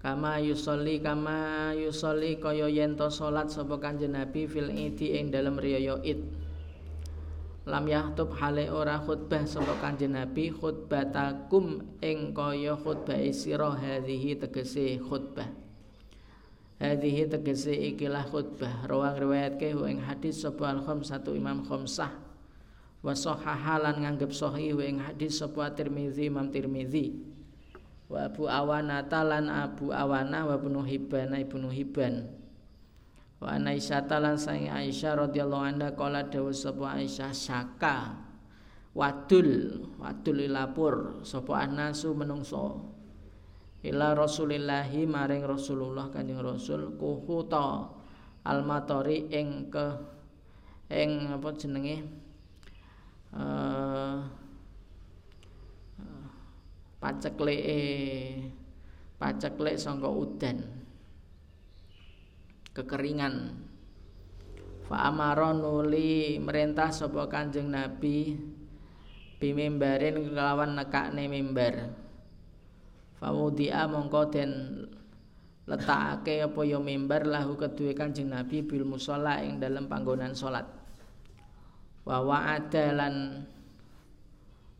kama 0.00 0.40
yusoli 0.40 0.96
kama 1.04 1.76
yusoli 1.76 2.40
kaya 2.40 2.72
yento 2.72 3.12
sholat 3.12 3.52
sebuah 3.52 3.84
kanjeng 3.84 4.16
Nabi 4.16 4.48
fil 4.48 4.72
idi 4.72 5.12
ing 5.20 5.28
dalam 5.28 5.60
riyo 5.60 6.00
id. 6.00 6.24
Lam 7.68 7.84
yahtub 7.84 8.32
hale 8.40 8.72
ora 8.72 8.96
khutbah 8.96 9.44
sapa 9.44 9.76
kanjeng 9.76 10.16
Nabi 10.16 10.48
khutbatakum 10.56 12.00
ing 12.00 12.32
kaya 12.32 12.80
khutbah 12.80 13.20
isira 13.20 13.76
hadhihi 13.76 14.40
tegese 14.40 14.96
khutbah. 15.04 15.52
Hadhihi 16.80 17.28
tegese 17.28 17.76
ikilah 17.92 18.24
khutbah. 18.24 18.88
Rawang 18.88 19.20
riwayat 19.20 19.60
ke 19.60 19.76
ing 19.76 20.00
hadis 20.00 20.40
sapa 20.40 20.72
al 20.72 20.80
satu 21.04 21.36
imam 21.36 21.60
khamsah. 21.68 22.08
Wa 23.04 23.12
sahahalan 23.12 24.00
nganggep 24.00 24.32
sahih 24.32 24.80
ing 24.80 25.04
hadis 25.04 25.44
sapa 25.44 25.72
Tirmizi 25.76 26.32
Imam 26.32 26.48
Tirmizi 26.48 27.29
wa 28.10 28.26
Abu 28.26 28.50
Awana 28.50 29.06
talan 29.06 29.46
Abu 29.46 29.94
Awana 29.94 30.42
wa 30.50 30.58
Ibnu 30.58 30.82
Hibban 30.82 31.30
Ibnu 31.30 31.70
Hibban. 31.70 32.26
Wa 33.38 33.56
Aisyah 33.56 34.04
talan 34.04 34.36
sang 34.36 34.66
Aisyah 34.66 35.30
radhiyallahu 35.30 35.64
anha 35.64 35.88
qala 35.94 36.26
dawuh 36.26 36.52
sapa 36.52 36.98
Aisyah 36.98 37.30
saka. 37.32 38.18
Wadul 38.90 39.86
wadul 40.02 40.50
lapor 40.50 41.22
sapa 41.22 41.62
anasu 41.62 42.10
menungso. 42.12 42.90
Ila 43.80 44.12
rasulillahi 44.12 45.08
maring 45.08 45.40
Rasulullah 45.46 46.12
Kanjeng 46.12 46.42
Rasul 46.44 47.00
kuhuta 47.00 47.88
almatori 48.44 49.32
ing 49.32 49.72
ke 49.72 49.86
ing 50.92 51.32
apa 51.32 51.48
jenenge? 51.56 52.04
Uh, 53.32 54.20
pacekleke 57.00 57.80
paceklek 59.16 59.76
sangka 59.80 60.08
udan. 60.08 60.60
Kekeringan. 62.76 63.66
Fa 64.86 65.10
amara 65.10 65.54
merintah 65.54 66.90
sapa 66.90 67.26
Kanjeng 67.30 67.70
Nabi 67.70 68.34
bimimbarin 69.40 70.30
kelawan 70.30 70.76
nekakne 70.76 71.26
mimbar. 71.26 71.94
Fawudia 73.20 73.84
mongko 73.84 74.32
den 74.32 74.50
letakake 75.68 76.42
apa 76.42 76.60
ya 76.66 76.80
mimbar 76.80 77.28
lahu 77.28 77.54
kedue 77.54 77.94
Kanjeng 77.94 78.32
Nabi 78.32 78.64
bil 78.64 78.82
musala 78.82 79.44
ing 79.44 79.60
dalam 79.62 79.86
panggonan 79.86 80.34
salat. 80.34 80.66
Wa 82.02 82.24
wa'ada 82.24 82.96
lan 82.96 83.14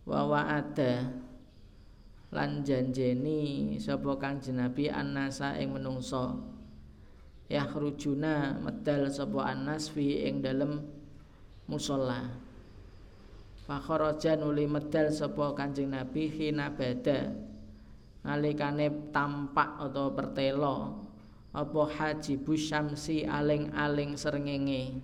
wa 0.08 0.20
wa'ada 0.26 1.19
lan 2.30 2.62
janjeni 2.62 3.74
sapa 3.82 4.14
Kanjeng 4.14 4.62
Nabi 4.62 4.86
annasa 4.86 5.58
ing 5.58 5.74
menungso 5.74 6.38
yakhrujuna 7.50 8.54
medal 8.62 9.10
sapa 9.10 9.50
annas 9.50 9.90
fi 9.90 10.22
ing 10.30 10.38
dalem 10.38 10.78
musala. 11.66 12.30
Fa 13.66 13.82
kharaja 13.82 14.38
nuli 14.38 14.70
medal 14.70 15.10
sapa 15.10 15.58
Kanjeng 15.58 15.90
Nabi 15.90 16.30
hina 16.30 16.70
bada. 16.70 17.34
Nalikane 18.20 19.10
tampak 19.10 19.80
atau 19.80 20.12
pertelo 20.12 20.76
apa 21.50 21.82
hajibu 21.88 22.52
syamsi 22.54 23.26
aling-aling 23.26 24.14
srengenge. 24.14 25.02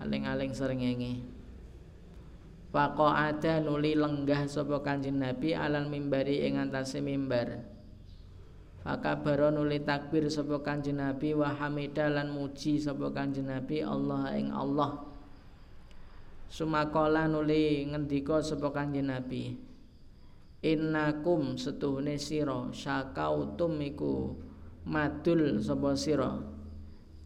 Aling-aling 0.00 0.54
srengenge 0.56 1.31
Faqa'ada 2.72 3.60
nuli 3.60 3.92
lenggah 3.92 4.48
sapa 4.48 4.80
Kanjeng 4.80 5.20
Nabi 5.20 5.52
alal 5.52 5.92
mimbari 5.92 6.40
ing 6.48 6.56
antase 6.56 7.04
mimbar. 7.04 7.60
Fakabara 8.80 9.52
nuli 9.52 9.84
takbir 9.84 10.32
sapa 10.32 10.56
Kanjeng 10.64 10.96
Nabi 10.96 11.36
wa 11.36 11.52
hamida 11.52 12.08
lan 12.08 12.32
muji 12.32 12.80
sapa 12.80 13.12
Kanjeng 13.12 13.52
Nabi 13.52 13.84
Allah 13.84 14.32
ing 14.40 14.48
Allah. 14.56 15.04
Sumakola 16.48 17.28
nuli 17.28 17.84
ngendika 17.92 18.40
sapa 18.40 18.72
Kanjeng 18.72 19.12
Nabi. 19.12 19.52
Innakum 20.64 21.60
setuhune 21.60 22.16
sira 22.16 22.72
syakautum 22.72 23.84
iku 23.84 24.32
madul 24.88 25.60
sapa 25.60 25.92
sira. 25.92 26.40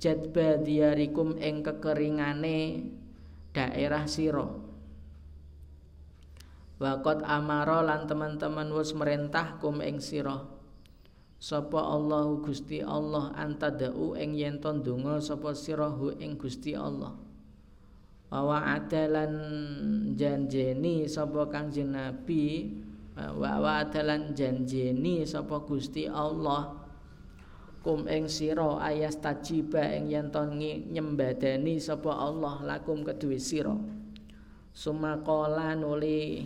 Jadba 0.03 0.59
diarikum 0.59 1.39
ing 1.39 1.63
kekeringane 1.63 2.91
daerah 3.55 4.11
sira. 4.11 4.66
Wakot 6.77 7.25
amaro 7.25 7.81
lan 7.81 8.05
teman-teman 8.05 8.69
wis 8.77 8.93
merintah 8.93 9.57
kum 9.57 9.81
ing 9.81 9.97
sira. 9.97 10.45
Sapa 11.37 11.81
Allahu 11.81 12.45
Gusti 12.45 12.85
Allah 12.85 13.33
antadau 13.37 14.17
ing 14.17 14.37
yen 14.37 14.61
to 14.61 14.73
ndonga 14.73 15.21
sapa 15.21 15.53
sira 15.57 15.89
hu 15.89 16.13
ing 16.17 16.37
Gusti 16.37 16.77
Allah. 16.77 17.17
Wa 18.29 18.59
adalan 18.77 19.33
janjeni 20.17 21.09
sapa 21.09 21.49
Kanjeng 21.49 21.97
Nabi 21.97 22.73
wa 23.17 23.81
adalan 23.81 24.37
janjeni 24.37 25.25
sapa 25.25 25.65
Gusti 25.65 26.05
Allah 26.05 26.77
kum 27.81 28.05
ing 28.05 28.29
sira 28.29 28.85
ayas 28.85 29.17
tajiba 29.17 29.81
ing 29.97 30.13
yen 30.13 30.29
to 30.29 30.45
nyembadani 30.93 31.81
sapa 31.81 32.13
Allah 32.13 32.61
lakum 32.65 33.01
kedue 33.01 33.41
sira. 33.41 33.77
Sumakola 34.77 35.73
nuli 35.73 36.45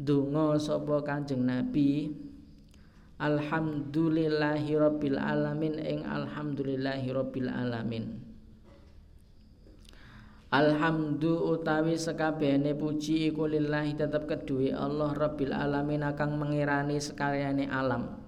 Dungo 0.00 0.56
sapa 0.56 1.04
Kanjeng 1.04 1.44
Nabi? 1.44 2.08
Alhamdulillahi 3.20 4.72
Rabbil 4.72 5.20
Alamin 5.20 5.76
ing 5.76 6.08
Alhamdulillahi 6.08 7.12
Rabbil 7.12 7.52
Alamin. 7.52 8.16
Alhamdu 10.48 11.52
utawi 11.52 12.00
sekabehane 12.00 12.72
puji 12.72 13.28
iku 13.28 13.44
lillahi 13.44 13.92
tetep 13.92 14.24
kedue 14.24 14.72
Allah 14.72 15.12
Rabbil 15.12 15.52
Alamin 15.52 16.08
kang 16.16 16.40
mengirani 16.40 16.96
sekaryane 16.96 17.68
alam. 17.68 18.24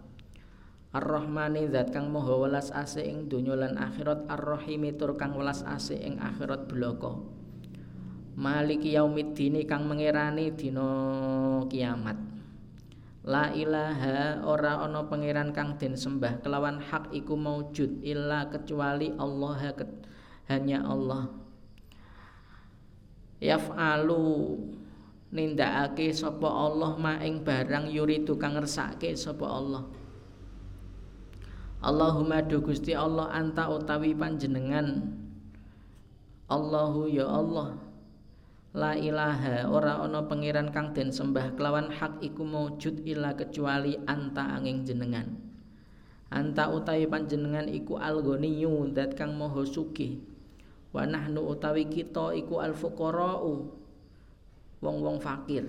Ar-Rahmani 0.92 1.72
zat 1.72 1.88
kang 1.88 2.12
maha 2.12 2.36
welas 2.36 2.68
asih 2.68 3.08
ing 3.08 3.32
donya 3.32 3.56
lan 3.56 3.80
akhirat 3.80 4.28
Ar-Rahimi 4.28 4.92
tur 4.92 5.16
kang 5.16 5.40
welas 5.40 5.64
asih 5.64 5.96
ing 5.96 6.20
akhirat 6.20 6.68
bloko 6.68 7.31
Maliki 8.32 8.96
yaumiddini 8.96 9.68
kang 9.68 9.84
mengirani 9.84 10.56
dina 10.56 10.88
kiamat. 11.68 12.16
La 13.22 13.52
ilaha 13.52 14.42
ora 14.42 14.82
ana 14.82 15.04
pangeran 15.06 15.54
kang 15.54 15.76
den 15.76 15.94
sembah 15.94 16.42
kelawan 16.42 16.80
hak 16.80 17.12
iku 17.12 17.36
maujud 17.38 18.00
illa 18.02 18.48
kecuali 18.48 19.12
Allah 19.20 19.76
hanya 20.48 20.82
Allah. 20.82 21.30
Yaf'alu 23.38 24.58
nindakake 25.30 26.10
sapa 26.10 26.48
Allah 26.48 26.96
ma 26.96 27.20
ing 27.20 27.44
barang 27.44 27.92
yuridu 27.92 28.40
kang 28.40 28.56
ngersake 28.56 29.12
sapa 29.14 29.44
Allah. 29.44 29.84
Allahumma 31.82 32.40
du 32.40 32.64
Gusti 32.64 32.96
Allah 32.96 33.28
anta 33.28 33.66
utawi 33.66 34.14
panjenengan 34.14 35.02
Allahu 36.46 37.10
ya 37.10 37.26
Allah 37.26 37.91
La 38.72 38.96
ilaha 38.96 39.68
ora 39.68 40.00
ana 40.00 40.24
pangeran 40.24 40.72
kang 40.72 40.96
den 40.96 41.12
sembah 41.12 41.60
kelawan 41.60 41.92
hak 41.92 42.24
iku 42.24 42.40
maujud 42.40 43.04
illa 43.04 43.36
kecuali 43.36 44.00
anta 44.08 44.48
angin 44.48 44.80
jenengan. 44.88 45.28
Anta 46.32 46.72
utawi 46.72 47.04
panjenengan 47.04 47.68
iku 47.68 48.00
al-ghaniyyu 48.00 48.96
dat 48.96 49.12
kang 49.12 49.36
maha 49.36 49.68
sugih. 49.68 50.24
Wa 50.88 51.04
nahnu 51.04 51.44
utawi 51.44 51.84
kita 51.84 52.32
iku 52.32 52.64
al-fuqara'u 52.64 53.52
wong-wong 54.80 55.20
fakir. 55.20 55.68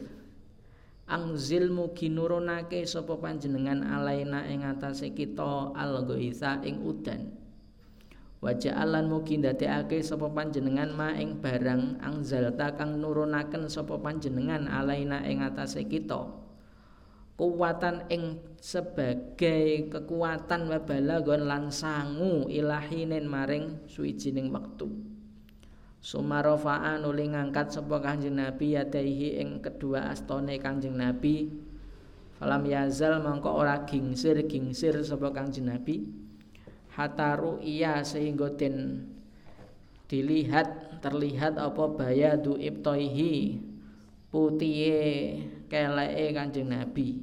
Angzil 1.04 1.76
mugi 1.76 2.08
nurunake 2.08 2.88
sapa 2.88 3.20
panjenengan 3.20 3.84
alaina 3.84 4.48
ing 4.48 4.64
atase 4.64 5.12
kita 5.12 5.76
al-ghaitha 5.76 6.64
ing 6.64 6.80
udan. 6.80 7.43
Wajah 8.44 8.76
alan 8.76 9.08
mugi 9.08 9.40
ndadekake 9.40 10.04
sapa 10.04 10.28
panjenengan 10.28 10.92
ma 10.92 11.16
ing 11.16 11.40
barang 11.40 12.04
angzalta 12.04 12.76
kang 12.76 13.00
nurunaken 13.00 13.72
sapa 13.72 13.96
panjenengan 13.96 14.68
alaina 14.68 15.24
ing 15.24 15.40
atase 15.40 15.88
kita. 15.88 16.28
Kuwatan 17.40 18.04
ing 18.12 18.44
sebagai 18.60 19.88
kekuatan 19.88 20.68
wabalagon 20.68 21.48
lan 21.48 21.72
sangu 21.72 22.52
ilahinin 22.52 23.32
maring 23.32 23.88
suwijining 23.88 24.52
wektu. 24.52 24.92
Sumarofa'an 26.04 27.08
nuli 27.08 27.32
ngangkat 27.32 27.72
sapa 27.72 28.04
Kanjeng 28.04 28.44
Nabi 28.44 28.76
yadaihi 28.76 29.40
ing 29.40 29.64
kedua 29.64 30.12
astone 30.12 30.60
Kanjeng 30.60 31.00
Nabi. 31.00 31.48
Falam 32.36 32.68
yazal 32.68 33.24
mongko 33.24 33.56
ora 33.56 33.88
gingsir-gingsir 33.88 35.00
sapa 35.00 35.32
Kanjeng 35.32 35.72
Nabi 35.72 36.24
hataru 36.94 37.58
iya 37.62 38.06
sehingga 38.06 38.54
dilihat 40.08 41.02
terlihat 41.02 41.58
apa 41.58 41.90
bayadu 41.90 42.56
ibtoihi 42.56 43.60
putihe 44.30 45.02
keleke 45.70 46.26
Kanjeng 46.34 46.70
Nabi. 46.70 47.22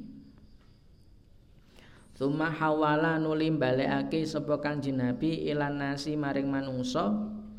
Suma 2.15 2.53
hawala 2.53 3.17
nuli 3.17 3.49
balekake 3.49 4.21
sapa 4.27 4.61
Kanjeng 4.61 5.01
Nabi 5.01 5.49
ilan 5.49 5.81
nasi 5.81 6.13
maring 6.13 6.51
manungsa 6.51 7.09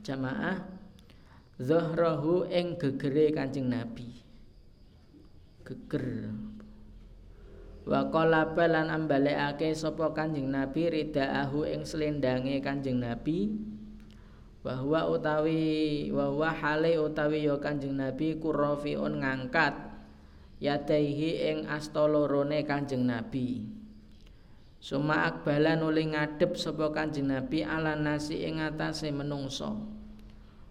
jamaah 0.07 0.63
zahrahu 1.59 2.47
ing 2.47 2.79
gegere 2.79 3.35
Kanjeng 3.35 3.67
Nabi. 3.73 4.23
Geger 5.67 6.31
Wa 7.83 8.07
qala 8.15 8.55
balan 8.55 8.95
ambalekake 8.95 9.75
sapa 9.75 10.15
Kanjeng 10.15 10.55
Nabi 10.55 10.87
ridaahu 10.87 11.67
ing 11.67 11.83
slendange 11.83 12.63
Kanjeng 12.63 13.03
Nabi. 13.03 13.51
Bahwa 14.63 15.11
utawi 15.11 16.07
bahwa 16.15 16.55
hale 16.55 16.95
utawi 17.03 17.51
ya 17.51 17.59
Kanjeng 17.59 17.99
Nabi 17.99 18.39
kurafiun 18.39 19.19
ngangkat 19.19 19.75
yadaihi 20.63 21.51
ing 21.51 21.59
asta 21.67 22.07
lorone 22.07 22.63
Kanjeng 22.63 23.03
Nabi. 23.03 23.67
Suma 24.79 25.27
akbala 25.27 25.75
nuli 25.75 26.15
ngadep 26.15 26.55
sapa 26.55 26.95
Kanjeng 26.95 27.35
Nabi 27.35 27.67
ala 27.67 27.99
nasi 27.99 28.47
ing 28.47 28.63
atase 28.63 29.11
menungso. 29.11 29.75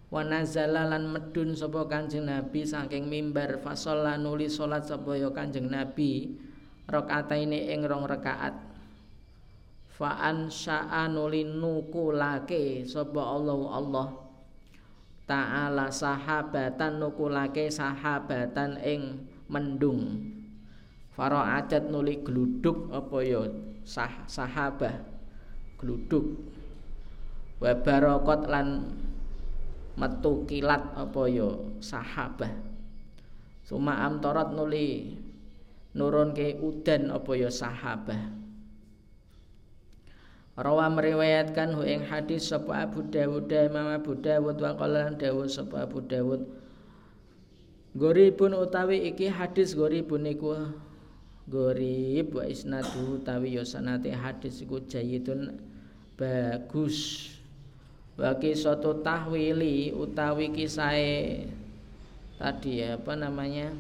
Wa 0.07 0.24
lan 0.24 1.03
medun 1.12 1.59
sapa 1.59 1.91
Kanjeng 1.91 2.32
Nabi 2.32 2.64
saking 2.64 3.12
mimbar 3.12 3.59
fasalla 3.59 4.16
nuli 4.16 4.47
salat 4.47 4.88
sapa 4.88 5.20
ya 5.20 5.32
Kanjeng 5.36 5.68
Nabi 5.68 6.39
rakaataine 6.88 7.70
ing 7.70 7.86
rong 7.86 8.08
rakaat. 8.08 8.56
Fa 9.92 10.18
ansha'a 10.34 11.06
nukulake 11.12 12.88
sapa 12.90 13.22
Allah 13.22 13.60
Allah 13.70 14.08
taala 15.30 15.94
sahabatan 15.94 16.98
nukulake 16.98 17.70
sahabatan 17.70 18.82
ing 18.82 19.30
mendung. 19.52 20.26
Adat 21.22 21.94
nuli 21.94 22.18
gluduk 22.26 22.90
apa 22.90 23.22
ya 23.22 23.46
sah 23.86 24.26
sahabah 24.26 25.06
gluduk 25.78 26.34
wa 27.62 27.78
barakot 27.78 28.50
lan 28.50 28.90
metu 30.02 30.50
kilat 30.50 30.82
apa 30.98 31.22
ya 31.30 31.46
sahabah. 31.78 32.50
Suma 33.62 34.02
amtorat 34.02 34.50
nuli 34.50 35.20
nurun 35.92 36.32
ke 36.32 36.56
udan 36.60 37.12
apa 37.12 37.32
ya 37.36 37.52
sahabah? 37.52 38.42
Rawa 40.62 40.92
meriwayatkan 40.92 41.74
hu 41.74 41.82
ing 41.88 42.04
hadis 42.06 42.52
sapa 42.52 42.84
Abu 42.84 43.08
Dawud 43.08 43.48
Imam 43.48 43.88
Abu 43.88 44.20
Dawud 44.20 44.60
wa 44.60 44.76
qala 44.76 45.10
Dawud 45.16 45.48
sapa 45.48 45.88
Abu 45.88 46.04
Dawud. 46.04 46.44
Goribun 47.96 48.56
utawi 48.56 49.10
iki 49.10 49.28
hadis 49.32 49.76
goribun 49.76 50.24
iku 50.28 50.72
gorib 51.48 52.36
wa 52.36 52.48
isnadu 52.48 53.20
utawi 53.20 53.60
ya 53.60 53.64
sanate 53.68 54.12
hadis 54.12 54.64
iku 54.64 54.84
jayidun 54.86 55.60
bagus. 56.20 57.32
Wa 58.20 58.36
kisatu 58.38 59.02
tahwili 59.02 59.96
utawi 59.96 60.52
kisahe 60.52 61.48
tadi 62.38 62.84
ya 62.84 63.00
apa 63.00 63.16
namanya 63.18 63.72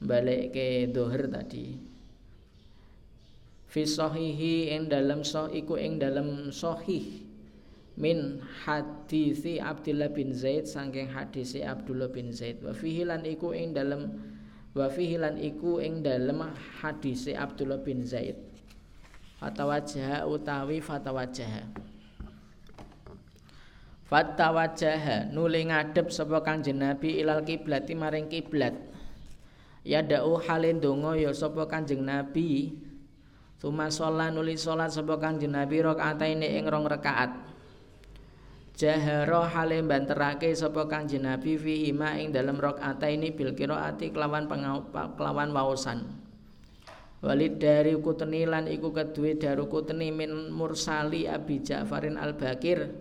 balik 0.00 0.52
ke 0.52 0.88
dohir 0.90 1.28
tadi. 1.28 1.76
Fi 3.66 3.82
sahihi 3.84 4.72
ing 4.72 4.88
dalam 4.88 5.20
iku 5.52 5.74
ing 5.76 6.00
dalam 6.00 6.48
sahih. 6.48 7.26
Min 7.96 8.44
hadisi 8.64 9.56
Abdullah 9.56 10.12
bin 10.12 10.36
Zaid 10.36 10.68
saking 10.68 11.08
hadisi 11.08 11.64
Abdullah 11.64 12.12
bin 12.12 12.28
Zaid. 12.28 12.60
Wa 12.60 12.76
fihi 12.76 13.08
iku 13.08 13.56
ing 13.56 13.72
dalem 13.72 14.12
wa 14.76 14.92
fihi 14.92 15.16
lan 15.16 15.40
iku 15.40 15.80
ing 15.80 16.04
dalem 16.04 16.44
hadisi 16.84 17.32
Abdullah 17.32 17.80
bin 17.80 18.04
Zaid. 18.04 18.36
Fatawajjah 19.40 20.24
utawi 20.24 20.80
fatawajjah 20.80 21.68
fatawajjah 24.08 25.28
nuli 25.34 25.68
ngadep 25.68 26.08
sapa 26.08 26.40
Kanjeng 26.40 26.80
Nabi 26.80 27.20
ilal 27.20 27.44
kiblat 27.44 27.84
maring 27.90 28.32
kiblat 28.32 28.72
ya 29.86 30.02
da'u 30.02 30.34
halin 30.42 30.82
donga 30.82 31.14
ya 31.14 31.30
sapa 31.30 31.70
Kanjeng 31.70 32.02
Nabi. 32.02 32.74
Tuma 33.62 33.86
sholat 33.88 34.34
nuli 34.34 34.58
sholat 34.58 34.90
sapa 34.90 35.14
Kanjeng 35.22 35.54
Nabi 35.54 35.78
rakaataine 35.78 36.58
ing 36.58 36.66
rong 36.66 36.90
rakaat. 36.90 37.30
Jahara 38.76 39.48
hale 39.48 39.80
banterake 39.86 40.52
sapa 40.52 40.84
Kanjeng 40.90 41.24
Nabi 41.24 41.56
fihi 41.56 41.94
ma 41.94 42.18
ing 42.18 42.34
dalem 42.34 42.58
rakaataini 42.58 43.32
bil 43.32 43.54
qiraati 43.54 44.10
kelawan 44.10 44.50
kelawan 45.14 45.54
waosan. 45.54 46.04
Walid 47.24 47.56
dari 47.56 47.96
kuteni 47.96 48.44
lan 48.44 48.68
iku 48.68 48.92
kedue 48.92 49.40
daru 49.40 49.72
kuteni 49.72 50.12
min 50.12 50.52
mursali 50.52 51.24
Abi 51.24 51.64
Ja'farin 51.64 52.20
Al-Bakir. 52.20 52.92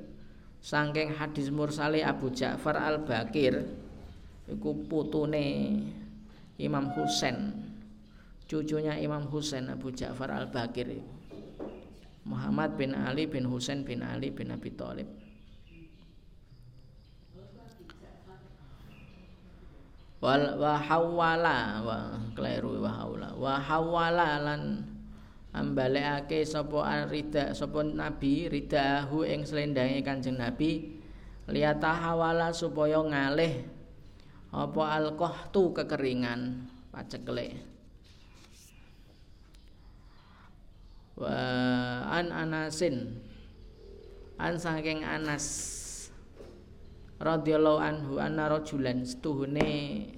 Saking 0.63 1.19
hadis 1.19 1.51
mursali 1.51 1.99
Abu 1.99 2.31
Ja'far 2.31 2.79
Al-Bakir. 2.79 3.67
Iku 4.47 4.87
putune 4.87 5.77
Imam 6.57 6.91
Husain. 6.95 7.51
Cucunya 8.45 8.95
Imam 9.01 9.25
Husain 9.27 9.67
Abu 9.73 9.89
Ja'far 9.89 10.29
Al-Bakir 10.29 11.01
Muhammad 12.25 12.73
bin 12.77 12.93
Ali 12.97 13.29
bin 13.29 13.45
Husain 13.45 13.85
bin 13.85 14.01
Ali 14.01 14.33
bin 14.33 14.49
Abi 14.49 14.73
Thalib. 14.73 15.09
Wal 20.25 20.57
wa 20.57 20.73
hawala 20.81 21.85
wa 21.85 21.97
kleru 22.33 22.81
wa 22.81 22.89
haula 22.89 23.29
wa 23.37 23.61
hawala 23.61 24.41
lan 24.41 24.81
ambalekake 25.53 26.41
sapa 26.41 27.05
rida 27.05 27.53
sapa 27.53 27.85
nabi 27.85 28.49
ridahu 28.49 29.21
ing 29.21 29.45
slendange 29.45 30.01
kanjeng 30.01 30.41
nabi 30.41 30.97
liyata 31.45 31.93
hawala 31.93 32.49
supaya 32.49 33.05
ngalih 33.05 33.69
apa 34.55 34.81
alqahtu 34.95 35.75
kekeringan? 35.75 36.71
Pacekle 36.95 37.59
wa 41.19 41.35
an 42.07 42.31
anasin. 42.31 43.19
An 44.35 44.59
saking 44.59 45.03
anas 45.03 45.47
radhiyallahu 47.23 47.79
anhu 47.79 48.19
anna 48.19 48.51
rajulan 48.51 49.03
setuhune 49.07 50.11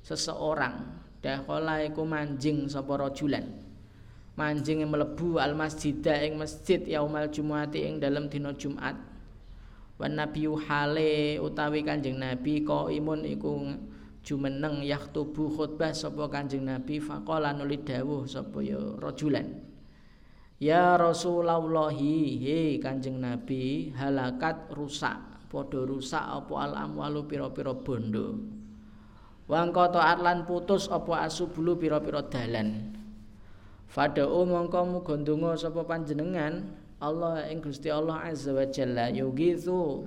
seseorang. 0.00 1.00
Dakhala 1.20 1.84
iku 1.84 2.04
manjing 2.04 2.68
sapa 2.68 2.96
rajulan. 2.96 3.60
Manjing 4.32 4.84
mlebu 4.88 5.36
al 5.36 5.52
masjida 5.52 6.16
ing 6.24 6.40
masjid 6.40 6.80
yaumal 6.88 7.28
jumuati 7.28 7.84
ing 7.84 8.00
dalam 8.00 8.32
dina 8.32 8.56
Jumat 8.56 9.11
wan 10.02 10.18
nabiyyu 10.18 10.58
hale 10.58 11.38
utawi 11.38 11.86
kanjeng 11.86 12.18
nabi 12.18 12.66
ko 12.66 12.90
imun 12.90 13.22
iku 13.22 13.78
jumeneng 14.26 14.82
yaktubu 14.82 15.46
khutbah 15.46 15.94
sapa 15.94 16.26
kanjeng 16.26 16.66
nabi 16.66 16.98
faqala 16.98 17.54
nuli 17.54 17.78
dawuh 17.86 18.26
sapa 18.26 18.58
ya 18.66 18.82
rajulan. 18.98 19.46
Ya 20.62 20.94
Rasulullah 20.94 21.90
he 21.90 22.78
kanjeng 22.78 23.18
Nabi 23.18 23.90
halakat 23.98 24.70
rusak 24.70 25.18
padha 25.50 25.82
rusak 25.82 26.22
apa 26.22 26.54
al 26.54 26.72
amwalu 26.86 27.26
pira-pira 27.26 27.74
bondo? 27.74 28.38
Wangkata 29.50 29.98
atlan 29.98 30.46
putus 30.46 30.86
apa 30.86 31.26
asubulu 31.26 31.74
pira-pira 31.82 32.22
dalan? 32.30 32.94
Fadau 33.90 34.46
mongko 34.46 34.86
muga 34.86 35.18
ndonga 35.18 35.58
sapa 35.58 35.82
panjenengan 35.82 36.81
Allah 37.02 37.50
ing 37.50 37.58
Gusti 37.58 37.90
Allah 37.90 38.22
azza 38.22 38.54
wa 38.54 38.62
jalla. 38.62 39.10
Yugithu 39.10 40.06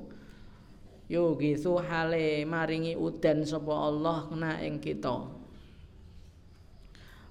yugithu 1.12 1.76
hale 1.84 2.48
maringi 2.48 2.96
udan 2.96 3.44
sapa 3.44 3.76
Allah 3.76 4.32
kena 4.32 4.64
ing 4.64 4.80
kita. 4.80 5.28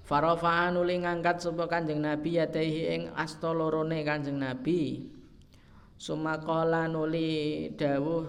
Farafa'an 0.05 0.77
uli 0.77 1.01
ngangkat 1.01 1.41
sapa 1.41 1.65
Kanjeng 1.65 2.05
Nabi 2.05 2.37
yatehi 2.37 2.93
ing 2.93 3.03
asta 3.17 3.49
lorone 3.57 4.05
Kanjeng 4.05 4.37
Nabi. 4.37 5.09
Sumakola 5.97 6.91
nuli 6.91 7.73
dawuh 7.73 8.27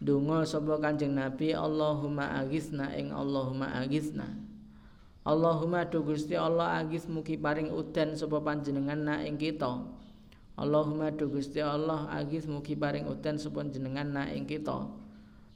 Dungo 0.00 0.40
sapa 0.48 0.80
Kanjeng 0.80 1.12
Nabi 1.12 1.52
Allahumma 1.52 2.40
agisna 2.40 2.96
ing 2.96 3.12
Allahumma 3.12 3.68
agisna 3.84 4.32
Allahumma 5.20 5.84
du 5.84 6.00
Gusti 6.00 6.32
Allah 6.32 6.80
agis 6.80 7.04
mugi 7.04 7.36
paring 7.36 7.68
udan 7.68 8.16
sapa 8.16 8.40
panjenengan 8.40 8.96
na 8.96 9.20
ing 9.20 9.36
kita 9.36 9.99
Allahumma 10.60 11.08
du 11.08 11.32
Gusti 11.32 11.64
Allah 11.64 12.04
agis 12.12 12.44
mugi 12.44 12.76
paring 12.76 13.08
udan 13.08 13.40
sapa 13.40 13.64
panjenengan 13.64 14.12
na 14.12 14.28
ing 14.28 14.44
kita. 14.44 14.92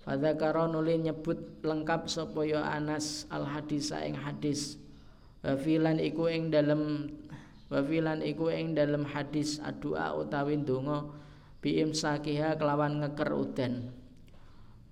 Fadzakara 0.00 0.64
nuli 0.64 0.96
nyebut 0.96 1.60
lengkap 1.60 2.08
sapa 2.08 2.40
ya 2.48 2.64
Anas 2.64 3.28
al 3.28 3.44
hadis 3.44 3.92
ing 3.92 4.16
hadis. 4.16 4.80
Wa 5.44 5.60
filan 5.60 6.00
iku 6.00 6.32
ing 6.32 6.48
dalem 6.48 7.12
wa 7.68 7.84
filan 7.84 8.24
iku 8.24 8.48
ing 8.48 8.72
dalam 8.72 9.04
hadis 9.04 9.60
adua 9.60 10.16
utawi 10.16 10.56
donga 10.64 11.04
bi 11.60 11.84
imsakiha 11.84 12.56
kelawan 12.56 13.04
ngeker 13.04 13.28
udan. 13.28 13.92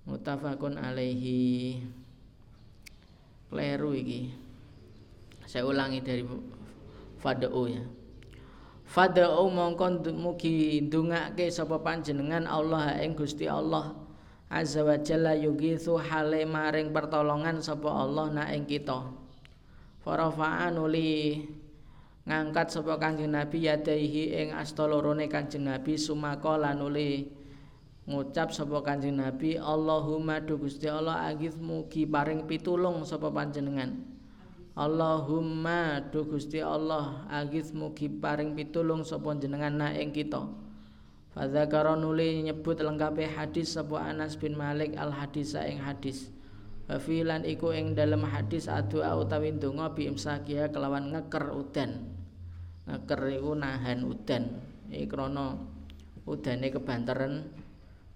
Mutafakun 0.05 0.77
alaihi. 0.77 1.81
Kleru 3.49 3.97
iki. 3.97 4.29
Saya 5.49 5.65
ulangi 5.65 6.05
dari 6.05 6.21
fadau 7.17 7.65
ya 7.65 7.81
fadau 8.93 9.49
mongkon 9.49 10.05
mugi 10.13 10.85
ndongake 10.85 11.49
sapa 11.49 11.81
panjenengan 11.81 12.45
Allah 12.45 12.93
ing 13.01 13.17
Gusti 13.17 13.49
Allah 13.49 13.97
azza 14.53 14.85
wa 14.85 14.93
jalla 15.01 15.33
yugithu 15.33 15.97
hale 15.97 16.45
maring 16.45 16.93
pertolongan 16.93 17.57
sapa 17.57 17.89
Allah 17.89 18.29
na 18.29 18.53
ing 18.53 18.69
kita. 18.69 19.09
Farafa'an 20.05 20.77
uli 20.77 21.41
ngangkat 22.29 22.69
sapa 22.69 23.01
Kanjeng 23.01 23.33
Nabi 23.33 23.65
yadaihi 23.65 24.37
ing 24.45 24.47
asta 24.53 24.85
lorone 24.85 25.25
Kanjeng 25.25 25.65
Nabi 25.65 25.97
sumaka 25.97 26.53
lan 26.61 26.77
uli 26.85 27.33
ngucap 28.05 28.53
sapa 28.53 28.77
Kanjeng 28.85 29.17
Nabi 29.17 29.57
Allahumma 29.57 30.37
du 30.37 30.61
Gusti 30.61 30.85
Allah 30.85 31.33
agif 31.33 31.57
mugi 31.57 32.05
paring 32.05 32.45
pitulung 32.45 33.01
sapa 33.09 33.33
panjenengan 33.33 34.12
Allahumma 34.73 36.01
du 36.09 36.25
Gusti 36.25 36.57
Allah 36.57 37.29
agif 37.29 37.69
mugi 37.77 38.09
paring 38.09 38.57
pitulung 38.57 39.05
sapa 39.05 39.37
jenengan 39.37 39.77
na 39.77 39.93
ing 39.93 40.09
kita 40.09 40.49
Fadzakara 41.33 41.93
nuli 41.97 42.41
nyebut 42.41 42.81
lengkape 42.81 43.25
hadis 43.25 43.77
sapa 43.77 44.01
Anas 44.01 44.33
bin 44.37 44.57
Malik 44.57 44.97
al 44.97 45.13
hadis 45.13 45.53
ing 45.53 45.81
hadis 45.81 46.33
Filan 46.83 47.47
iku 47.47 47.71
ing 47.71 47.95
dalam 47.95 48.27
hadis 48.27 48.67
adu 48.67 48.99
utawi 48.99 49.55
donga 49.55 49.95
bi 49.95 50.11
imsakiha 50.11 50.67
kelawan 50.67 51.15
ngeker 51.15 51.55
udan. 51.55 52.11
Ngeker 52.83 53.39
iku 53.39 53.55
nahan 53.55 54.03
udan. 54.03 54.59
Iki 54.91 55.07
krana 55.07 55.63
udane 56.27 56.67
kebanteran 56.75 57.47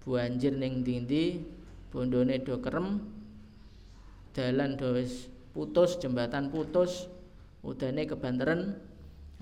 banjir 0.04 0.56
ning 0.56 0.84
ndi 0.84 1.44
bondone 1.92 2.40
do 2.44 2.60
kerem 2.60 3.00
dalan 4.36 4.76
do 4.76 4.96
putus 5.58 5.98
jembatan 5.98 6.54
putus 6.54 7.10
udane 7.66 8.06
kebanteran. 8.06 8.78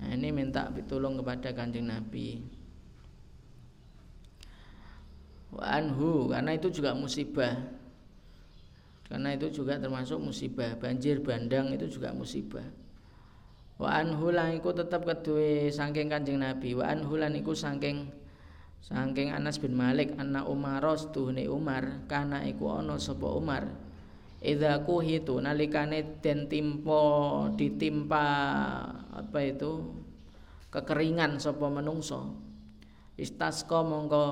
Nah, 0.01 0.09
ini 0.17 0.33
minta 0.33 0.65
pitulung 0.73 1.13
kepada 1.21 1.53
kanjeng 1.53 1.85
Nabi. 1.85 2.41
Wa 5.53 5.77
anhu 5.77 6.33
karena 6.33 6.57
itu 6.57 6.73
juga 6.73 6.97
musibah. 6.97 7.53
Karena 9.05 9.37
itu 9.37 9.61
juga 9.61 9.77
termasuk 9.77 10.17
musibah. 10.17 10.73
Banjir 10.81 11.21
bandang 11.21 11.69
itu 11.69 11.85
juga 11.85 12.09
musibah. 12.17 12.65
Wa 13.77 14.01
anhulan 14.01 14.57
iku 14.57 14.73
tetap 14.73 15.05
kedue 15.05 15.69
saking 15.69 16.09
kanjeng 16.09 16.41
nabi. 16.41 16.73
Wa 16.73 16.89
anhulan 16.89 17.37
iku 17.37 17.53
saking 17.53 18.09
saking 18.81 19.29
Anas 19.29 19.61
bin 19.61 19.77
Malik 19.77 20.17
anak 20.17 20.49
Umar 20.49 20.81
tuhne 21.13 21.45
Umar. 21.45 22.09
Kana 22.09 22.41
iku 22.43 22.73
ana 22.73 22.97
sapa 22.97 23.29
Umar 23.31 23.86
idza 24.41 24.85
kuhitu 24.85 25.41
nalikane 25.41 26.21
den 26.21 26.45
timpa 26.45 27.01
ditimpa 27.57 28.25
apa 29.09 29.39
itu 29.41 29.81
kekeringan 30.69 31.41
sapa 31.41 31.65
menungso 31.73 32.37
istasqa 33.17 33.81
mongko 33.81 34.25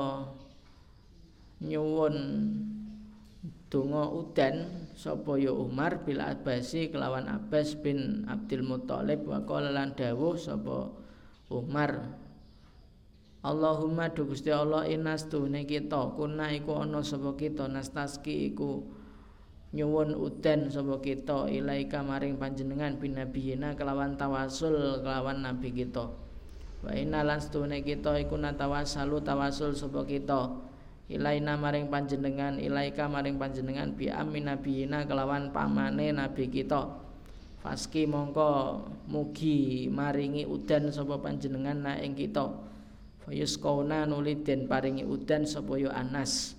nyuwun 1.66 2.16
donga 3.74 4.06
udan 4.14 4.88
sapa 4.94 5.42
ya 5.42 5.52
Umar 5.52 6.06
bil 6.06 6.22
Abbasi 6.22 6.94
kelawan 6.94 7.26
Abbas 7.26 7.74
bin 7.76 8.24
Abdul 8.30 8.62
Muthalib 8.62 9.26
wa 9.26 9.42
lan 9.60 9.98
dawuh 9.98 10.38
sapa 10.38 10.94
Umar 11.50 12.14
Allahumma 13.46 14.10
du 14.10 14.26
Gusti 14.26 14.50
Allah 14.50 14.90
inas 14.90 15.30
tuhne 15.30 15.66
kita 15.70 16.14
kuna 16.18 16.54
iku 16.54 16.82
ana 16.82 17.02
sapa 17.02 17.34
kita 17.38 17.66
nastaski 17.70 18.54
iku 18.54 18.86
nyuwun 19.76 20.16
udan 20.16 20.72
sapa 20.72 21.04
kita 21.04 21.52
ilaika 21.52 22.00
maring 22.00 22.40
panjenengan 22.40 22.96
binabiyina 22.96 23.76
kelawan 23.76 24.16
tawasul 24.16 25.04
kelawan 25.04 25.44
nabi 25.44 25.76
kita. 25.76 26.08
Wa 26.80 26.96
inna 26.96 27.28
lan 27.28 27.44
kita 27.84 28.16
iku 28.24 28.40
natawasalu 28.40 29.20
tawasul 29.20 29.76
sapa 29.76 30.08
kita. 30.08 30.64
Ilaina 31.06 31.54
maring 31.60 31.92
panjenengan 31.92 32.58
ilaika 32.58 33.06
maring 33.06 33.38
panjenengan 33.38 33.94
bi 33.94 34.10
amin 34.10 34.50
nabiyina 34.50 35.04
kelawan 35.06 35.52
pamane 35.52 36.10
nabi 36.16 36.48
kita. 36.48 37.04
Faski 37.60 38.08
mongko 38.08 38.82
mugi 39.12 39.92
maringi 39.92 40.48
udan 40.48 40.90
sapa 40.90 41.20
panjenengan 41.20 41.84
na 41.84 41.94
ing 42.00 42.16
kita. 42.16 42.48
Fayusqauna 43.28 44.08
nuli 44.08 44.40
den 44.40 44.70
paringi 44.70 45.04
udan 45.04 45.44
sapa 45.44 45.76
ya 45.78 45.92
Anas. 45.92 46.56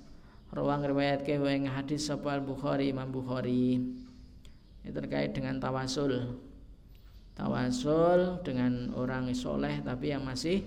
Rawang 0.57 0.89
riwayatke 0.89 1.37
ing 1.37 1.69
hadis 1.69 2.09
sapa 2.09 2.33
Al-Bukhari 2.33 2.89
Imam 2.89 3.13
Bukhari. 3.13 3.77
Ini 3.77 4.89
terkait 4.89 5.37
dengan 5.37 5.61
tawasul. 5.61 6.33
Tawasul 7.37 8.41
dengan 8.41 8.89
orang 8.97 9.29
soleh 9.37 9.85
tapi 9.85 10.17
yang 10.17 10.25
masih 10.25 10.65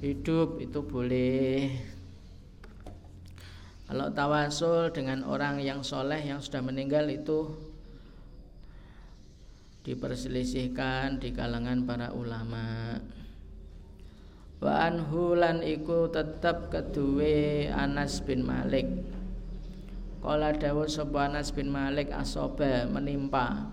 hidup 0.00 0.56
itu 0.64 0.80
boleh. 0.80 1.68
Kalau 3.84 4.08
tawasul 4.08 4.88
dengan 4.88 5.28
orang 5.28 5.60
yang 5.60 5.84
soleh 5.84 6.24
yang 6.24 6.40
sudah 6.40 6.64
meninggal 6.64 7.04
itu 7.12 7.52
diperselisihkan 9.84 11.20
di 11.20 11.36
kalangan 11.36 11.84
para 11.84 12.16
ulama 12.16 12.96
wa 14.60 14.92
anhu 14.92 15.32
lan 15.32 15.64
iku 15.64 16.12
tetep 16.12 16.68
keduwe 16.68 17.66
Anas 17.72 18.20
bin 18.20 18.44
Malik. 18.44 18.86
Kala 20.20 20.52
dawuh 20.52 20.84
sapa 20.84 21.32
Anas 21.32 21.48
bin 21.56 21.72
Malik 21.72 22.12
asoba 22.12 22.84
menimpa. 22.84 23.72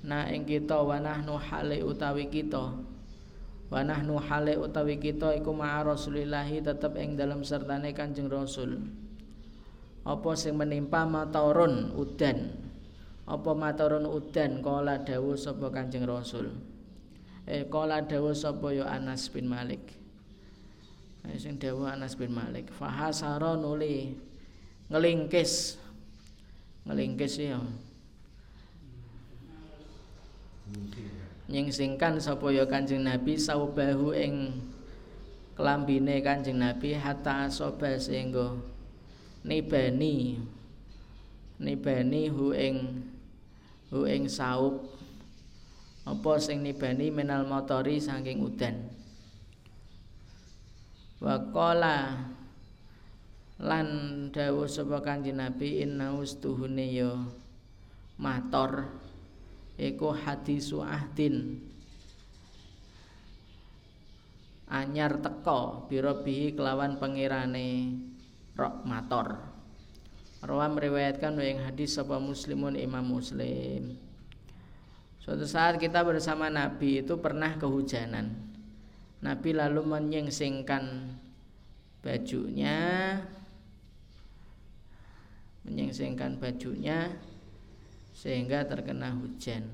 Na 0.00 0.24
ing 0.32 0.48
kita 0.48 0.80
wa 0.80 0.96
hale 1.36 1.84
utawi 1.84 2.32
kita. 2.32 2.72
Wa 3.68 3.84
nahnu 3.84 4.16
hale 4.16 4.56
utawi 4.56 4.96
kita 4.96 5.36
iku 5.36 5.52
ma'a 5.52 5.84
Rasulillah 5.84 6.48
tetep 6.48 6.96
ing 6.96 7.20
dalam 7.20 7.44
sertane 7.44 7.92
Kanjeng 7.92 8.32
Rasul. 8.32 8.80
Apa 10.08 10.32
sing 10.40 10.56
menimpa? 10.56 11.04
Maturun 11.04 11.92
udan. 11.92 12.48
Apa 13.28 13.52
maturun 13.52 14.08
udan? 14.08 14.64
Kala 14.64 15.04
dawuh 15.04 15.36
sapa 15.36 15.68
Kanjeng 15.68 16.08
Rasul. 16.08 16.48
Eh 17.44 17.68
kala 17.68 18.08
dawuh 18.08 18.32
sapa 18.32 18.72
ya 18.72 18.88
Anas 18.88 19.28
bin 19.28 19.52
Malik 19.52 19.97
sing 21.38 21.58
dawuh 21.58 21.88
Anas 21.88 22.18
bin 22.18 22.34
Malik. 22.34 22.70
Fahasara 22.74 23.58
nuli. 23.58 24.14
Ngelingkis. 24.90 25.78
Ngelingkis 26.88 27.34
ya 27.38 27.60
nyingsingkan 31.48 32.20
sapa 32.20 32.52
ya 32.52 32.68
Kanjeng 32.68 33.08
Nabi 33.08 33.40
saubahu 33.40 34.12
ing 34.12 34.52
kelambine 35.56 36.20
Kanjeng 36.20 36.60
Nabi 36.60 36.92
hatta 36.92 37.48
asoba 37.48 37.96
sehingga 37.96 38.52
nibani. 39.42 40.36
Nibani 41.58 42.30
hu 42.30 42.54
ing 42.54 43.02
hu 43.90 44.06
ing 44.06 44.28
saup 44.28 44.84
apa 46.06 46.32
sing 46.40 46.62
nibani 46.62 47.10
menal 47.12 47.44
motori 47.44 47.98
saking 47.98 48.40
udan 48.44 48.87
Waqala 51.18 52.14
lan 53.58 53.88
dawuh 54.30 54.70
sapa 54.70 55.02
Kanjeng 55.02 55.42
Nabi 55.42 55.82
inna 55.82 56.14
ustuhune 56.14 56.86
ya 56.94 57.10
mator. 58.22 58.86
Iku 59.74 60.14
hadisu 60.14 60.82
ahdin. 60.82 61.58
Anyar 64.70 65.18
teko 65.18 65.90
birobihi 65.90 66.54
kelawan 66.54 67.02
pengirane 67.02 67.98
rok 68.54 68.86
mator. 68.86 69.42
Rawa 70.38 70.70
meriwayatkan 70.70 71.34
yang 71.42 71.66
hadis 71.66 71.98
sapa 71.98 72.22
muslimun 72.22 72.78
imam 72.78 73.02
muslim. 73.02 73.98
Suatu 75.18 75.46
saat 75.50 75.82
kita 75.82 76.06
bersama 76.06 76.46
Nabi 76.46 77.02
itu 77.02 77.18
pernah 77.18 77.58
kehujanan 77.58 78.57
Nabi 79.18 79.50
lalu 79.50 79.82
menyingsingkan 79.82 81.14
bajunya 81.98 82.78
menyingsingkan 85.66 86.38
bajunya 86.38 87.12
sehingga 88.14 88.64
terkena 88.64 89.12
hujan. 89.14 89.68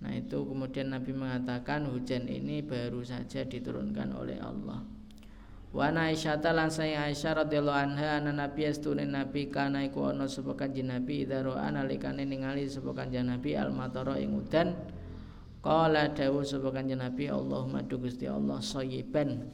Nah, 0.00 0.16
itu 0.16 0.40
kemudian 0.40 0.88
Nabi 0.96 1.12
mengatakan 1.12 1.84
hujan 1.84 2.24
ini 2.24 2.64
baru 2.64 3.04
saja 3.04 3.44
diturunkan 3.44 4.16
oleh 4.16 4.40
Allah. 4.40 4.80
Wa 5.70 5.94
Aisyah 5.94 6.42
lan 6.50 6.66
saya 6.66 7.06
Aisyah 7.06 7.46
radhiyallahu 7.46 7.78
anha 7.78 8.18
ana 8.18 8.34
nabi 8.34 8.66
astune 8.66 9.06
nabi 9.06 9.46
kana 9.46 9.86
iku 9.86 10.10
ana 10.10 10.26
sapa 10.26 10.58
kanjeng 10.58 10.90
nabi 10.90 11.22
idza 11.22 11.46
nalikane 11.46 12.26
ningali 12.26 12.66
sapa 12.66 12.90
kanjeng 12.90 13.30
nabi 13.30 13.54
al 13.54 13.70
matara 13.70 14.18
ing 14.18 14.34
udan 14.34 14.74
Qala 15.60 16.08
dawuh 16.16 16.40
sapa 16.40 16.72
kanjeng 16.72 17.04
Nabi 17.04 17.28
Allahumma 17.28 17.84
du 17.84 18.00
Gusti 18.00 18.24
Allah 18.24 18.64
sayyiban. 18.64 19.44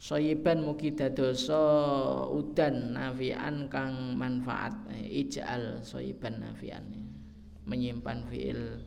Sayyiban 0.00 0.64
mugi 0.64 0.96
dadosa 0.96 1.58
udan 2.32 2.96
nafian 2.96 3.68
kang 3.68 4.16
manfaat. 4.16 4.72
Ij'al 4.96 5.84
sayyiban 5.84 6.40
nafian. 6.40 6.80
Menyimpan 7.68 8.24
fiil 8.32 8.80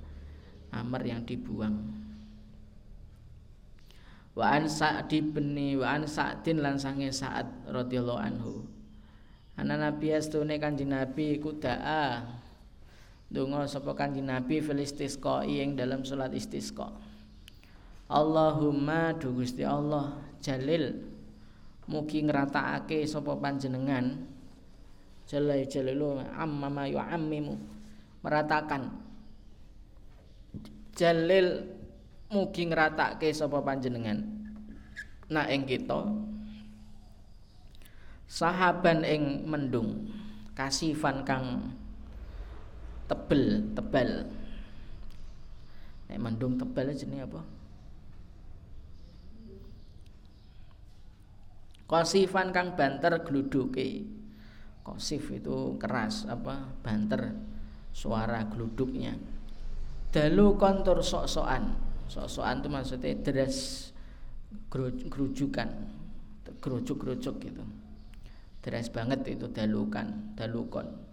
amr 0.73 1.05
yang 1.05 1.21
dibuang. 1.29 1.77
Wa 4.33 4.57
an 4.57 4.65
Sa'di 4.65 5.21
bin 5.21 5.53
wa 5.77 5.93
an 5.93 6.09
Sa'din 6.09 6.63
lan 6.63 6.79
sange 6.79 7.13
Sa'ad 7.13 7.69
radhiyallahu 7.69 8.17
anhu. 8.17 8.65
Ana 9.59 9.77
nabi 9.77 10.15
astune 10.15 10.57
kanjeng 10.57 10.89
nabi 10.89 11.37
kudaa 11.37 12.40
Dungo 13.31 13.63
sapa 13.63 13.95
Kanjeng 13.95 14.27
Nabi 14.27 14.59
fil 14.59 14.83
istisqa 14.83 15.47
ing 15.47 15.79
dalam 15.79 16.03
salat 16.03 16.35
istisqa. 16.35 16.91
Allahumma 18.11 19.15
du 19.15 19.31
Gusti 19.31 19.63
Allah 19.63 20.19
Jalil. 20.43 20.99
Mugi 21.87 22.27
ngratakake 22.27 23.07
sapa 23.07 23.39
panjenengan. 23.39 24.27
Jalai 25.31 25.63
jalilu 25.63 26.19
amma 26.35 26.91
yu'ammimu. 26.91 27.55
Meratakan. 28.19 28.99
Jalil 30.91 31.71
mugi 32.27 32.67
ngratakake 32.67 33.31
sapa 33.31 33.63
panjenengan. 33.63 34.27
Nah 35.31 35.47
ing 35.47 35.63
kita 35.63 36.03
sahaban 38.27 39.07
ing 39.07 39.47
mendung 39.47 40.11
kasifan 40.51 41.23
kang 41.23 41.71
tebel 43.11 43.75
tebal. 43.75 44.23
Nek 46.07 46.19
mendung 46.23 46.55
tebal 46.55 46.95
jenenge 46.95 47.27
apa? 47.27 47.41
Kosifan 51.91 52.55
kang 52.55 52.79
banter 52.79 53.19
gluduke. 53.27 54.07
Kosif 54.87 55.27
itu 55.35 55.75
keras 55.75 56.23
apa? 56.23 56.71
Banter 56.79 57.35
suara 57.91 58.47
gluduknya. 58.47 59.19
Dalu 60.15 60.55
kontur 60.55 61.03
sok-sokan. 61.03 61.75
Sok-sokan 62.07 62.63
itu 62.63 62.67
maksudnya 62.71 63.11
deras 63.19 63.55
gerujukan. 64.71 65.67
Gerujuk-gerujuk 66.63 67.35
gitu. 67.43 67.63
Deras 68.63 68.87
banget 68.87 69.25
itu 69.27 69.51
dalukan 69.51 70.37
Dalukon 70.37 71.10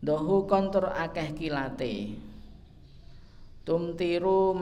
Dohu 0.00 0.48
kontur 0.48 0.88
akeh 0.88 1.36
kilate. 1.36 2.16
Tumtiru 3.68 4.56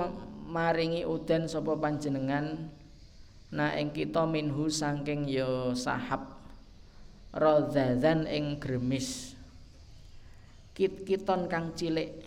maringi 0.50 1.06
udan 1.06 1.46
sapa 1.46 1.78
panjenengan 1.78 2.74
Na 3.48 3.72
ing 3.78 3.94
kita 3.94 4.28
minhu 4.28 4.68
saking 4.68 5.24
yo 5.24 5.72
ya 5.72 5.78
sahab 5.78 6.36
Rodzazan 7.32 8.26
ing 8.28 8.58
gremis. 8.58 9.38
Kit-kiton 10.74 11.46
kang 11.46 11.72
cilik 11.78 12.18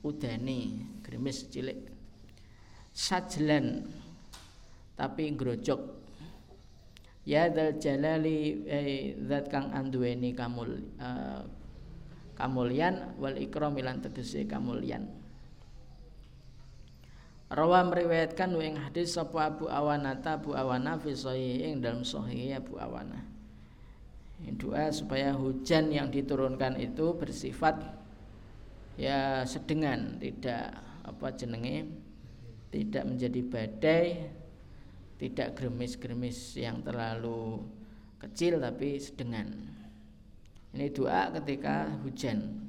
Udani 0.00 0.82
gremis 1.04 1.46
cilik. 1.52 1.78
Sajlan 2.96 3.86
Tapi 4.96 5.36
grojok 5.36 6.00
Ya 7.28 7.52
dal 7.52 7.76
jalali 7.76 8.64
eh, 8.66 9.14
Zat 9.28 9.52
kang 9.52 9.70
anduweni 9.70 10.32
kamul 10.32 10.80
uh, 10.96 11.44
kamulyan 12.38 13.18
wal 13.18 13.34
ikram 13.34 13.74
lan 13.74 13.98
tegese 13.98 14.46
kamulyan 14.46 15.10
Rawa 17.48 17.80
meriwayatkan 17.88 18.52
ing 18.60 18.76
hadis 18.76 19.16
sapa 19.16 19.48
Abu 19.48 19.72
Awanata 19.72 20.36
Abu 20.36 20.52
Awana 20.52 21.00
fi 21.00 21.16
ing 21.64 21.80
dalam 21.80 22.04
sahih 22.04 22.60
Abu 22.60 22.76
Awana. 22.76 23.24
Doa 24.60 24.92
supaya 24.92 25.32
hujan 25.32 25.88
yang 25.88 26.12
diturunkan 26.12 26.76
itu 26.76 27.16
bersifat 27.16 27.80
ya 29.00 29.48
sedengan, 29.48 30.20
tidak 30.20 30.76
apa 31.08 31.32
jenenge 31.40 31.88
tidak 32.68 33.04
menjadi 33.08 33.40
badai, 33.48 34.06
tidak 35.16 35.56
gremis-gremis 35.56 36.52
yang 36.60 36.84
terlalu 36.84 37.64
kecil 38.20 38.60
tapi 38.60 39.00
sedengan. 39.00 39.77
Ini 40.76 40.92
doa 40.92 41.32
ketika 41.40 41.88
hujan. 42.04 42.68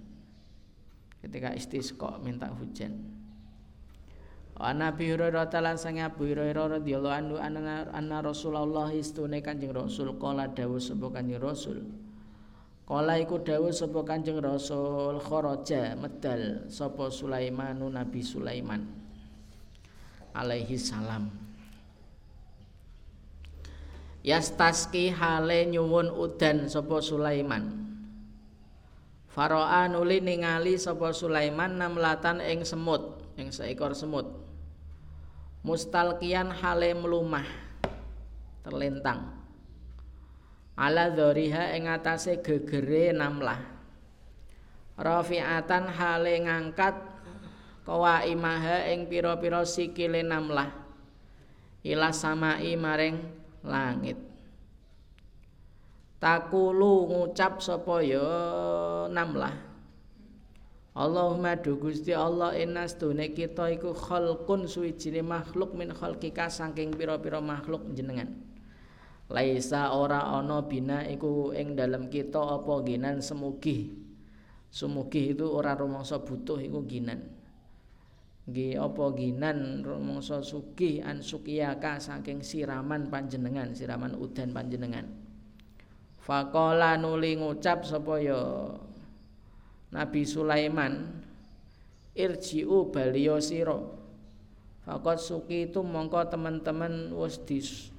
Ketika 1.19 1.51
istisqa 1.51 2.15
minta 2.23 2.47
hujan. 2.47 3.19
An 4.59 4.83
Nabi 4.83 5.07
Hurairah 5.15 5.47
talan 5.47 5.79
sang 5.79 6.03
Abu 6.03 6.27
Hurairah 6.27 6.83
radhiyallahu 6.83 7.15
anhu 7.15 7.35
anna, 7.39 7.87
anna 7.95 8.19
Rasulullah 8.19 8.91
istune 8.91 9.39
Kanjeng 9.39 9.71
Rasul 9.71 10.19
kala 10.19 10.51
dawuh 10.51 10.83
sapa 10.83 11.07
Kanjeng 11.15 11.39
Rasul. 11.39 11.79
Kala 12.83 13.23
iku 13.23 13.39
dawuh 13.39 13.71
sapa 13.71 14.03
Kanjeng 14.03 14.43
Rasul 14.43 15.15
kharaja 15.23 15.95
medal 15.95 16.67
sapa 16.67 17.07
Sulaiman 17.07 17.79
Nabi 17.79 18.19
Sulaiman 18.19 18.83
alaihi 20.35 20.75
salam. 20.75 21.48
Yastaski 24.19 25.15
hale 25.15 25.63
nyuwun 25.71 26.11
udan 26.11 26.67
sapa 26.67 26.99
Sulaiman. 26.99 27.87
Faro'a 29.31 29.87
nuli 29.87 30.19
ningali 30.19 30.75
sapa 30.75 31.15
Sulaiman 31.15 31.79
namlatan 31.79 32.43
ing 32.43 32.67
semut, 32.67 33.23
ing 33.39 33.55
seekor 33.55 33.95
semut. 33.95 34.27
Mustalkian 35.63 36.51
hale 36.51 36.91
melumah 36.95 37.47
terlentang 38.63 39.39
ala 40.79 41.11
dzariha 41.11 41.75
ing 41.75 41.91
atase 41.91 42.39
gegere 42.39 43.11
namlah. 43.11 43.59
Rafi'atan 44.99 45.91
hale 45.95 46.43
ngangkat 46.43 46.95
kawa 47.83 48.23
imaha 48.27 48.87
ing 48.91 49.07
pira-pira 49.07 49.63
sikile 49.67 50.23
namlah. 50.23 50.71
Ila 51.83 52.11
samai 52.11 52.75
maring 52.75 53.38
langit 53.69 54.17
takulu 56.19 57.07
ngucap 57.07 57.61
sapa 57.63 58.01
ya 58.03 58.27
namlah 59.07 59.69
Allahumma 60.99 61.55
du 61.55 61.79
Gusti 61.79 62.11
Allah 62.11 62.51
innas 62.59 62.91
dune 62.99 63.31
kita 63.31 63.71
iku 63.71 63.95
khalqun 63.95 64.67
suwijine 64.67 65.23
makhluk 65.23 65.71
min 65.71 65.95
khalqika 65.95 66.51
saking 66.51 66.91
pira-pira 66.91 67.39
makhluk 67.39 67.87
jenengan. 67.95 68.35
Laisa 69.31 69.95
ora 69.95 70.27
ana 70.27 70.59
bina 70.59 71.07
iku 71.07 71.55
ing 71.55 71.79
dalam 71.79 72.11
kita 72.11 72.41
apa 72.41 72.83
ginan 72.83 73.23
semugi. 73.23 73.95
Sumugi 74.67 75.31
itu 75.31 75.47
ora 75.47 75.71
rumangsa 75.71 76.19
butuh 76.19 76.59
iku 76.59 76.83
ginan. 76.83 77.38
Nggih 78.49 78.81
apa 78.81 79.13
ginan 79.13 79.85
rumangsa 79.85 80.41
sugih 80.41 81.05
an 81.05 81.21
sukiyaka 81.21 82.01
saking 82.01 82.41
siraman 82.41 83.13
panjenengan, 83.13 83.77
siraman 83.77 84.17
udan 84.17 84.49
panjenengan. 84.49 85.05
Faqala 86.17 86.97
nuli 86.97 87.37
ngucap 87.37 87.85
sapa 87.85 88.17
ya 88.17 88.41
Nabi 89.93 90.21
Sulaiman 90.25 91.13
irji'u 92.17 92.89
baliyo 92.89 93.37
siro 93.37 93.99
Fakot 94.89 95.21
suki 95.21 95.69
itu 95.69 95.85
mongko 95.85 96.33
teman-teman 96.33 97.13
wis 97.13 97.37
dis 97.45 97.93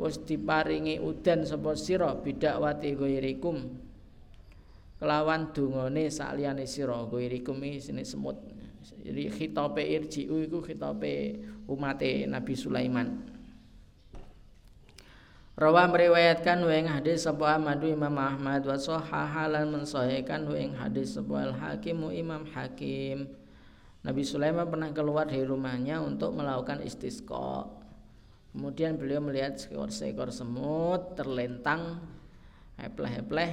wis 0.00 0.16
diparingi 0.24 0.96
udan 0.96 1.44
sapa 1.44 1.76
sira 1.76 2.16
bidakwati 2.16 2.96
ghairikum. 2.96 3.68
Kelawan 4.96 5.52
dungane 5.52 6.08
sakliyane 6.08 6.64
sira 6.64 7.04
ghairikum 7.04 7.60
sini 7.60 8.00
semut 8.00 8.51
jadi 8.82 9.30
khitabe 9.30 9.82
irji'u 9.82 10.42
iku 10.46 10.58
khitabe 10.62 11.38
umate 11.70 12.26
Nabi 12.26 12.54
Sulaiman 12.58 13.32
Rawa 15.52 15.84
meriwayatkan 15.84 16.64
wa 16.64 16.72
ing 16.72 16.88
hadis 16.88 17.28
sapa 17.28 17.60
Ahmad 17.60 17.84
Imam 17.84 18.16
Ahmad 18.16 18.64
wa 18.64 18.72
sahahalan 18.72 19.68
mensahihkan 19.68 20.48
wa 20.48 20.56
ing 20.56 20.72
hadis 20.72 21.12
sapa 21.12 21.44
Al 21.44 21.52
Hakim 21.52 22.08
Imam 22.08 22.48
Hakim. 22.48 23.28
Nabi 24.00 24.22
Sulaiman 24.24 24.64
pernah 24.64 24.88
keluar 24.96 25.28
dari 25.28 25.44
rumahnya 25.44 26.00
untuk 26.00 26.32
melakukan 26.32 26.80
istisqa. 26.80 27.68
Kemudian 28.56 28.96
beliau 28.96 29.20
melihat 29.20 29.60
seekor-seekor 29.60 30.32
semut 30.32 31.20
terlentang 31.20 32.00
hepleh-hepleh 32.80 33.52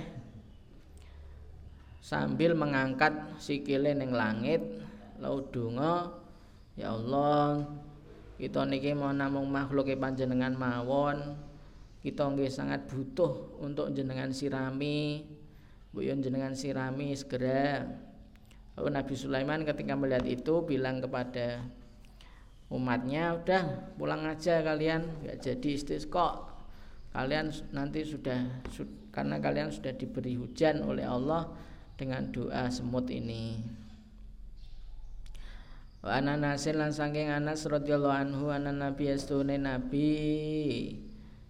sambil 2.00 2.56
mengangkat 2.56 3.12
sikile 3.44 3.92
ning 3.92 4.16
langit 4.16 4.64
lalu 5.20 5.40
donga 5.52 6.16
ya 6.80 6.96
Allah 6.96 7.68
kita 8.40 8.64
niki 8.64 8.96
mau 8.96 9.12
namung 9.12 9.52
makhluke 9.52 10.00
panjenengan 10.00 10.56
mawon. 10.56 11.36
Kita 12.00 12.24
nggih 12.32 12.48
sangat 12.48 12.88
butuh 12.88 13.60
untuk 13.60 13.92
jenengan 13.92 14.32
sirami. 14.32 15.28
Buyon 15.92 16.24
jenengan 16.24 16.56
sirami 16.56 17.12
segera. 17.20 17.84
Lalu 18.80 18.96
Nabi 18.96 19.14
Sulaiman 19.20 19.68
ketika 19.68 19.92
melihat 20.00 20.24
itu 20.24 20.64
bilang 20.64 21.04
kepada 21.04 21.68
umatnya 22.72 23.36
udah 23.36 23.92
pulang 24.00 24.24
aja 24.24 24.64
kalian 24.64 25.04
nggak 25.20 25.44
jadi 25.44 25.70
istisqa. 25.76 26.48
Kalian 27.12 27.52
nanti 27.76 28.08
sudah 28.08 28.40
karena 29.12 29.36
kalian 29.36 29.68
sudah 29.68 29.92
diberi 30.00 30.40
hujan 30.40 30.80
oleh 30.88 31.04
Allah 31.04 31.52
dengan 32.00 32.32
doa 32.32 32.72
semut 32.72 33.12
ini 33.12 33.60
Wa 36.00 36.24
ana 36.24 36.40
nasil 36.40 36.80
lan 36.80 36.96
saking 36.96 37.28
Anas 37.28 37.68
radhiyallahu 37.68 38.16
anhu 38.16 38.56
ana 38.56 38.72
nabi 38.72 39.12
astune 39.12 39.60
nabi. 39.60 40.16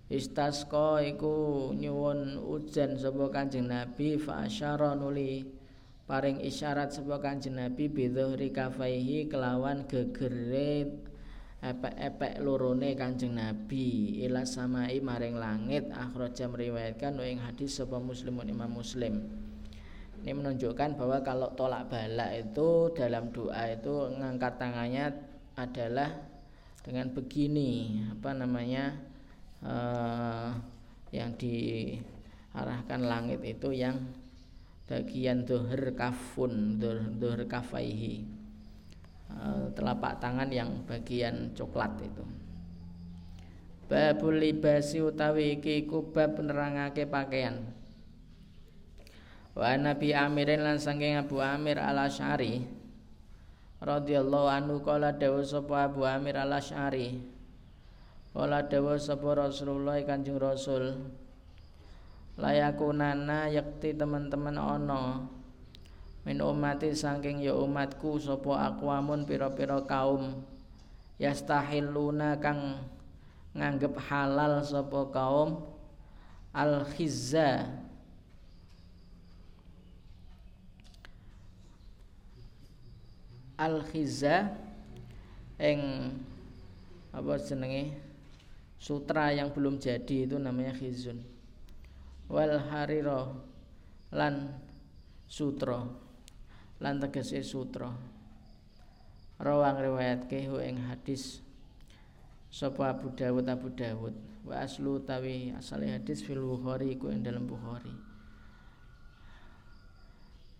Istasqa 0.09 1.05
iku 1.05 1.69
nyuwun 1.77 2.41
ujan 2.41 2.97
sapa 2.97 3.29
Kanjeng 3.29 3.69
Nabi 3.69 4.17
fa 4.17 4.41
asyara 4.41 4.97
nuli. 4.97 5.45
Paring 6.09 6.41
isyarat 6.41 6.89
sapa 6.89 7.21
Kanjeng 7.21 7.61
Nabi 7.61 7.93
bidzuhri 7.93 8.49
kafaihi 8.49 9.29
kelawan 9.29 9.85
gegere 9.85 10.97
epek-epek 11.61 12.41
lorone 12.41 12.97
Kanjeng 12.97 13.37
Nabi. 13.37 14.17
Ila 14.25 14.49
samai 14.49 14.97
maring 14.97 15.37
langit 15.37 15.93
akhraja 15.93 16.49
meriwayatkan 16.49 17.21
ing 17.21 17.37
hadis 17.45 17.77
sapa 17.77 18.01
Muslimun 18.01 18.49
Imam 18.49 18.81
Muslim. 18.81 19.29
Ini 20.19 20.35
menunjukkan 20.35 20.99
bahwa 20.99 21.23
kalau 21.23 21.47
tolak 21.55 21.87
bala 21.87 22.35
itu 22.35 22.91
dalam 22.91 23.31
doa 23.31 23.71
itu 23.71 24.11
ngangkat 24.19 24.59
tangannya 24.59 25.15
adalah 25.55 26.11
dengan 26.83 27.07
begini 27.15 28.03
apa 28.11 28.35
namanya 28.35 28.99
uh, 29.63 30.51
yang 31.15 31.31
diarahkan 31.39 32.99
langit 32.99 33.39
itu 33.47 33.71
yang 33.71 33.95
bagian 34.91 35.47
doher 35.47 35.95
kafun 35.95 36.83
doher 37.15 37.47
kafaihi. 37.47 38.27
Uh, 39.29 39.69
telapak 39.77 40.17
tangan 40.19 40.49
yang 40.49 40.83
bagian 40.89 41.53
coklat 41.53 41.95
itu. 42.01 42.25
Babul 43.85 44.41
libasi 44.41 44.99
utawi 44.99 45.61
iki 45.61 45.85
kubab 45.85 46.41
nerangake 46.41 47.05
pakaian 47.05 47.78
wa 49.59 49.75
nabi 49.75 50.15
amirin 50.15 50.63
lan 50.63 50.79
saking 50.79 51.19
Abu 51.19 51.43
Amir 51.43 51.83
al 51.83 52.07
Asy'ari 52.07 52.63
radhiyallahu 53.83 54.47
anhu 54.47 54.79
kala 54.79 55.11
dawuh 55.11 55.43
sapa 55.43 55.91
Abu 55.91 56.07
Amir 56.07 56.39
al 56.39 56.55
Asy'ari 56.55 57.19
Wala 58.29 58.61
dawa 58.61 58.93
sapa 58.95 59.35
Rasulullah 59.35 59.97
Kanjeng 60.05 60.37
Rasul 60.37 60.95
layakunana 62.39 63.51
yakti 63.51 63.91
teman-teman 63.91 64.55
ono 64.55 65.27
min 66.23 66.39
umati 66.39 66.95
saking 66.95 67.43
ya 67.43 67.51
umatku 67.51 68.15
sapa 68.15 68.69
aqwamun 68.71 69.27
pira-pira 69.27 69.83
kaum 69.83 70.39
yastahiluna 71.19 72.39
kang 72.39 72.79
nganggep 73.57 73.97
halal 74.07 74.63
sapa 74.63 75.09
kaum 75.11 75.65
al 76.55 76.85
khizza 76.95 77.65
al 83.59 83.83
khizza 83.83 84.55
ing 85.59 85.79
apa 87.11 87.35
jenenge? 87.43 88.07
Sutra 88.79 89.35
yang 89.35 89.51
belum 89.51 89.75
jadi 89.75 90.23
itu 90.23 90.39
namanya 90.39 90.71
khizun. 90.71 91.19
Wal 92.31 92.55
hariro 92.71 93.43
lan 94.15 94.55
sutra. 95.27 95.83
Lan 96.79 96.95
tegese 97.03 97.43
sutra. 97.43 97.91
Rawang 99.35 99.83
riwayat 99.83 100.31
kehu 100.31 100.63
ing 100.63 100.79
hadis 100.87 101.43
sapa 102.47 102.95
Abu 102.95 103.11
Dawud 103.11 103.43
Abu 103.51 103.67
Dawud. 103.75 104.15
Wa 104.47 104.63
aslu 104.63 105.03
tawi 105.03 105.51
asal 105.51 105.83
hadis 105.83 106.23
fil 106.23 106.39
Bukhari 106.39 106.95
iku 106.95 107.11
ing 107.11 107.19
dalam 107.19 107.43
Bukhari 107.43 108.08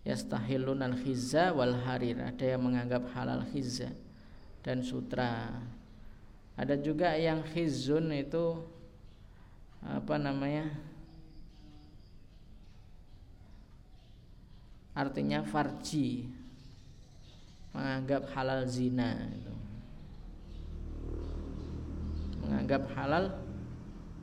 yastahilun 0.04 0.80
al 0.80 0.96
khizza 0.96 1.52
wal 1.52 1.76
harir. 1.84 2.20
Ada 2.20 2.56
yang 2.56 2.62
menganggap 2.64 3.04
halal 3.12 3.44
khizza 3.48 3.92
dan 4.64 4.80
sutra. 4.80 5.52
Ada 6.56 6.76
juga 6.76 7.16
yang 7.16 7.40
khizun 7.44 8.12
itu 8.12 8.60
apa 9.80 10.20
namanya 10.20 10.68
artinya 14.92 15.40
farji 15.40 16.28
menganggap 17.72 18.28
halal 18.36 18.68
zina 18.68 19.16
itu. 19.32 19.54
Menganggap 22.44 22.82
halal 22.96 23.24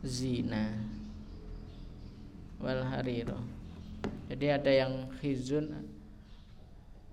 zina 0.05 0.77
wal 2.57 2.81
hariro 2.85 3.56
jadi 4.27 4.59
ada 4.59 4.71
yang 4.71 4.93
khizun 5.19 5.71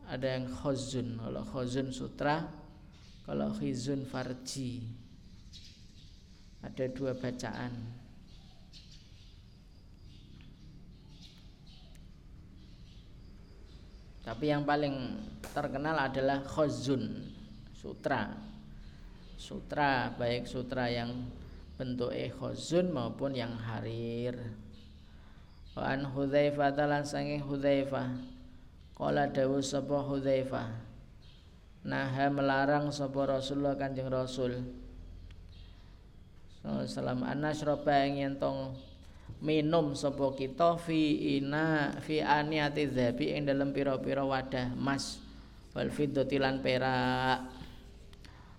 ada 0.04 0.26
yang 0.38 0.46
khozun 0.50 1.16
kalau 1.16 1.42
khozun 1.46 1.88
sutra 1.94 2.46
kalau 3.24 3.50
khizun 3.56 4.04
farji 4.04 4.84
ada 6.60 6.84
dua 6.92 7.16
bacaan 7.16 8.04
Tapi 14.24 14.48
yang 14.48 14.64
paling 14.64 15.20
terkenal 15.52 16.00
adalah 16.00 16.40
khozun 16.48 17.28
sutra. 17.76 18.32
Sutra 19.36 20.08
baik 20.16 20.48
sutra 20.48 20.88
yang 20.88 21.28
bentuk 21.76 22.08
khozun 22.40 22.88
maupun 22.88 23.36
yang 23.36 23.52
harir. 23.52 24.63
Wa 25.74 25.90
an 25.90 26.06
Hudzaifah 26.06 26.70
talan 26.74 27.02
sanging 27.02 27.42
Hudzaifah. 27.42 28.14
Qala 28.94 29.26
dawu 29.30 29.58
sapa 29.58 29.98
Hudzaifah. 30.06 30.70
Nah 31.84 32.14
melarang 32.30 32.94
sapa 32.94 33.26
Rasulullah 33.26 33.74
Kanjeng 33.74 34.08
Rasul. 34.08 34.62
Sallallahu 36.64 37.28
alaihi 37.28 37.60
wasallam 37.60 38.16
ing 38.16 38.32
tong 38.40 38.72
minum 39.44 39.92
sapa 39.92 40.32
kita 40.32 40.80
fi 40.80 41.36
ina 41.36 41.92
fi 42.00 42.24
aniati 42.24 42.88
dzabi 42.88 43.36
ing 43.36 43.44
dalem 43.44 43.76
pira-pira 43.76 44.24
wadah 44.24 44.72
emas 44.72 45.20
wal 45.76 45.92
fiddati 45.92 46.40
lan 46.40 46.64
perak 46.64 47.44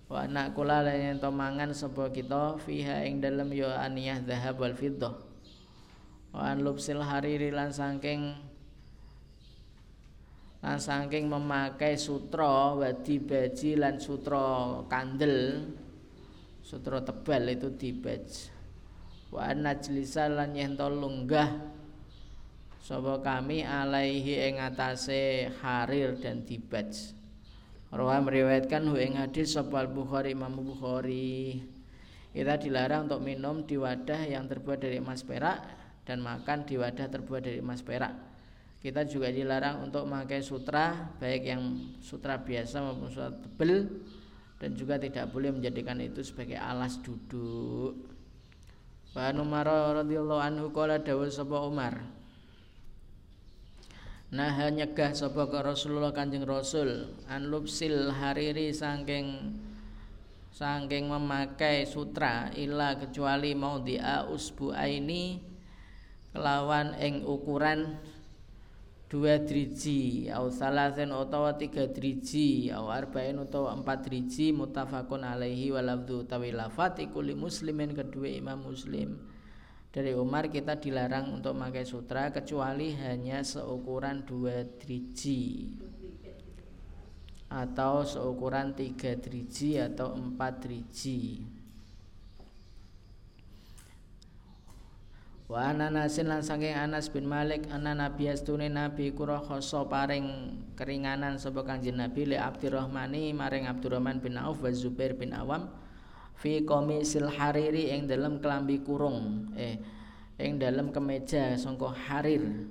wa 0.06 0.22
anak 0.22 0.54
kula 0.54 0.86
lan 0.86 1.18
ento 1.18 1.34
mangan 1.34 1.74
sapa 1.74 2.14
kita 2.14 2.62
fiha 2.62 3.02
ing 3.02 3.18
dalem 3.18 3.50
ya 3.50 3.82
aniyah 3.82 4.22
zahab 4.22 4.62
wal 4.62 4.78
fiddah 4.78 5.25
wa 6.36 6.52
an 6.52 6.60
lubsil 6.60 7.00
hariri 7.00 7.48
lan 7.48 7.72
saking 7.72 8.36
lan 10.60 10.76
saking 10.76 11.32
memakai 11.32 11.96
sutra 11.96 12.76
wadi 12.76 13.16
baji 13.16 13.80
lan 13.80 13.96
sutra 13.96 14.84
kandel 14.84 15.64
sutra 16.60 17.00
tebal 17.00 17.48
itu 17.48 17.72
dibaj 17.72 18.52
wa 19.32 19.48
najlisa 19.48 20.28
lan 20.28 20.52
yen 20.52 20.76
lunggah 20.76 21.56
sapa 22.84 23.24
kami 23.24 23.64
alaihi 23.64 24.52
ing 24.52 24.60
atase 24.60 25.48
harir 25.64 26.20
dan 26.20 26.44
dibaj 26.44 27.16
Rawa 27.86 28.18
meriwayatkan 28.18 28.82
hu 28.92 28.98
ing 28.98 29.16
hadis 29.16 29.54
sapa 29.54 29.86
Bukhari 29.86 30.34
Imam 30.34 30.58
Bukhari. 30.58 31.62
Kita 32.34 32.58
dilarang 32.58 33.06
untuk 33.06 33.22
minum 33.22 33.62
di 33.62 33.78
wadah 33.78 34.26
yang 34.26 34.50
terbuat 34.50 34.82
dari 34.82 34.98
emas 34.98 35.22
perak 35.22 35.85
dan 36.06 36.22
makan 36.22 36.64
di 36.64 36.78
wadah 36.78 37.10
terbuat 37.10 37.42
dari 37.44 37.58
emas 37.58 37.82
perak 37.82 38.14
kita 38.80 39.02
juga 39.04 39.28
dilarang 39.34 39.82
untuk 39.82 40.06
memakai 40.06 40.40
sutra 40.40 41.10
baik 41.18 41.42
yang 41.42 41.62
sutra 41.98 42.38
biasa 42.38 42.80
maupun 42.80 43.10
sutra 43.10 43.34
tebel 43.34 43.90
dan 44.56 44.72
juga 44.72 44.96
tidak 44.96 45.28
boleh 45.34 45.52
menjadikan 45.52 45.98
itu 46.00 46.22
sebagai 46.22 46.56
alas 46.56 46.96
duduk 47.02 48.16
Wa 49.16 49.32
Umar 49.32 49.64
radhiyallahu 50.04 50.44
anhu 50.44 50.68
kala 50.76 51.00
dawuh 51.00 51.24
sapa 51.32 51.64
Umar. 51.64 52.04
Nah 54.28 54.52
nyegah 54.68 55.16
sapa 55.16 55.48
Rasulullah 55.64 56.12
Kanjeng 56.12 56.44
Rasul 56.44 57.16
an 57.24 57.48
lubsil 57.48 58.12
hariri 58.12 58.76
saking 58.76 59.56
saking 60.52 61.08
memakai 61.08 61.88
sutra 61.88 62.52
ila 62.60 63.00
kecuali 63.00 63.56
mau 63.56 63.80
dia 63.80 64.28
usbu 64.28 64.76
aini 64.76 65.40
kelawan 66.36 66.92
ing 67.00 67.24
ukuran 67.24 67.96
dua 69.08 69.40
driji 69.40 70.28
au 70.28 70.52
salasen 70.52 71.08
utawa 71.08 71.56
tiga 71.56 71.88
driji 71.88 72.68
au 72.68 72.92
arba'in 72.92 73.40
utawa 73.40 73.72
empat 73.72 74.04
driji 74.04 74.52
mutafakun 74.52 75.24
alaihi 75.24 75.72
walabdu 75.72 76.28
tawi 76.28 76.52
lafat 76.52 77.00
ikuli 77.00 77.32
muslimin 77.32 77.96
kedua 77.96 78.28
imam 78.28 78.68
muslim. 78.68 79.16
Dari 79.88 80.12
Umar 80.12 80.52
kita 80.52 80.76
dilarang 80.76 81.40
untuk 81.40 81.56
memakai 81.56 81.88
sutra 81.88 82.28
kecuali 82.28 82.92
hanya 83.00 83.40
seukuran 83.40 84.28
dua 84.28 84.60
driji. 84.76 85.72
Atau 87.48 88.04
seukuran 88.04 88.76
tiga 88.76 89.16
driji 89.16 89.80
atau 89.80 90.12
empat 90.12 90.68
driji 90.68 91.55
Wa 95.46 95.70
ananasin 95.70 96.26
lan 96.26 96.42
saking 96.42 96.74
Anas 96.74 97.06
bin 97.06 97.22
Malik 97.30 97.70
ana 97.70 97.94
Nabi 97.94 98.26
astune 98.26 98.66
Nabi 98.66 99.14
kura 99.14 99.38
khoso 99.38 99.86
paring 99.86 100.58
keringanan 100.74 101.38
sapa 101.38 101.62
Kanjeng 101.62 102.02
Nabi 102.02 102.34
li 102.34 102.34
Abdurrahmani 102.34 103.30
maring 103.30 103.70
Abdurrahman 103.70 104.18
bin 104.18 104.42
Auf 104.42 104.58
wa 104.58 104.74
Zubair 104.74 105.14
bin 105.14 105.30
Awam 105.30 105.70
fi 106.34 106.66
komisil 106.66 107.30
hariri 107.30 107.94
ing 107.94 108.10
dalam 108.10 108.42
kelambi 108.42 108.82
kurung 108.82 109.54
eh 109.54 109.78
ing 110.42 110.58
dalam 110.58 110.90
kemeja 110.90 111.54
sangka 111.54 111.94
harir 111.94 112.66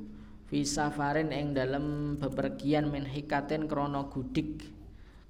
fi 0.51 0.67
safarin 0.67 1.31
ing 1.31 1.55
dalam 1.55 2.19
bepergian 2.19 2.91
min 2.91 3.07
hikaten 3.07 3.71
krana 3.71 4.11
gudik 4.11 4.67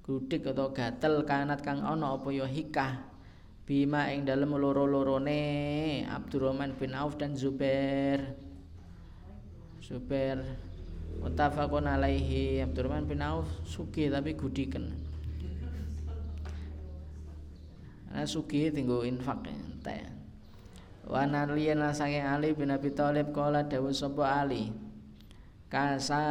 gudik 0.01 0.49
atau 0.49 0.73
gatel 0.73 1.21
kanat 1.21 1.61
kang 1.61 1.85
ana 1.85 2.17
apa 2.17 2.25
ya 2.33 2.49
hikah 2.49 3.14
bima 3.65 4.13
ing 4.13 4.29
dalem 4.29 4.53
loro-lorone 4.53 6.05
Abdurrahman 6.05 6.77
bin 6.77 6.93
Auf 6.93 7.17
dan 7.17 7.33
Zubair. 7.33 8.37
Zubair 9.81 10.37
muttafaqun 11.17 11.89
alaihi. 11.89 12.61
Abdurrahman 12.61 13.09
bin 13.09 13.25
Auf 13.25 13.49
suki 13.65 14.13
tapi 14.13 14.37
gudiken. 14.37 14.93
Nah 18.13 18.23
suki 18.23 18.71
tinggu 18.71 19.03
infak 19.03 19.43
teh 19.83 19.99
Wa 21.05 21.27
naliyan 21.27 21.85
sange 21.93 22.23
Ali 22.23 22.55
bin 22.55 22.71
Abi 22.73 22.89
Thalib 22.89 23.29
kala 23.35 23.65
dawuh 23.65 23.93
sapa 23.93 24.45
Ali? 24.45 24.73
Kasa 25.69 26.23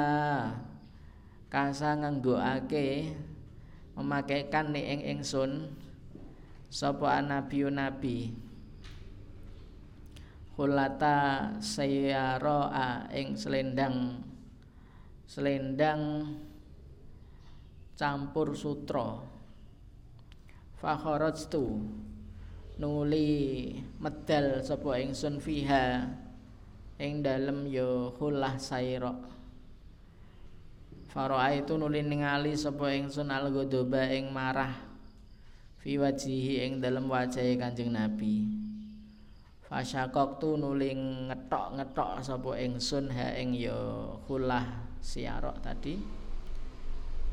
Kasa 1.47 1.95
nganggoake 1.95 3.15
memakaikan 3.95 4.75
ning 4.75 4.83
ing 4.83 5.01
ingsun 5.15 5.71
sapa 6.75 7.23
nabi 7.23 7.71
nabi? 7.71 8.19
Hulata 10.59 11.51
sayyara 11.63 13.07
ing 13.15 13.39
selendang 13.39 14.19
selendang 15.27 16.35
campur 17.95 18.59
sutra. 18.59 19.23
Fakharajtu 20.83 21.79
nuli 22.83 23.71
medal 24.03 24.59
sapa 24.59 24.99
ingsun 24.99 25.39
fiha 25.39 26.11
ing 26.99 27.23
dalem 27.23 27.71
ya 27.71 28.11
hulah 28.19 28.59
sayra 28.59 29.15
Faro'a 31.15 31.55
itu 31.55 31.79
nuli 31.79 32.03
ningali 32.03 32.59
sapa 32.59 32.91
ingsun 32.91 33.31
al-ghadaba 33.31 34.11
ing 34.11 34.35
marah 34.35 34.84
fi 35.85 36.01
wajihi 36.01 36.65
ing 36.65 36.73
dalem 36.81 37.13
wajahe 37.13 37.61
Kanjeng 37.61 37.93
Nabi. 37.93 38.49
Fasyakok 39.69 40.41
tu 40.41 40.57
nuling 40.57 41.29
ngetok-ngetok 41.29 42.25
sapa 42.25 42.57
ingsun 42.57 43.13
ha 43.13 43.37
ing 43.37 43.53
ya 43.53 43.77
khulah 44.25 44.65
siarok 45.05 45.61
tadi. 45.61 46.01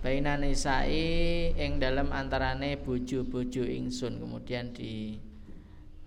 Baina 0.04 0.36
nisai 0.36 1.56
ing 1.56 1.80
dalam 1.80 2.12
antarane 2.12 2.76
bojo-bojo 2.76 3.64
ingsun. 3.64 4.20
Kemudian 4.20 4.76
di 4.76 5.16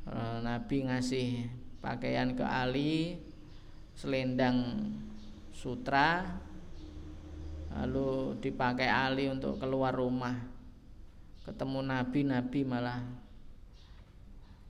uh, 0.05 0.45
Nabi 0.45 0.85
ngasih 0.85 1.49
pakaian 1.81 2.37
ke 2.37 2.45
Ali 2.45 3.25
selendang 3.97 4.85
sutra 5.49 6.29
lalu 7.73 8.37
dipakai 8.37 8.91
Ali 8.91 9.33
untuk 9.33 9.57
keluar 9.57 9.97
rumah 9.97 10.54
ketemu 11.45 11.81
nabi 11.85 12.21
nabi 12.25 12.61
malah 12.65 13.05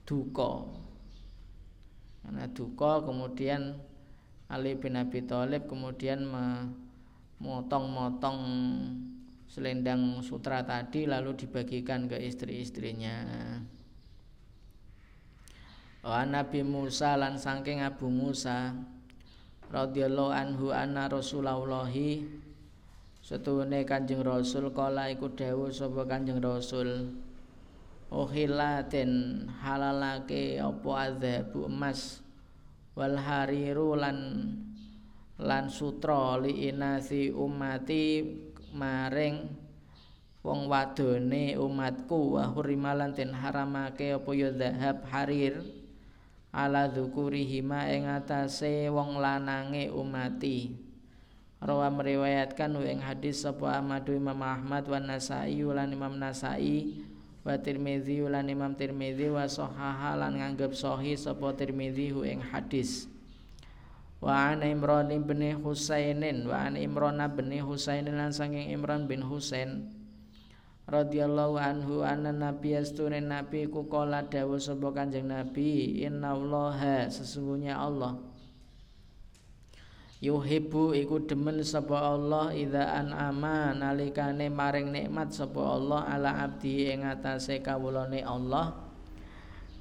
duka 0.05 0.65
karena 2.25 2.45
duka 2.51 3.05
kemudian 3.05 3.77
Ali 4.45 4.77
bin 4.77 4.93
Abi 4.93 5.25
Thalib 5.25 5.65
kemudian 5.65 6.21
memotong-motong 6.21 8.37
selendang 9.49 10.21
sutra 10.21 10.61
tadi 10.61 11.09
lalu 11.09 11.33
dibagikan 11.33 12.05
ke 12.05 12.21
istri-istrinya. 12.21 13.25
Wa 16.05 16.21
Nabi 16.29 16.61
Musa 16.61 17.17
lan 17.17 17.41
saking 17.41 17.81
Abu 17.81 18.13
Musa 18.13 18.77
radhiyallahu 19.73 20.29
anhu 20.29 20.69
anna 20.69 21.09
Rasulullahi 21.09 22.21
setuhune 23.25 23.81
Kanjeng 23.89 24.21
Rasul 24.21 24.69
kala 24.69 25.09
iku 25.09 25.33
dawuh 25.33 25.73
sapa 25.73 26.05
Kanjeng 26.05 26.37
Rasul? 26.37 27.09
Ohila 28.13 28.85
den 28.85 29.41
halalake 29.65 30.61
apa 30.61 30.89
adzabu 31.09 31.65
emas? 31.65 32.21
Wal 32.93 33.17
hariru 33.17 33.97
lan 33.97 34.45
lan 35.41 35.65
sutra 35.73 36.37
li 36.37 36.69
inasi 36.69 37.33
umati 37.33 38.21
maring 38.77 39.49
wong 40.45 40.69
wadone 40.69 41.57
umatku. 41.57 42.37
Wa 42.37 42.53
hurimalan 42.53 43.17
den 43.17 43.33
haramake 43.33 44.13
apa 44.13 44.29
ya 44.37 44.53
zahab 44.53 45.01
harir? 45.09 45.65
Ala 46.53 46.93
dzukurihima 46.93 47.89
ing 47.89 48.05
atase 48.05 48.85
wong 48.93 49.17
lanange 49.17 49.89
umati 49.89 50.84
Rawa 51.63 51.87
meriwayatkan 51.87 52.75
ing 52.83 52.99
hadis 52.99 53.47
sapa 53.47 53.79
Ahmad 53.79 54.03
Imam 54.11 54.35
Ahmad 54.43 54.83
wa 54.91 54.99
Nasai 54.99 55.59
lan 55.63 55.91
Imam 55.95 56.19
Nasai 56.19 56.99
wa 57.47 57.55
Tirmizi 57.55 58.19
lan 58.25 58.51
Imam 58.51 58.75
Tirmizi 58.75 59.31
wa 59.31 59.47
sahaha 59.47 60.19
lan 60.19 60.35
nganggep 60.35 60.75
sahih 60.75 61.15
sapa 61.15 61.55
Tirmizi 61.55 62.11
hu 62.11 62.27
ing 62.27 62.43
hadis. 62.43 63.07
Wa 64.19 64.51
an 64.51 64.67
Imran 64.67 65.13
bin 65.23 65.41
Husainin 65.63 66.43
wa 66.49 66.67
an 66.67 66.75
Imran 66.75 67.21
bin 67.37 67.53
Husain 67.63 68.03
lan 68.09 68.35
saking 68.35 68.75
Imran 68.75 69.07
bin 69.07 69.23
Husain 69.23 69.95
radhiyallahu 70.85 71.57
anhu 71.57 72.05
anna 72.05 72.29
nabi 72.29 72.77
astune 72.77 73.17
nabi 73.17 73.65
ku 73.65 73.89
kala 73.89 74.21
dawuh 74.29 74.61
sapa 74.61 74.93
kanjeng 74.93 75.25
nabi 75.25 75.97
innallaha 76.05 77.09
sesungguhnya 77.09 77.73
Allah 77.73 78.21
yuhibbu 80.25 80.97
iku 80.97 81.21
demen 81.21 81.61
sapa 81.61 82.17
Allah 82.17 82.49
idza 82.49 82.97
an'ama 82.97 83.77
nalikane 83.77 84.49
maring 84.49 84.89
nikmat 84.89 85.29
sapa 85.29 85.61
Allah 85.61 86.01
ala 86.09 86.31
abdi 86.41 86.89
ing 86.89 87.05
atase 87.05 87.61
kawulane 87.61 88.25
Allah. 88.25 88.73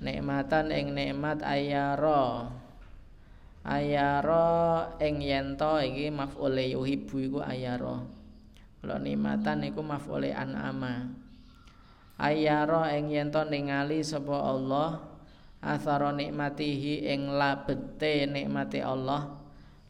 Nikmatan 0.04 0.68
ing 0.68 0.92
nikmat 0.92 1.40
ayara. 1.40 2.52
Ayara 3.64 4.92
ing 5.00 5.24
yento 5.24 5.80
iki 5.80 6.12
maf'ule 6.12 6.76
yuhibbu 6.76 7.16
iku 7.32 7.40
ayara. 7.40 8.04
Kalau 8.84 8.98
nikmatan 9.00 9.64
iku 9.64 9.80
maf'ule 9.80 10.36
an'ama. 10.36 11.08
Ayara 12.20 12.92
ing 12.92 13.08
yento 13.08 13.40
ningali 13.48 14.04
sapa 14.04 14.36
Allah 14.36 15.00
athara 15.64 16.12
nikmatihi 16.12 17.08
ing 17.08 17.32
labete 17.32 18.28
nikmati 18.28 18.84
Allah 18.84 19.43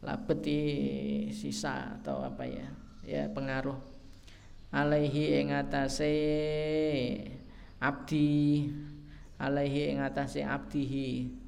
labeti 0.05 0.61
sisa 1.33 1.99
atau 1.99 2.21
apa 2.21 2.45
ya? 2.45 2.69
Ya 3.05 3.23
pengaruh 3.33 3.81
alaihi 4.69 5.41
ing 5.41 5.57
atase 5.57 6.13
abdi 7.81 8.69
alaihi 9.41 9.97
ing 9.97 9.99
atase 10.05 10.45
abdihi. 10.45 11.41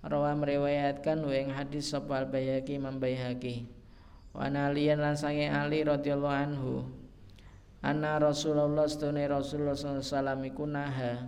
Rawa 0.00 0.32
meriwayatkan 0.32 1.20
ing 1.28 1.52
hadis 1.52 1.92
sapa 1.92 2.24
al 2.24 2.26
bayhaqi 2.32 2.80
imam 2.80 2.96
bayhaqi 2.96 3.68
wa 4.30 4.46
aliyan 4.46 5.02
lan 5.02 5.18
sange 5.18 5.50
ali 5.50 5.82
radhiyallahu 5.82 6.36
anhu 6.48 6.72
anna 7.82 8.22
rasulullah 8.22 8.86
stune 8.86 9.26
rasulullah 9.26 9.74
sallallahu 9.74 10.70
naha 10.70 11.26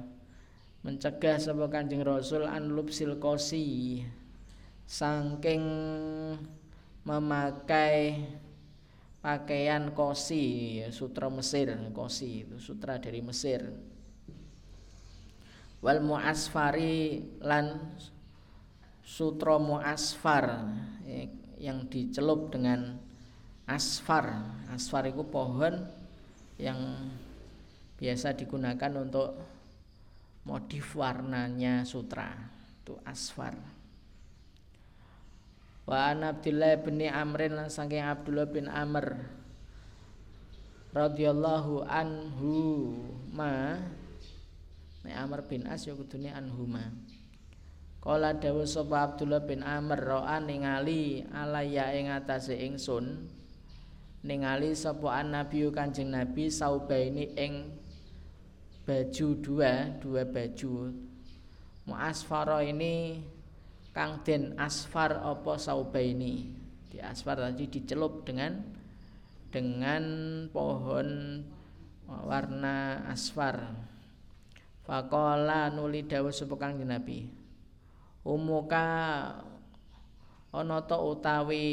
mencegah 0.86 1.39
sapa 1.43 1.66
kanjeng 1.66 2.07
rasul 2.07 2.47
an 2.47 2.70
lubsil 2.70 3.19
kosi 3.19 4.03
saking 4.86 5.65
memakai 7.03 8.23
pakaian 9.23 9.91
kosi 9.95 10.79
sutra 10.91 11.31
Mesir 11.31 11.74
kosi 11.95 12.47
itu 12.47 12.59
sutra 12.59 12.99
dari 12.99 13.23
Mesir. 13.23 13.70
Wal 15.83 15.99
muasfari 15.99 17.23
lan 17.43 17.99
sutra 19.03 19.59
muasfar 19.59 20.70
ya, 21.03 21.27
yang 21.59 21.91
dicelup 21.91 22.55
dengan 22.55 22.99
asfar. 23.66 24.47
Asfar 24.70 25.11
itu 25.11 25.27
pohon 25.27 25.83
yang 26.59 26.79
biasa 27.99 28.35
digunakan 28.39 28.95
untuk 28.99 29.35
motif 30.43 30.99
warnanya 30.99 31.87
sutra 31.87 32.35
itu 32.83 32.99
asfar 33.07 33.72
Wa 35.83 36.15
an 36.15 36.23
Abdullah 36.23 36.79
bin 36.79 37.03
Amrin 37.03 37.59
lan 37.59 37.67
saking 37.67 38.07
Abdullah 38.07 38.47
bin 38.47 38.71
Amr 38.71 39.19
radhiyallahu 40.95 41.83
anhu 41.89 42.95
ma. 43.35 43.81
Nek 45.03 45.17
Amr 45.19 45.43
bin 45.51 45.67
As 45.67 45.83
ya 45.83 45.99
kudune 45.99 46.31
anhuma 46.31 46.95
Kala 47.99 48.35
dawuh 48.35 48.67
sapa 48.67 49.11
Abdullah 49.11 49.43
bin 49.43 49.63
Amr 49.67 49.99
ro'a 49.99 50.39
ningali 50.43 51.27
alaya 51.31 51.91
ing 51.95 52.11
atase 52.11 52.55
ingsun 52.59 53.31
ningali 54.23 54.75
sapa 54.75 55.23
Nabi 55.23 55.67
Kanjeng 55.71 56.11
Nabi 56.11 56.51
saubaini 56.51 57.35
ing 57.35 57.79
baju 58.83 59.29
dua 59.39 59.95
dua 60.03 60.27
baju. 60.27 60.91
Muasfara 61.87 62.63
ini 62.67 63.23
kang 63.93 64.24
den 64.24 64.56
asfar 64.56 65.20
apa 65.20 65.60
saubaini? 65.60 66.48
Di 66.89 67.01
asfar 67.01 67.40
tadi 67.40 67.69
dicelup 67.69 68.24
dengan 68.24 68.60
dengan 69.52 70.05
pohon 70.48 71.40
warna 72.09 73.05
asfar. 73.09 73.73
Fakola 74.82 75.70
nuli 75.70 76.05
dawuh 76.05 76.35
sapa 76.35 76.59
Kanjeng 76.59 76.90
Nabi? 76.90 77.31
Umuka 78.27 78.86
ta 80.89 80.97
utawi 81.01 81.66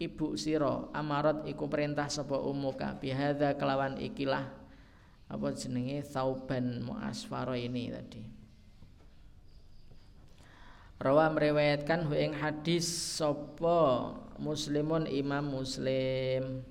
ibu 0.00 0.36
sira 0.38 0.88
amarat 0.92 1.44
iku 1.48 1.66
perintah 1.66 2.06
sapa 2.06 2.38
umuka. 2.38 2.96
Bihadza 3.00 3.56
kelawan 3.56 3.98
ikilah 3.98 4.46
apa 5.26 5.48
jenenge 5.58 6.06
sauban 6.06 6.86
muasfara 6.86 7.58
ini 7.58 7.90
tadi 7.90 8.35
Rawa 10.96 11.28
meriwayatkan 11.28 12.08
ing 12.16 12.32
hadis 12.40 12.88
sopo 12.88 14.16
muslimun 14.40 15.04
imam 15.04 15.44
muslim. 15.44 16.64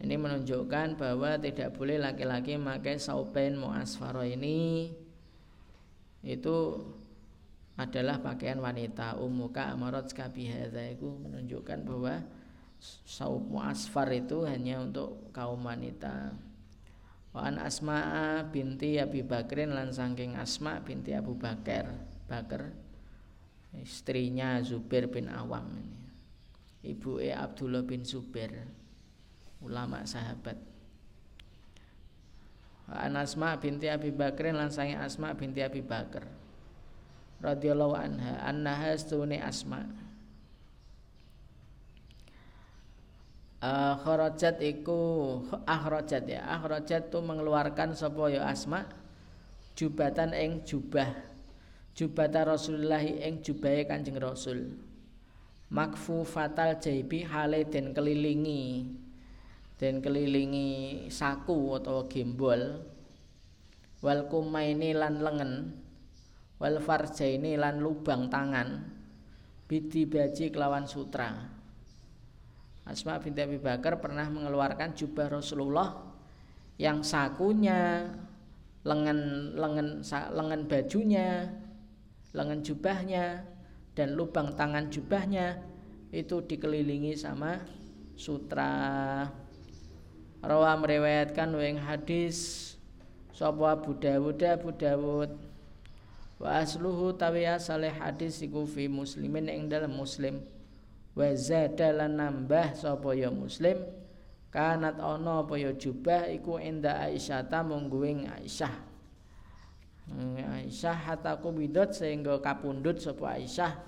Ini 0.00 0.16
menunjukkan 0.20 1.00
bahwa 1.00 1.40
tidak 1.40 1.72
boleh 1.76 1.96
laki-laki 1.96 2.60
memakai 2.60 3.00
sauben 3.00 3.56
muasfaro 3.56 4.20
ini. 4.24 4.92
Itu 6.20 6.84
adalah 7.80 8.20
pakaian 8.20 8.60
wanita. 8.60 9.16
Umuka 9.16 9.72
amarat 9.72 10.12
skabihadha 10.12 10.92
itu 10.92 11.08
menunjukkan 11.08 11.80
bahwa 11.84 12.24
saub 13.08 13.40
muasfar 13.48 14.12
itu 14.12 14.44
hanya 14.44 14.84
untuk 14.84 15.32
kaum 15.32 15.64
wanita. 15.64 16.36
Wa 17.32 17.48
Asma'a 17.48 18.52
binti 18.52 19.00
Abi 19.00 19.24
Bakrin 19.24 19.72
lan 19.72 19.96
saking 19.96 20.36
Asma 20.36 20.84
binti 20.84 21.16
Abu 21.16 21.36
Bakar 21.36 22.09
Bakar 22.30 22.70
istrinya 23.74 24.62
Zubair 24.62 25.10
bin 25.10 25.26
Awam 25.26 25.66
ini. 25.74 25.98
Ibu 26.94 27.18
E 27.18 27.34
Abdullah 27.34 27.82
bin 27.82 28.06
Zubair 28.06 28.54
ulama 29.58 30.06
sahabat. 30.06 30.56
An 32.90 33.18
Asma 33.18 33.58
binti 33.58 33.90
Abi 33.90 34.14
Bakrin 34.14 34.54
lan 34.54 34.70
Asma 34.70 35.34
binti 35.34 35.62
Abi 35.62 35.82
Bakar 35.82 36.26
radhiyallahu 37.42 37.94
anha 37.98 38.38
annaha 38.46 38.94
stune 38.94 39.42
Asma. 39.42 39.86
Akhrajat 43.60 44.64
iku 44.64 44.98
akhrajat 45.68 46.24
ya. 46.24 46.40
Akhrajat 46.48 47.12
tu 47.12 47.20
mengeluarkan 47.20 47.92
sapa 47.92 48.32
ya 48.32 48.48
Asma? 48.48 48.88
Jubatan 49.76 50.32
ing 50.32 50.64
jubah 50.64 51.29
jubata 52.00 52.48
Rasulullah 52.48 53.04
ing 53.04 53.44
jubahe 53.44 53.84
Kanjeng 53.84 54.16
Rasul. 54.16 54.72
Makfu 55.68 56.24
fatal 56.24 56.80
jaibi 56.80 57.28
hale 57.28 57.68
den 57.68 57.92
kelilingi 57.92 58.88
dan 59.76 60.00
kelilingi 60.00 61.04
saku 61.12 61.76
atau 61.76 62.08
gembol. 62.08 62.80
Wal 64.00 64.32
kumaini 64.32 64.96
lan 64.96 65.20
lengen 65.20 65.76
wal 66.56 66.80
farjaini 66.80 67.60
lan 67.60 67.84
lubang 67.84 68.32
tangan 68.32 68.80
bidi 69.68 70.08
baji 70.08 70.48
kelawan 70.48 70.88
sutra. 70.88 71.36
Asma 72.88 73.20
binti 73.20 73.44
Abi 73.44 73.60
Bakar 73.60 74.00
pernah 74.00 74.24
mengeluarkan 74.32 74.96
jubah 74.96 75.28
Rasulullah 75.36 76.00
yang 76.80 77.04
sakunya 77.04 78.08
lengan 78.88 79.52
lengan 79.52 80.00
lengan 80.32 80.60
bajunya 80.64 81.44
lengan 82.30 82.62
jubahnya 82.62 83.42
dan 83.98 84.14
lubang 84.14 84.54
tangan 84.54 84.86
jubahnya 84.86 85.58
itu 86.14 86.42
dikelilingi 86.42 87.18
sama 87.18 87.62
sutra. 88.14 89.26
Rawa 90.40 90.72
meriwayatkan 90.80 91.52
wing 91.52 91.76
hadis 91.76 92.72
sapa 93.34 93.76
Abu 93.76 93.92
Dawud 93.98 94.40
Abu 94.40 94.70
Dawud? 94.72 95.30
Wa 96.40 96.64
asluhu 96.64 97.12
tawi 97.12 97.44
asale 97.44 97.92
hadis 97.92 98.40
iku 98.40 98.64
fi 98.64 98.88
muslimin 98.88 99.52
ing 99.52 99.68
dalam 99.68 99.92
muslim. 99.92 100.40
Wa 101.12 101.28
zadalan 101.36 102.16
nambah 102.16 102.72
sapa 102.78 103.12
ya 103.12 103.28
muslim. 103.28 103.76
Kanat 104.50 104.98
ana 104.98 105.46
apa 105.46 105.54
ya 105.60 105.70
jubah 105.70 106.26
iku 106.26 106.58
enda 106.58 107.06
Aisyah 107.06 107.46
ta 107.46 107.62
mungguing 107.62 108.26
Aisyah 108.26 108.89
Aisyah 110.18 110.96
hatta 110.96 111.38
kubidot 111.38 111.94
sehingga 111.94 112.42
kapundut 112.42 112.98
sapa 112.98 113.38
Aisyah. 113.38 113.78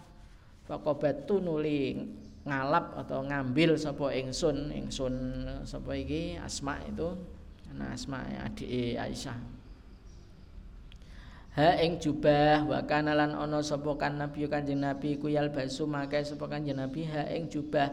Faqabatu 0.63 1.43
nuli 1.43 1.99
ngalap 2.47 2.95
atau 3.03 3.27
ngambil 3.27 3.75
sapa 3.75 4.15
ingsun 4.15 4.71
ingsun 4.71 5.15
sapa 5.67 5.91
iki 5.99 6.39
Asma 6.39 6.79
itu 6.87 7.19
ana 7.75 7.95
Asma 7.95 8.23
adik 8.47 8.99
Aisyah. 8.99 9.39
Ha 11.53 11.77
ing 11.85 12.01
jubah 12.01 12.65
wa 12.65 12.81
kana 12.89 13.13
lan 13.13 13.37
ana 13.37 13.61
sapa 13.61 13.93
kan 14.01 14.17
nabi 14.17 14.49
kanjeng 14.49 14.81
nabi 14.81 15.21
ku 15.21 15.29
yal 15.29 15.53
basu 15.53 15.85
make 15.85 16.23
sapa 16.25 16.49
kanjeng 16.49 16.79
nabi. 16.79 17.05
Ha 17.05 17.29
ing 17.29 17.51
jubah 17.51 17.93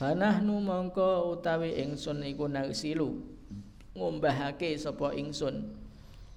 fanahnu 0.00 0.58
mongko 0.58 1.30
utawi 1.30 1.78
ingsun 1.78 2.24
iku 2.26 2.48
nasilu 2.50 3.22
ngombahake 3.92 4.74
sapa 4.80 5.12
ingsun 5.14 5.81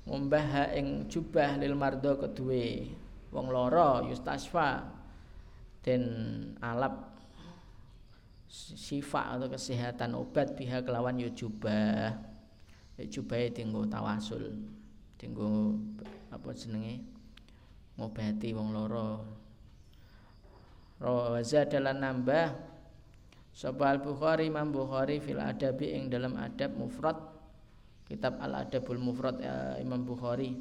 ngombah 0.05 0.45
ha 0.45 0.63
ing 0.77 1.09
jubah 1.09 1.57
lil 1.57 1.73
mardo 1.73 2.17
kedue 2.21 2.93
wong 3.33 3.49
loro 3.49 4.05
yustasfa 4.05 4.85
den 5.81 6.05
alap 6.61 7.15
sifat 8.55 9.35
atau 9.35 9.51
kesehatan 9.51 10.15
obat 10.15 10.55
pihak 10.55 10.87
kelawan 10.87 11.19
yo 11.19 11.29
jubah. 11.35 12.15
Jubah 12.95 13.51
tinggu 13.51 13.83
tawasul 13.91 14.55
tinggu 15.19 15.75
apa 16.31 16.49
jenenge? 16.55 17.03
Ngobati 17.99 18.55
wong 18.55 18.71
loro 18.71 19.23
rawaza 20.99 21.67
dalam 21.67 21.99
nambah 21.99 22.55
sapa 23.51 23.83
al 23.91 23.99
bukhari 23.99 24.47
imam 24.47 24.71
bukhari 24.71 25.19
fil 25.19 25.43
adabi 25.43 25.91
ing 25.91 26.07
dalam 26.07 26.39
adab 26.39 26.71
mufrad 26.75 27.34
kitab 28.05 28.37
al 28.37 28.65
adabul 28.65 29.01
mufrad 29.01 29.41
ya, 29.41 29.77
imam 29.81 30.05
bukhari. 30.05 30.53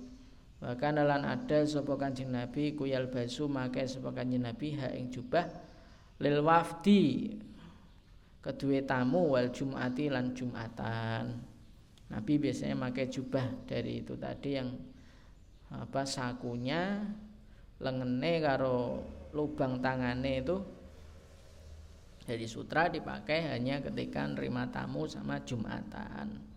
Bahkan 0.65 0.97
lan 0.97 1.29
ada 1.29 1.61
sapa 1.69 1.93
kanjeng 2.01 2.33
nabi 2.33 2.73
kuyal 2.73 3.13
basu 3.13 3.45
make 3.53 3.85
sapa 3.85 4.17
kanjeng 4.17 4.49
nabi 4.49 4.73
ha 4.81 4.89
ing 4.97 5.13
jubah 5.13 5.45
lil 6.25 6.41
wafdi 6.41 7.37
kedua 8.41 8.81
tamu 8.89 9.37
wal 9.37 9.53
jumati 9.53 10.09
lan 10.09 10.33
jumatan. 10.33 11.37
Nabi 12.09 12.33
biasanya 12.41 12.77
pakai 12.81 13.07
jubah 13.13 13.47
dari 13.69 14.01
itu 14.05 14.17
tadi 14.17 14.51
yang 14.57 14.69
apa 15.69 16.07
sakunya 16.09 17.03
lengene 17.81 18.33
karo 18.41 19.05
lubang 19.37 19.85
tangannya 19.85 20.33
itu. 20.41 20.57
Dari 22.25 22.49
sutra 22.49 22.89
dipakai 22.89 23.53
hanya 23.53 23.85
ketika 23.85 24.25
nerima 24.25 24.65
tamu 24.73 25.05
sama 25.05 25.45
jumatan 25.45 26.54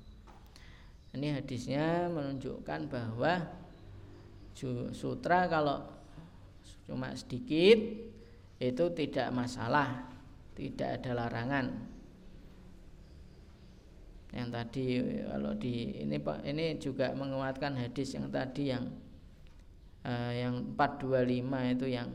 ini 1.17 1.33
hadisnya 1.33 2.05
menunjukkan 2.13 2.79
bahwa 2.93 3.49
sutra 4.93 5.49
kalau 5.49 5.81
cuma 6.85 7.11
sedikit 7.17 7.77
itu 8.61 8.85
tidak 8.93 9.27
masalah 9.33 10.17
tidak 10.57 11.01
ada 11.01 11.11
larangan. 11.13 11.65
Yang 14.33 14.49
tadi 14.49 14.85
kalau 15.29 15.53
di 15.53 16.03
ini 16.03 16.17
Pak 16.17 16.41
ini 16.45 16.77
juga 16.81 17.13
menguatkan 17.13 17.77
hadis 17.77 18.17
yang 18.17 18.27
tadi 18.33 18.73
yang 18.73 18.85
uh, 20.05 20.33
yang 20.33 20.73
425 20.73 21.73
itu 21.77 21.87
yang 21.93 22.09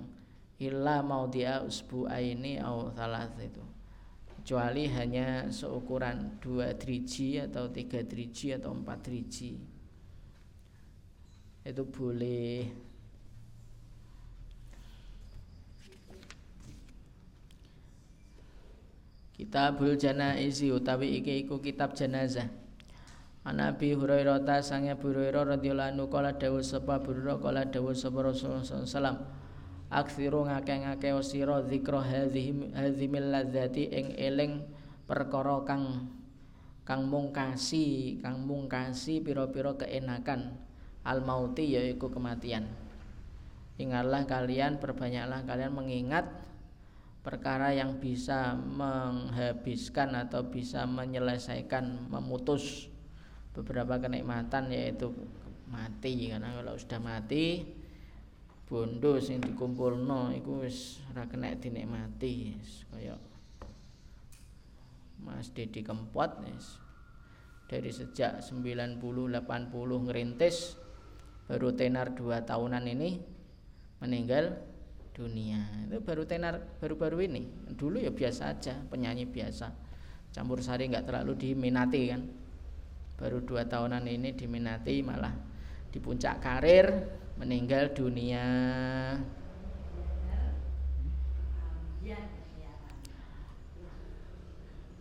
illa 0.62 1.02
dia 1.30 1.62
usbu 1.62 2.06
ini 2.10 2.58
au 2.62 2.94
salah 2.94 3.26
itu 3.38 3.71
kecuali 4.42 4.90
hanya 4.90 5.46
seukuran 5.54 6.42
dua 6.42 6.74
driji 6.74 7.38
atau 7.38 7.70
tiga 7.70 8.02
driji 8.02 8.50
atau 8.50 8.74
empat 8.74 8.98
driji. 9.06 9.54
Itu 11.62 11.86
boleh. 11.86 12.66
Kitabul 19.38 19.94
Janaizi 19.94 20.74
utawi 20.74 21.22
iki 21.22 21.46
iku 21.46 21.62
kitab 21.62 21.94
jenazah. 21.94 22.50
Ana 23.46 23.70
Abi 23.70 23.94
Hurairah 23.94 24.42
ta 24.42 24.58
sange 24.58 24.90
Hurairah 24.98 25.54
radhiyallahu 25.54 25.90
anhu 25.94 26.10
kala 26.10 26.34
dawuh 26.34 26.66
sapa 26.66 26.98
Hurairah 26.98 27.38
kala 27.38 27.62
dawuh 27.70 27.94
sapa 27.94 28.26
Rasulullah 28.26 28.66
sallallahu 28.66 29.41
Aksiru 29.92 30.48
ngake-ngake 30.48 31.12
sira 31.20 31.60
zikra 31.68 32.00
hadhihi 32.00 32.72
hadhimil 32.72 33.28
ladzati 33.28 33.92
ing 33.92 34.16
eling 34.16 34.64
perkara 35.04 35.60
kang 35.68 36.08
kang 36.88 37.04
mungkasi, 37.12 38.16
kang 38.24 38.40
mungkasi 38.48 39.20
pira-pira 39.20 39.76
keenakan 39.76 40.56
al 41.04 41.20
mauti 41.20 41.76
yaiku 41.76 42.08
kematian. 42.08 42.72
Ingatlah 43.76 44.24
kalian, 44.24 44.80
perbanyaklah 44.80 45.44
kalian 45.44 45.76
mengingat 45.76 46.24
perkara 47.20 47.76
yang 47.76 48.00
bisa 48.00 48.56
menghabiskan 48.56 50.16
atau 50.16 50.48
bisa 50.48 50.88
menyelesaikan 50.88 52.10
memutus 52.10 52.88
beberapa 53.52 54.00
kenikmatan 54.00 54.72
yaitu 54.72 55.12
mati 55.70 56.32
karena 56.32 56.50
kalau 56.56 56.74
sudah 56.74 56.98
mati 56.98 57.62
bondo 58.68 59.20
sing 59.20 59.42
dikumpulno 59.42 60.32
iku 60.32 60.64
wis 60.64 61.02
ora 61.12 61.28
kena 61.28 61.52
dinikmati 61.54 62.56
kaya 62.88 63.16
Mas 65.22 65.54
Dedi 65.54 65.86
Kempot 65.86 66.42
wis. 66.42 66.82
Dari 67.70 67.88
sejak 67.88 68.42
90 68.44 68.98
80 69.00 70.06
ngerintis 70.10 70.76
baru 71.46 71.72
tenar 71.72 72.12
2 72.12 72.42
tahunan 72.42 72.84
ini 72.90 73.22
meninggal 74.02 74.58
dunia. 75.14 75.62
Itu 75.86 76.02
baru 76.02 76.26
tenar 76.26 76.58
baru-baru 76.80 77.22
ini. 77.28 77.46
Dulu 77.72 78.02
ya 78.02 78.10
biasa 78.10 78.58
aja 78.58 78.74
penyanyi 78.88 79.28
biasa. 79.28 79.70
Campur 80.32 80.64
sari 80.64 80.88
nggak 80.88 81.06
terlalu 81.06 81.32
diminati 81.36 82.00
kan. 82.08 82.22
Baru 83.20 83.44
dua 83.44 83.68
tahunan 83.68 84.08
ini 84.08 84.34
diminati 84.34 85.04
malah 85.04 85.30
di 85.92 86.00
puncak 86.00 86.42
karir 86.42 86.88
meninggal 87.42 87.90
dunia. 87.90 88.46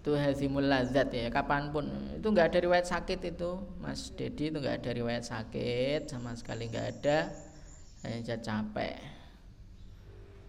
Itu 0.01 0.18
hazimul 0.18 0.65
lazat 0.65 1.13
ya 1.13 1.30
kapan 1.30 1.69
pun. 1.69 1.85
Itu 2.18 2.34
nggak 2.34 2.49
ada 2.49 2.59
riwayat 2.65 2.89
sakit 2.89 3.38
itu. 3.38 3.61
Mas 3.77 4.09
Dedi 4.18 4.49
itu 4.49 4.57
nggak 4.57 4.81
ada 4.81 4.91
riwayat 4.97 5.22
sakit 5.22 6.09
sama 6.09 6.34
sekali 6.34 6.65
nggak 6.73 6.88
ada. 6.97 7.30
Hanya 8.01 8.41
capek. 8.41 8.97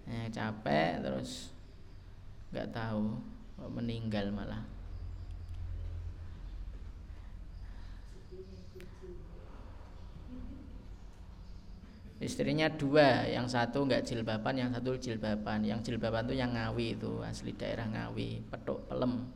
Ya, 0.08 0.24
capek 0.32 1.04
terus 1.04 1.52
nggak 2.48 2.72
tahu 2.72 3.20
meninggal 3.76 4.32
malah 4.32 4.71
istrinya 12.22 12.70
dua 12.70 13.26
yang 13.26 13.50
satu 13.50 13.82
nggak 13.82 14.06
jilbaban 14.06 14.54
yang 14.54 14.70
satu 14.70 14.94
jilbaban. 14.94 15.66
Yang 15.66 15.90
jilbaban 15.90 16.30
itu 16.30 16.38
yang 16.38 16.54
ngawi 16.54 16.94
itu 16.94 17.18
asli 17.26 17.50
daerah 17.58 17.90
ngawi 17.90 18.46
petuk 18.46 18.86
pelem. 18.86 19.26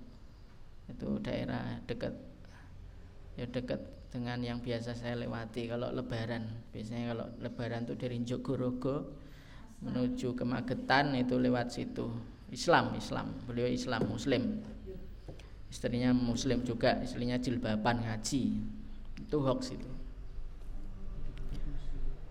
Itu 0.86 1.18
daerah 1.18 1.82
dekat 1.84 2.14
ya 3.34 3.44
dekat 3.50 3.82
dengan 4.14 4.38
yang 4.38 4.62
biasa 4.62 4.94
saya 4.94 5.18
lewati. 5.18 5.66
Kalau 5.66 5.90
lebaran 5.90 6.46
biasanya 6.70 7.12
kalau 7.12 7.26
lebaran 7.42 7.82
tuh 7.84 7.98
dari 7.98 8.22
Jogorogo 8.22 9.18
menuju 9.82 10.38
ke 10.38 10.44
Magetan 10.46 11.18
itu 11.18 11.36
lewat 11.36 11.74
situ. 11.74 12.06
Islam 12.54 12.94
Islam. 12.94 13.34
Beliau 13.50 13.66
Islam 13.66 14.06
Muslim. 14.06 14.62
Istrinya 15.66 16.14
muslim 16.14 16.62
juga 16.62 17.02
istrinya 17.02 17.34
jilbaban 17.42 18.06
ngaji. 18.06 18.42
Itu 19.18 19.42
hoax 19.42 19.74
itu 19.74 19.95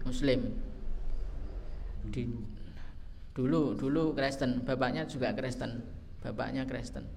muslim. 0.06 0.54
Di 2.14 2.30
dulu 3.34 3.74
dulu 3.74 4.14
Kristen. 4.14 4.62
Bapaknya 4.62 5.10
juga 5.10 5.34
Kristen. 5.34 5.82
Bapaknya 6.22 6.64
Kristen. 6.70 7.10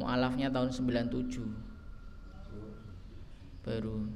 Mualafnya 0.00 0.48
tahun 0.48 0.72
97 0.72 1.42
baru. 3.62 4.08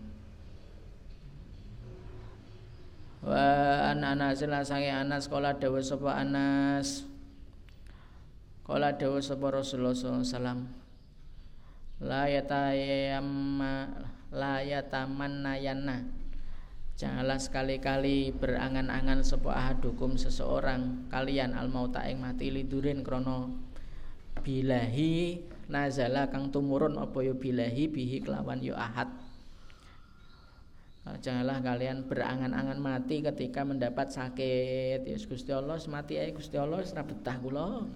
Wa 3.27 3.91
an 3.91 4.03
anas 4.07 4.43
sange 4.43 4.91
anas 4.91 5.27
kala 5.27 5.59
dawuh 5.59 5.83
sapa 5.83 6.17
anas. 6.23 7.05
Kala 8.67 8.95
dawuh 8.95 9.23
sapa 9.23 9.51
Rasulullah 9.51 9.95
sallallahu 9.95 10.23
alaihi 10.23 10.35
wasallam. 10.35 10.61
Yatamannayana 14.67 16.26
Janganlah 16.97 17.37
sekali-kali 17.37 18.33
berangan-angan 18.33 19.21
sebuah 19.21 19.53
ahadukum 19.53 20.17
seseorang 20.17 21.13
kalian 21.13 21.53
al 21.53 21.69
mauta 21.69 22.01
ing 22.09 22.25
mati 22.25 22.49
lidurin 22.49 23.05
krono 23.05 23.53
bilahi 24.41 25.45
nazala 25.69 26.33
kang 26.33 26.49
tumurun 26.49 26.97
apa 26.97 27.21
yo 27.21 27.37
bilahi 27.37 27.93
bihi 27.93 28.25
kelawan 28.25 28.65
yo 28.65 28.73
ahad 28.73 29.13
Janganlah 31.07 31.63
kalian 31.63 32.11
berangan-angan 32.11 32.83
mati 32.83 33.23
ketika 33.23 33.63
mendapat 33.63 34.11
sakit. 34.11 35.07
Ya 35.07 35.15
Gusti 35.15 35.55
Allah 35.55 35.79
mati 35.87 36.19
ae 36.19 36.35
Gusti 36.35 36.59
Allah 36.59 36.83
ora 36.83 37.03
betah 37.07 37.37
kula. 37.39 37.87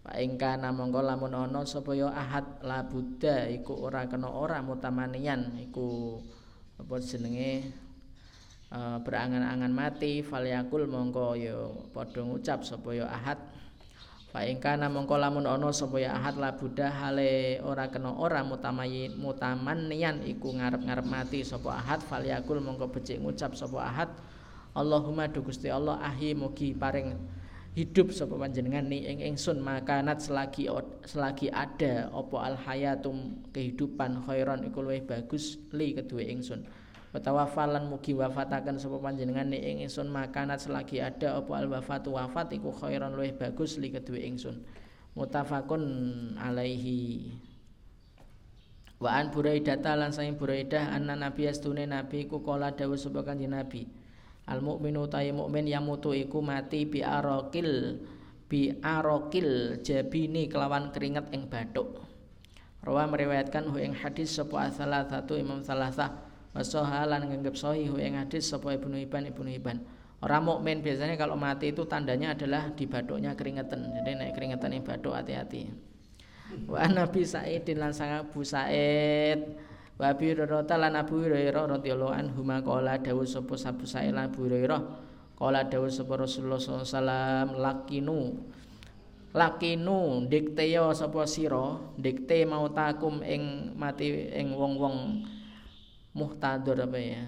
Pak 0.00 0.16
ingka 0.24 0.56
namangka 0.56 1.04
lamun 1.04 1.36
ana 1.36 1.60
sapa 1.68 1.92
ya 1.92 2.08
ahad 2.08 2.64
la 2.64 2.88
buddha 2.88 3.52
iku 3.52 3.84
ora 3.84 4.08
kena 4.08 4.32
ora 4.32 4.64
mutamanian 4.64 5.60
iku 5.60 6.16
apa 6.80 6.96
jenenge 7.04 7.68
uh, 8.72 8.98
berangan-angan 9.02 9.70
mati 9.70 10.22
falyakul 10.24 10.86
mongko 10.88 11.38
ya 11.38 11.56
padha 11.94 12.22
ngucap 12.22 12.66
sapa 12.66 12.90
ya 12.94 13.06
ahad. 13.06 13.38
Fa 14.32 14.42
ing 14.42 14.58
mongko 14.62 15.14
lamun 15.16 15.46
ana 15.46 15.70
sapa 15.70 16.02
ya 16.02 16.16
ahad 16.18 16.36
la 16.36 16.54
buddha 16.54 16.90
hale 16.90 17.62
ora 17.62 17.88
kena 17.88 18.12
ora 18.14 18.42
mutamayin 18.42 19.14
mutaman 19.16 19.86
nian 19.86 20.20
iku 20.26 20.50
ngarep-ngarep 20.54 21.06
mati 21.06 21.40
sapa 21.46 21.78
ahad. 21.78 22.02
Falyakul 22.02 22.58
mongko 22.58 22.90
becik 22.90 23.22
ngucap 23.22 23.54
sapa 23.54 23.78
ahad. 23.82 24.10
Allahumma 24.76 25.24
du 25.24 25.40
Gusti 25.40 25.72
Allah 25.72 25.96
ahi 26.04 26.36
mugi 26.36 26.76
paring 26.76 27.16
hidup 27.76 28.08
sapa 28.08 28.32
panjenengan 28.40 28.88
ni 28.88 29.04
ing 29.04 29.20
ingsun 29.20 29.60
makanat 29.60 30.20
selagi 30.24 30.64
selagi 31.04 31.52
ada 31.52 32.08
apa 32.08 32.36
al 32.40 32.56
hayatum 32.56 33.36
kehidupan 33.52 34.24
khairan 34.24 34.64
iku 34.64 34.80
luwih 34.80 35.04
bagus 35.04 35.60
li 35.76 35.92
kedue 35.92 36.24
ingsun 36.24 36.64
Watawafalan 37.16 37.88
mugi 37.88 38.12
wafataken 38.12 38.76
sapa 38.76 39.00
panjenengan 39.00 39.48
ni 39.48 39.56
ing 39.56 39.88
ingsun 39.88 40.12
makanat 40.12 40.60
selagi 40.60 41.00
ada 41.00 41.40
apa 41.40 41.48
al 41.56 41.64
wafatu 41.72 42.12
wafat 42.12 42.52
iku 42.52 42.68
khairan 42.76 43.16
luwih 43.16 43.32
bagus 43.32 43.80
li 43.80 43.88
kedue 43.88 44.20
ingsun. 44.20 44.60
Mutafakun 45.16 45.80
alaihi. 46.36 47.32
Wa 49.00 49.16
an 49.16 49.32
Buraidah 49.32 49.80
lan 49.96 50.12
saing 50.12 50.36
Buraidah 50.36 50.92
anna 50.92 51.16
nabi 51.16 51.48
astune 51.48 51.88
nabi 51.88 52.28
ku 52.28 52.44
kala 52.44 52.76
dawuh 52.76 53.00
sapa 53.00 53.24
kanjeng 53.24 53.56
nabi. 53.56 53.88
Al 54.44 54.60
mukminu 54.60 55.08
ta'i 55.08 55.32
mukmin 55.32 55.64
yamutu 55.64 56.12
iku 56.12 56.44
mati 56.44 56.84
bi 56.84 57.00
arokil 57.00 57.96
bi 58.44 58.76
arokil 58.84 59.80
jabini 59.80 60.52
kelawan 60.52 60.92
keringet 60.92 61.32
ing 61.32 61.48
bathuk. 61.48 61.96
Rawa 62.84 63.08
meriwayatkan 63.08 63.72
hu 63.72 63.80
ing 63.80 63.96
hadis 63.96 64.36
sapa 64.36 64.68
salah 64.68 65.08
satu 65.08 65.40
imam 65.40 65.64
salah 65.64 65.88
satu 66.62 66.84
Wasoha 66.84 67.04
lan 67.04 67.28
nganggep 67.28 67.54
sahih 67.58 67.92
yang 68.00 68.16
hadis 68.16 68.48
sapa 68.48 68.72
Ibnu 68.72 68.96
Hibban 68.96 69.28
Ibnu 69.28 69.48
Hibban. 69.52 69.78
Orang 70.24 70.48
mukmin 70.48 70.80
biasanya 70.80 71.20
kalau 71.20 71.36
mati 71.36 71.76
itu 71.76 71.84
tandanya 71.84 72.32
adalah 72.32 72.72
di 72.72 72.88
baduknya 72.88 73.36
keringetan. 73.36 73.92
Jadi 73.92 74.16
naik 74.16 74.32
keringetan 74.32 74.72
ini 74.72 74.80
baduk 74.80 75.12
hati-hati. 75.12 75.68
Wa 76.64 76.88
Nabi 76.88 77.26
Sa'id 77.26 77.68
lan 77.76 77.92
sang 77.92 78.24
Abu 78.24 78.40
Sa'id 78.40 79.44
Wa 79.96 80.12
Abi 80.12 80.36
lan 80.36 80.92
Abu 80.92 81.24
Hurairah 81.24 81.80
radhiyallahu 81.80 82.12
anhu 82.12 82.44
maqala 82.44 83.00
dawuh 83.00 83.24
sapa 83.24 83.56
Abu 83.64 83.88
Sa'id 83.88 84.12
lan 84.12 84.28
Abu 84.28 84.44
Hurairah 84.44 84.80
qala 85.40 85.64
dawuh 85.64 85.88
sapa 85.88 86.20
Rasulullah 86.20 86.60
sallallahu 86.60 86.84
alaihi 86.84 86.96
wasallam 87.00 87.46
lakinu 87.56 88.20
lakinu 89.32 90.00
dikteyo 90.28 90.92
sapa 90.92 91.24
sira 91.24 91.80
dikte 91.96 92.44
mautakum 92.44 93.24
ing 93.24 93.72
mati 93.76 94.32
ing 94.36 94.52
wong-wong 94.52 95.24
muhtadur 96.16 96.80
apa 96.80 96.96
ya? 96.96 97.22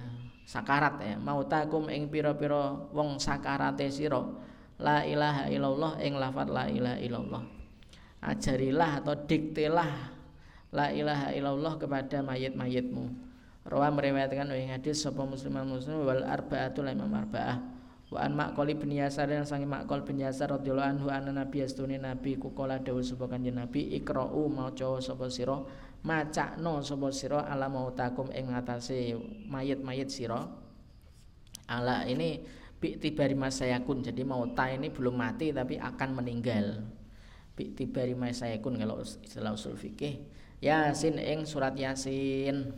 Sakarat 0.49 0.97
ya. 1.05 1.21
Mautakum 1.21 1.93
ing 1.93 2.09
pira-pira 2.09 2.73
wong 2.97 3.21
sakarate 3.21 3.93
sira. 3.93 4.25
La 4.81 5.05
ilaha 5.05 5.53
illallah 5.53 6.01
ing 6.01 6.17
lafat 6.17 6.49
la 6.49 6.65
ilaha 6.73 6.97
illallah. 6.97 7.43
Ajarilah 8.25 9.05
atau 9.05 9.15
diktelah 9.29 9.91
la 10.73 10.89
ilaha 10.89 11.37
illallah 11.37 11.77
kepada 11.77 12.25
mayit-mayitmu. 12.25 13.29
Rawa 13.69 13.93
meriwayatkan 13.93 14.49
ing 14.57 14.73
hadis 14.73 15.05
sapa 15.05 15.21
musliman 15.29 15.69
muslim 15.69 16.01
wal 16.01 16.25
arba'atul 16.25 16.89
imam 16.89 17.13
arba'ah. 17.13 17.61
Wa 18.09 18.25
an 18.25 18.33
maqali 18.33 18.73
bin 18.73 18.97
yasar 18.97 19.29
yang 19.29 19.45
sangi 19.45 19.69
maqal 19.69 20.01
bin 20.01 20.25
yasar 20.25 20.49
radhiyallahu 20.49 20.97
anhu 20.97 21.07
anna 21.13 21.45
nabi 21.45 21.61
astune 21.61 22.01
nabi 22.01 22.41
kukola 22.41 22.81
dawuh 22.81 23.05
sapa 23.05 23.29
kanjeng 23.29 23.61
nabi 23.61 23.93
ikra'u 24.01 24.49
maca 24.49 24.97
sapa 25.05 25.29
sira 25.29 25.61
macakno 26.07 26.79
sapa 26.85 27.11
sira 27.11 27.47
ala 27.47 27.67
mautakum 27.67 28.31
ing 28.31 28.55
ngatasé 28.55 29.19
mayit-mayit 29.49 30.11
sira. 30.11 30.47
Ala 31.69 32.07
ini 32.09 32.41
tibari 32.79 33.35
masayakun 33.35 34.01
jadi 34.01 34.23
mauta 34.23 34.71
ini 34.71 34.89
belum 34.89 35.19
mati 35.19 35.51
tapi 35.51 35.77
akan 35.77 36.23
meninggal. 36.23 36.87
Tibari 37.59 38.15
masayakun 38.15 38.79
kalau 38.79 39.03
istilah 39.03 39.53
usul 39.53 39.75
fikih. 39.75 40.23
Yasin 40.63 41.19
ing 41.19 41.43
surat 41.43 41.75
yasin. 41.75 42.73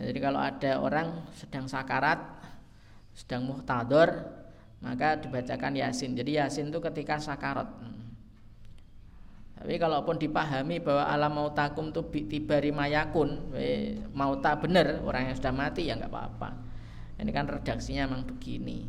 Jadi 0.00 0.18
kalau 0.18 0.40
ada 0.40 0.80
orang 0.80 1.28
sedang 1.36 1.68
sakarat 1.68 2.18
sedang 3.12 3.44
muhtador 3.44 4.40
maka 4.80 5.20
dibacakan 5.20 5.78
yasin. 5.78 6.16
Jadi 6.16 6.40
yasin 6.40 6.72
itu 6.72 6.80
ketika 6.80 7.20
sakarat 7.20 7.68
tapi 9.62 9.78
kalaupun 9.78 10.18
dipahami 10.18 10.82
bahwa 10.82 11.06
alam 11.06 11.38
mautakum 11.38 11.94
itu 11.94 12.02
tibari 12.26 12.74
mayakun, 12.74 13.54
mauta 14.10 14.58
benar 14.58 14.98
orang 15.06 15.30
yang 15.30 15.38
sudah 15.38 15.54
mati 15.54 15.86
ya 15.86 15.94
nggak 15.94 16.10
apa-apa. 16.10 16.50
Ini 17.22 17.30
kan 17.30 17.46
redaksinya 17.46 18.10
memang 18.10 18.26
begini. 18.26 18.82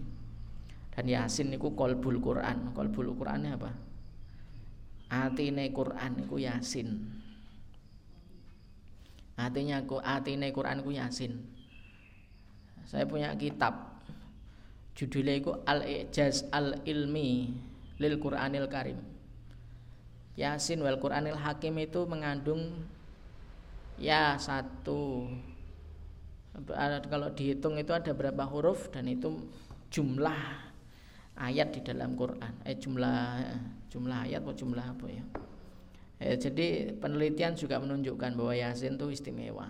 Dan 0.90 1.06
Yasin 1.06 1.54
itu 1.54 1.78
kolbul 1.78 2.18
Quran. 2.18 2.74
Kolbul 2.74 3.14
Qurannya 3.14 3.54
apa? 3.54 3.70
Atine 5.14 5.70
Quran 5.70 6.26
itu 6.26 6.42
Yasin. 6.42 6.90
Artinya 9.38 9.86
aku 9.86 10.02
atine 10.02 10.50
Quran 10.50 10.82
itu 10.82 10.98
Yasin. 10.98 11.38
Saya 12.90 13.06
punya 13.06 13.30
kitab 13.38 14.02
judulnya 14.98 15.38
itu 15.38 15.54
Al-Ijaz 15.70 16.50
Al-Ilmi 16.50 17.54
lil 18.02 18.18
Quranil 18.18 18.66
Karim 18.66 19.13
Yasin 20.34 20.82
wal 20.82 20.98
Quranil 20.98 21.38
Hakim 21.38 21.78
itu 21.78 22.06
mengandung 22.10 22.86
ya 24.02 24.34
satu. 24.38 25.30
Kalau 27.10 27.30
dihitung 27.34 27.78
itu 27.78 27.94
ada 27.94 28.14
berapa 28.14 28.46
huruf 28.46 28.90
dan 28.94 29.10
itu 29.10 29.46
jumlah 29.94 30.38
ayat 31.38 31.74
di 31.74 31.82
dalam 31.86 32.18
Quran. 32.18 32.54
Eh 32.66 32.78
jumlah 32.78 33.46
jumlah 33.90 34.20
ayat 34.26 34.42
atau 34.42 34.54
jumlah 34.54 34.86
apa 34.86 35.06
ya? 35.10 35.26
Eh, 36.22 36.38
jadi 36.38 36.94
penelitian 36.98 37.54
juga 37.58 37.82
menunjukkan 37.82 38.38
bahwa 38.38 38.54
Yasin 38.54 38.98
itu 38.98 39.10
istimewa. 39.14 39.70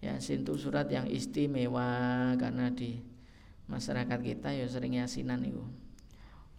Yasin 0.00 0.44
itu 0.44 0.56
surat 0.56 0.88
yang 0.88 1.08
istimewa 1.08 2.32
karena 2.40 2.72
di 2.72 3.00
masyarakat 3.70 4.20
kita 4.20 4.52
ya 4.52 4.66
sering 4.68 4.98
yasinan 4.98 5.40
itu 5.46 5.62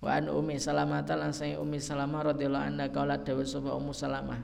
Wa 0.04 0.20
an 0.20 0.28
Ummi 0.28 0.60
Salamah 0.60 1.08
lan 1.08 1.32
sai 1.32 1.56
Ummi 1.56 1.80
Salamah 1.80 2.36
radhiyallahu 2.36 2.76
anha 2.76 2.92
qalat 2.92 3.24
dawuh 3.24 3.48
sapa 3.48 3.72
Ummu 3.72 3.96
Salamah. 3.96 4.44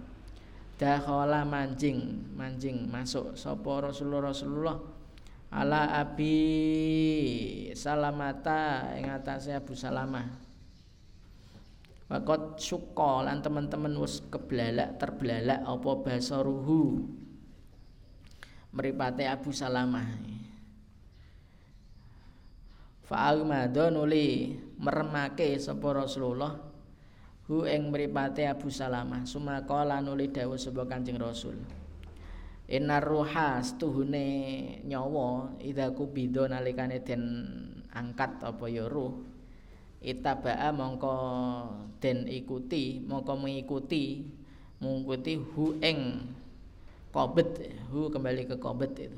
Dakhala 0.79 1.43
manjing, 1.43 2.31
manjing 2.39 2.87
masuk 2.87 3.35
sapa 3.35 3.91
Rasulullah 3.91 4.31
Rasulullah 4.31 4.79
ala 5.51 5.99
Abi 5.99 7.75
Salamata 7.75 8.95
ing 8.95 9.11
atase 9.11 9.51
Abu 9.51 9.75
Salamah. 9.75 10.47
Wakot 12.07 12.55
suka 12.57 13.27
lan 13.27 13.43
teman-teman 13.43 13.93
wis 13.99 14.23
kebelalak 14.31 14.95
terbelalak 14.95 15.59
apa 15.61 15.91
basa 16.01 16.39
ruhu 16.39 17.03
meripate 18.71 19.27
Abu 19.27 19.51
Salamah. 19.51 20.07
Fa'al 23.09 23.41
madon 23.41 24.05
uli 24.05 24.53
meremake 24.77 25.57
sapa 25.57 25.97
Rasulullah 25.97 26.53
hu 27.49 27.65
ing 27.65 27.89
mripate 27.89 28.45
Abu 28.45 28.69
Salamah. 28.69 29.25
Sumaqala 29.25 29.97
nuli 29.97 30.29
dawuh 30.29 30.61
sapa 30.61 30.85
Kanjeng 30.85 31.17
Rasul. 31.17 31.57
Innar 32.69 33.01
ruha 33.01 33.65
stuhune 33.65 34.29
nyawa 34.85 35.57
idza 35.57 35.89
kubido 35.89 36.45
nalikane 36.45 37.01
den 37.01 37.25
angkat 37.89 38.45
apa 38.45 38.69
ya 38.69 38.85
ruh. 38.85 39.25
Itabaa 40.05 40.69
mongko 40.69 41.15
den 41.97 42.29
ikuti 42.29 43.01
mongko 43.01 43.41
mengikuti 43.41 44.21
mengikuti 44.77 45.33
hu 45.33 45.81
ing 45.81 46.29
kobet 47.09 47.73
hu 47.89 48.13
kembali 48.13 48.53
ke 48.53 48.61
kobet 48.61 48.93
itu. 49.01 49.17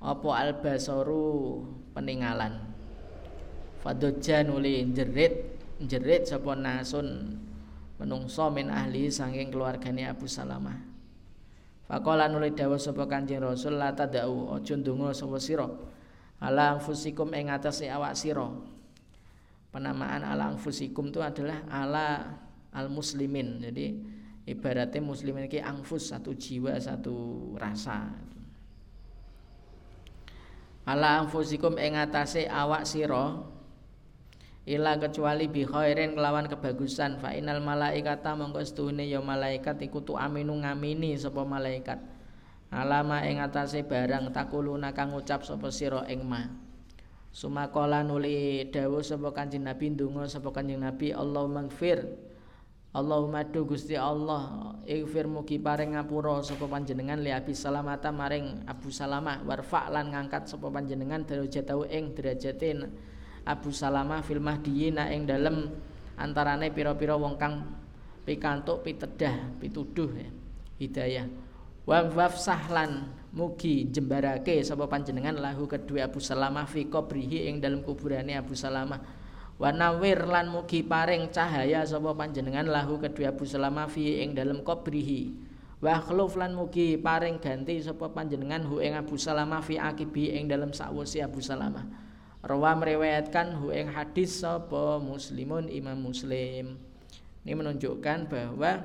Apa 0.00 0.48
albasaru 0.48 1.60
peninggalan 1.92 2.71
fadojan 3.82 4.48
uli 4.54 4.86
jerit 4.94 5.58
jerit 5.82 6.30
sapa 6.30 6.54
nasun 6.54 7.36
menungso 7.98 8.46
min 8.54 8.70
ahli 8.70 9.10
saking 9.10 9.50
keluargane 9.50 10.06
Abu 10.06 10.30
Salamah 10.30 10.92
Faqala 11.92 12.24
nuli 12.24 12.56
dawuh 12.56 12.80
sapa 12.80 13.04
Kanjeng 13.04 13.44
Rasul 13.44 13.76
la 13.76 13.92
tadau 13.92 14.48
aja 14.56 14.72
ndonga 14.80 15.12
sapa 15.12 15.36
sira 15.36 15.68
ala 16.40 16.80
ing 16.80 17.46
awak 17.52 18.14
sira. 18.16 18.48
Penamaan 19.72 20.24
ala 20.24 20.52
anfusikum 20.52 21.12
itu 21.12 21.20
adalah 21.20 21.64
ala 21.68 22.36
al 22.72 22.88
muslimin. 22.88 23.60
Jadi 23.60 23.92
ibaratnya 24.48 25.04
muslimin 25.04 25.48
iki 25.48 25.60
angfus 25.60 26.12
satu 26.12 26.32
jiwa 26.32 26.76
satu 26.76 27.12
rasa. 27.60 28.08
Ala 30.88 31.24
anfusikum 31.24 31.76
ing 31.76 32.00
atase 32.00 32.48
awak 32.48 32.88
sira 32.88 33.36
ila 34.62 34.94
kecuali 34.98 35.50
bi 35.50 35.66
khairin 35.66 36.14
kelawan 36.14 36.46
kebagusan. 36.46 37.18
Fa 37.18 37.34
inal 37.34 37.58
malaikata 37.58 38.38
mongko 38.38 38.62
setuhune 38.62 39.06
ya 39.06 39.18
malaikat 39.18 39.82
iku 39.82 40.02
tu 40.02 40.14
aminu 40.14 40.54
ngamini 40.62 41.18
sapa 41.18 41.42
malaikat. 41.42 41.98
Alama 42.72 43.20
ing 43.28 43.42
atase 43.42 43.84
barang 43.84 44.32
takuluna 44.32 44.96
kang 44.96 45.12
ngucap 45.12 45.44
sapa 45.44 45.68
sira 45.68 46.06
ing 46.08 46.24
ma. 46.24 46.46
Sumakola 47.32 48.04
nuli 48.04 48.68
dawuh 48.68 49.00
sapa 49.00 49.32
kanjeng 49.32 49.64
nabi 49.64 49.92
ndonga 49.92 50.28
sapa 50.28 50.52
kanjeng 50.52 50.84
nabi 50.84 51.16
Allahumma 51.16 51.64
gfir 51.64 52.04
Allahumma 52.92 53.40
du 53.40 53.64
Gusti 53.64 53.96
Allah 53.96 54.76
ighfir 54.84 55.24
mugi 55.24 55.56
paring 55.56 55.96
ngapura 55.96 56.44
sapa 56.44 56.68
panjenengan 56.68 57.24
li 57.24 57.32
Abi 57.32 57.56
Salamata 57.56 58.12
maring 58.12 58.68
Abu 58.68 58.92
Salamah. 58.92 59.40
Warfa 59.48 59.88
lan 59.88 60.12
ngangkat 60.12 60.44
sapa 60.44 60.68
panjenengan 60.68 61.24
derajatau 61.24 61.88
ing 61.88 62.12
derajatin 62.12 62.92
Abu 63.42 63.74
Salamah 63.74 64.22
fil 64.22 64.38
mahdiyina 64.38 65.10
ing 65.10 65.26
dalem 65.26 65.70
antarane 66.14 66.70
pira-pira 66.70 67.18
wong 67.18 67.34
kang 67.34 67.66
pikantuk 68.22 68.86
pitedah 68.86 69.58
pituduh 69.58 70.10
ya, 70.14 70.30
hidayah. 70.78 71.26
Wa 71.82 72.06
sahlan 72.30 73.10
mugi 73.34 73.90
jembarake 73.90 74.62
sapa 74.62 74.86
panjenengan 74.86 75.34
lahu 75.34 75.66
kedua 75.66 76.06
Abu 76.06 76.22
Salamah 76.22 76.70
fi 76.70 76.86
qabrihi 76.86 77.50
ing 77.50 77.58
dalem 77.58 77.82
kuburane 77.82 78.38
Abu 78.38 78.54
Salamah. 78.54 79.02
Wa 79.58 79.74
nawir 79.74 80.22
lan 80.22 80.54
mugi 80.54 80.86
paring 80.86 81.34
cahaya 81.34 81.82
sapa 81.82 82.14
panjenengan 82.14 82.70
lahu 82.70 83.02
kedua 83.02 83.34
Abu 83.34 83.42
Salamah 83.42 83.90
fi 83.90 84.22
ing 84.22 84.38
dalem 84.38 84.62
qabrihi. 84.62 85.50
Wa 85.82 85.98
khluf 85.98 86.38
lan 86.38 86.54
mugi 86.54 86.94
paring 86.94 87.42
ganti 87.42 87.82
sapa 87.82 88.06
panjenengan 88.14 88.62
hu 88.62 88.78
ing 88.78 88.94
Abu 88.94 89.18
Salamah 89.18 89.66
fi 89.66 89.82
akibi 89.82 90.30
ing 90.30 90.46
dalem 90.46 90.70
sakwusi 90.70 91.18
Abu 91.18 91.42
Salamah 91.42 92.01
Rawa 92.42 92.74
meriwayatkan 92.74 93.54
hu 93.62 93.70
ing 93.70 93.94
hadis 93.94 94.42
sapa 94.42 94.98
muslimun 94.98 95.70
Imam 95.70 95.94
Muslim. 95.94 96.74
Ini 97.46 97.54
menunjukkan 97.54 98.26
bahwa 98.26 98.82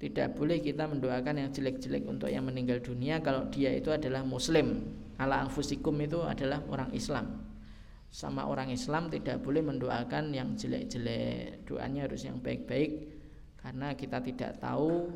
tidak 0.00 0.32
boleh 0.32 0.56
kita 0.64 0.88
mendoakan 0.88 1.36
yang 1.36 1.50
jelek-jelek 1.52 2.08
untuk 2.08 2.32
yang 2.32 2.48
meninggal 2.48 2.80
dunia 2.80 3.20
kalau 3.20 3.44
dia 3.52 3.76
itu 3.76 3.92
adalah 3.92 4.24
muslim. 4.24 4.88
Ala 5.20 5.44
anfusikum 5.44 6.00
itu 6.00 6.24
adalah 6.24 6.64
orang 6.72 6.88
Islam. 6.96 7.44
Sama 8.08 8.48
orang 8.48 8.72
Islam 8.72 9.12
tidak 9.12 9.44
boleh 9.44 9.60
mendoakan 9.60 10.32
yang 10.32 10.56
jelek-jelek. 10.56 11.68
Doanya 11.68 12.08
harus 12.08 12.24
yang 12.24 12.40
baik-baik 12.40 13.20
karena 13.60 13.92
kita 13.92 14.24
tidak 14.24 14.56
tahu 14.64 15.12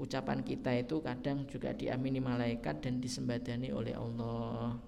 ucapan 0.00 0.40
kita 0.40 0.72
itu 0.72 1.04
kadang 1.04 1.44
juga 1.44 1.76
diamini 1.76 2.18
malaikat 2.18 2.80
dan 2.80 2.96
disembadani 2.96 3.76
oleh 3.76 3.92
Allah. 3.92 4.87